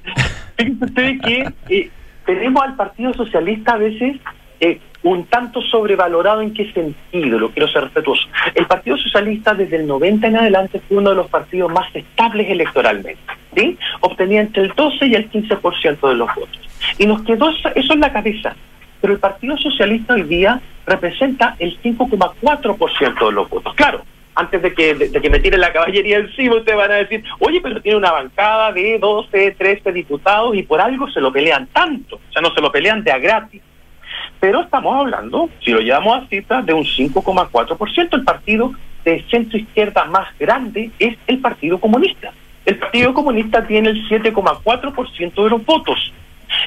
Fíjense 0.57 0.85
ustedes 0.85 1.21
que 1.23 1.53
eh, 1.68 1.91
tenemos 2.25 2.62
al 2.62 2.77
Partido 2.77 3.12
Socialista 3.14 3.73
a 3.73 3.79
veces 3.79 4.18
eh, 4.61 4.79
un 5.03 5.25
tanto 5.27 5.63
sobrevalorado 5.63 6.43
en 6.43 6.53
qué 6.53 6.71
sentido, 6.73 7.39
lo 7.39 7.51
quiero 7.51 7.69
ser 7.69 7.85
respetuoso. 7.85 8.29
El 8.55 8.67
Partido 8.67 8.97
Socialista 8.99 9.55
desde 9.55 9.77
el 9.77 9.87
90 9.87 10.27
en 10.27 10.37
adelante 10.37 10.81
fue 10.87 10.99
uno 10.99 11.11
de 11.11 11.17
los 11.17 11.29
partidos 11.29 11.73
más 11.73 11.95
estables 11.95 12.51
electoralmente, 12.51 13.21
¿sí? 13.55 13.79
Obtenía 14.01 14.43
entre 14.43 14.65
el 14.65 14.73
12 14.75 15.07
y 15.07 15.15
el 15.15 15.31
15% 15.31 16.09
de 16.09 16.15
los 16.15 16.35
votos. 16.35 16.61
Y 16.99 17.07
nos 17.07 17.23
quedó 17.23 17.51
eso 17.51 17.93
en 17.93 18.01
la 18.01 18.13
cabeza. 18.13 18.55
Pero 19.01 19.15
el 19.15 19.19
Partido 19.19 19.57
Socialista 19.57 20.15
hoy 20.15 20.25
día 20.25 20.61
representa 20.87 21.57
el 21.59 21.81
5,4% 21.81 23.27
de 23.27 23.33
los 23.33 23.49
votos. 23.49 23.75
Claro, 23.75 24.03
antes 24.35 24.63
de 24.63 24.75
que, 24.75 24.95
de 24.95 25.21
que 25.21 25.31
me 25.31 25.41
tiren 25.41 25.61
la 25.61 25.73
caballería 25.73 26.19
encima, 26.19 26.57
ustedes 26.57 26.77
van 26.77 26.91
a 26.93 26.97
decir, 26.97 27.25
oye, 27.39 27.61
pero 27.63 27.81
tiene 27.81 27.99
una 27.99 28.13
bancada 28.13 28.73
de 28.73 28.99
12, 28.99 29.53
13 29.53 29.93
diputados 29.93 30.55
y 30.55 30.63
por 30.63 30.81
algo 30.81 31.11
se 31.11 31.21
lo 31.21 31.33
pelean 31.33 31.67
tanto. 31.69 32.17
O 32.17 32.33
sea, 32.33 32.43
no 32.43 32.53
se 32.55 32.61
lo 32.61 32.71
pelean 32.71 33.03
de 33.03 33.13
a 33.13 33.19
gratis. 33.19 33.63
Pero 34.41 34.62
estamos 34.62 34.97
hablando, 34.97 35.51
si 35.62 35.70
lo 35.70 35.80
llevamos 35.80 36.22
a 36.22 36.26
cifras, 36.28 36.64
de 36.64 36.72
un 36.72 36.84
5,4%. 36.84 38.09
El 38.12 38.24
partido 38.24 38.72
de 39.05 39.22
centro 39.30 39.59
izquierda 39.59 40.05
más 40.07 40.26
grande 40.38 40.91
es 40.99 41.16
el 41.26 41.38
Partido 41.38 41.78
Comunista. 41.78 42.32
El 42.64 42.78
Partido 42.78 43.12
Comunista 43.14 43.66
tiene 43.66 43.91
el 43.91 44.09
7,4% 44.09 45.45
de 45.45 45.51
los 45.51 45.64
votos. 45.64 46.12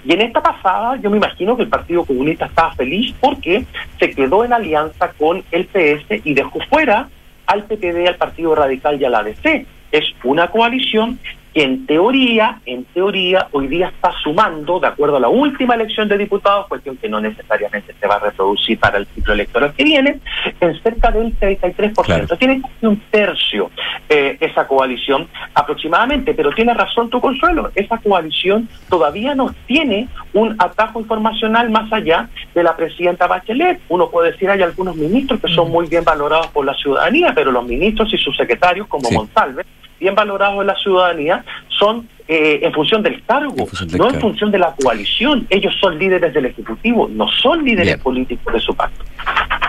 Y 0.05 0.13
en 0.13 0.21
esta 0.21 0.41
pasada 0.41 0.97
yo 0.97 1.09
me 1.09 1.17
imagino 1.17 1.57
que 1.57 1.63
el 1.63 1.69
Partido 1.69 2.05
Comunista 2.05 2.45
estaba 2.45 2.73
feliz 2.73 3.13
porque 3.19 3.65
se 3.99 4.11
quedó 4.11 4.45
en 4.45 4.53
alianza 4.53 5.11
con 5.13 5.43
el 5.51 5.65
PS 5.65 6.21
y 6.23 6.33
dejó 6.33 6.59
fuera 6.69 7.09
al 7.47 7.63
PPD, 7.63 8.07
al 8.07 8.15
Partido 8.15 8.55
Radical 8.55 9.01
y 9.01 9.05
a 9.05 9.09
la 9.09 9.19
ADC. 9.19 9.65
Es 9.91 10.05
una 10.23 10.47
coalición 10.47 11.19
que 11.53 11.63
en 11.63 11.85
teoría, 11.85 12.59
en 12.65 12.83
teoría, 12.85 13.47
hoy 13.51 13.67
día 13.67 13.89
está 13.89 14.11
sumando, 14.23 14.79
de 14.79 14.87
acuerdo 14.87 15.17
a 15.17 15.19
la 15.19 15.29
última 15.29 15.75
elección 15.75 16.07
de 16.07 16.17
diputados, 16.17 16.67
cuestión 16.67 16.97
que 16.97 17.07
no 17.07 17.21
necesariamente 17.21 17.93
se 17.99 18.07
va 18.07 18.15
a 18.15 18.19
reproducir 18.19 18.79
para 18.79 18.97
el 18.97 19.05
ciclo 19.07 19.33
electoral 19.33 19.73
que 19.73 19.83
viene, 19.83 20.19
en 20.59 20.81
cerca 20.81 21.11
del 21.11 21.37
33%. 21.39 22.37
Tiene 22.37 22.61
casi 22.61 22.85
un 22.85 22.99
tercio 23.11 23.69
eh, 24.09 24.37
esa 24.39 24.67
coalición 24.67 25.27
aproximadamente, 25.53 26.33
pero 26.33 26.51
tiene 26.51 26.73
razón 26.73 27.09
tu 27.09 27.21
consuelo, 27.21 27.71
esa 27.75 27.97
coalición 27.99 28.67
todavía 28.89 29.35
no 29.35 29.53
tiene 29.67 30.07
un 30.33 30.55
atajo 30.57 30.99
informacional 30.99 31.69
más 31.69 31.91
allá 31.93 32.29
de 32.55 32.63
la 32.63 32.75
presidenta 32.75 33.27
Bachelet. 33.27 33.79
Uno 33.89 34.09
puede 34.09 34.31
decir 34.31 34.49
hay 34.49 34.61
algunos 34.61 34.95
ministros 34.95 35.39
que 35.39 35.47
son 35.53 35.71
muy 35.71 35.87
bien 35.87 36.03
valorados 36.03 36.47
por 36.47 36.65
la 36.65 36.73
ciudadanía, 36.73 37.33
pero 37.35 37.51
los 37.51 37.65
ministros 37.65 38.11
y 38.13 38.17
sus 38.17 38.35
secretarios, 38.35 38.87
como 38.87 39.09
Sí. 39.09 39.15
Monsalve, 39.15 39.63
bien 40.03 40.15
valorados 40.15 40.59
en 40.61 40.67
la 40.67 40.75
ciudadanía, 40.75 41.43
son 41.79 42.07
eh, 42.27 42.59
en 42.61 42.71
función 42.73 43.01
del 43.03 43.23
cargo, 43.25 43.55
del 43.87 43.97
no 43.97 44.09
en 44.09 44.19
función 44.19 44.51
de 44.51 44.59
la 44.59 44.75
coalición. 44.81 45.47
Ellos 45.49 45.73
son 45.81 45.97
líderes 45.97 46.33
del 46.33 46.45
Ejecutivo, 46.45 47.09
no 47.09 47.27
son 47.41 47.63
líderes 47.65 47.97
políticos 47.97 48.53
de 48.53 48.59
su 48.59 48.73
pacto. 48.75 49.03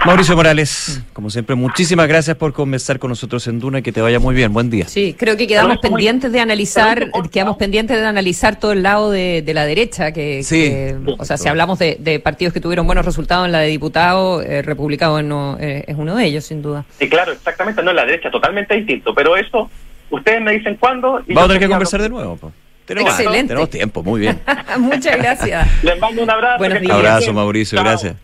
Mauricio 0.05 0.37
Morales, 0.37 1.03
como 1.15 1.31
siempre, 1.31 1.55
muchísimas 1.57 2.07
gracias 2.07 2.37
por 2.37 2.53
conversar 2.53 2.99
con 2.99 3.09
nosotros 3.09 3.47
en 3.47 3.59
Duna 3.59 3.79
y 3.79 3.83
que 3.83 3.91
te 3.91 4.03
vaya 4.03 4.21
muy 4.21 4.35
bien. 4.35 4.53
Buen 4.53 4.69
día. 4.69 4.87
Sí, 4.87 5.15
creo 5.19 5.37
que 5.37 5.47
quedamos 5.47 5.79
pendientes 5.79 6.31
de 6.31 6.41
analizar, 6.41 7.11
quedamos 7.33 7.57
pendientes 7.57 7.97
de 7.99 8.07
analizar 8.07 8.59
todo 8.59 8.73
el 8.73 8.83
lado 8.83 9.11
de, 9.11 9.41
de 9.43 9.55
la 9.55 9.65
derecha, 9.65 10.13
que, 10.13 10.43
Sí. 10.43 10.69
que, 10.69 10.97
o 11.19 11.25
sea, 11.25 11.37
si 11.39 11.49
hablamos 11.49 11.79
de, 11.79 11.97
de 12.01 12.21
partidos 12.21 12.53
que 12.53 12.61
tuvieron 12.61 12.87
buenos 12.87 13.05
resultados 13.07 13.47
en 13.47 13.53
la 13.53 13.61
de 13.61 13.69
diputado, 13.69 14.43
eh, 14.43 14.61
republicano 14.63 15.57
eh, 15.59 15.85
es 15.87 15.97
uno 15.97 16.15
de 16.17 16.27
ellos, 16.27 16.45
sin 16.45 16.61
duda. 16.61 16.85
Sí, 16.99 17.09
claro, 17.09 17.33
exactamente, 17.33 17.83
no 17.83 17.91
es 17.91 17.97
la 17.97 18.05
derecha, 18.05 18.31
totalmente 18.31 18.75
distinto, 18.75 19.15
pero 19.15 19.37
eso, 19.37 19.71
ustedes 20.11 20.41
me 20.41 20.53
dicen 20.53 20.77
cuándo. 20.79 21.21
y 21.27 21.35
Vamos 21.35 21.45
a 21.51 21.55
tener 21.55 21.63
que 21.63 21.69
conversar 21.69 22.03
de 22.03 22.09
nuevo. 22.09 22.37
po. 22.37 22.53
Tenemos, 22.85 23.11
Excelente. 23.13 23.49
tenemos 23.49 23.71
tiempo, 23.71 24.03
muy 24.03 24.21
bien. 24.21 24.41
Muchas 24.79 25.17
gracias. 25.17 25.67
Les 25.83 25.99
mando 25.99 26.23
un 26.23 26.31
abrazo. 26.31 26.59
Buenos 26.59 26.81
días. 26.81 26.93
Abrazo. 26.97 27.33
Mauricio, 27.33 27.77
Chao. 27.77 27.85
gracias. 27.85 28.15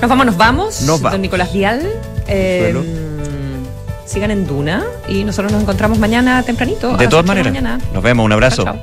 Nos 0.00 0.08
vamos, 0.08 0.26
nos 0.26 0.36
vamos. 0.36 0.82
Nos 0.82 1.00
vamos. 1.02 1.12
Don 1.12 1.22
Nicolás 1.22 1.52
Vial. 1.52 1.86
eh, 2.28 2.74
sigan 4.06 4.30
en 4.30 4.46
Duna 4.46 4.84
y 5.06 5.24
nosotros 5.24 5.52
nos 5.52 5.60
encontramos 5.60 5.98
mañana 5.98 6.42
tempranito. 6.42 6.96
De 6.96 7.08
todas 7.08 7.26
maneras, 7.26 7.52
mañana. 7.52 7.78
nos 7.92 8.02
vemos, 8.02 8.24
un 8.24 8.32
abrazo. 8.32 8.64
Chao. 8.64 8.76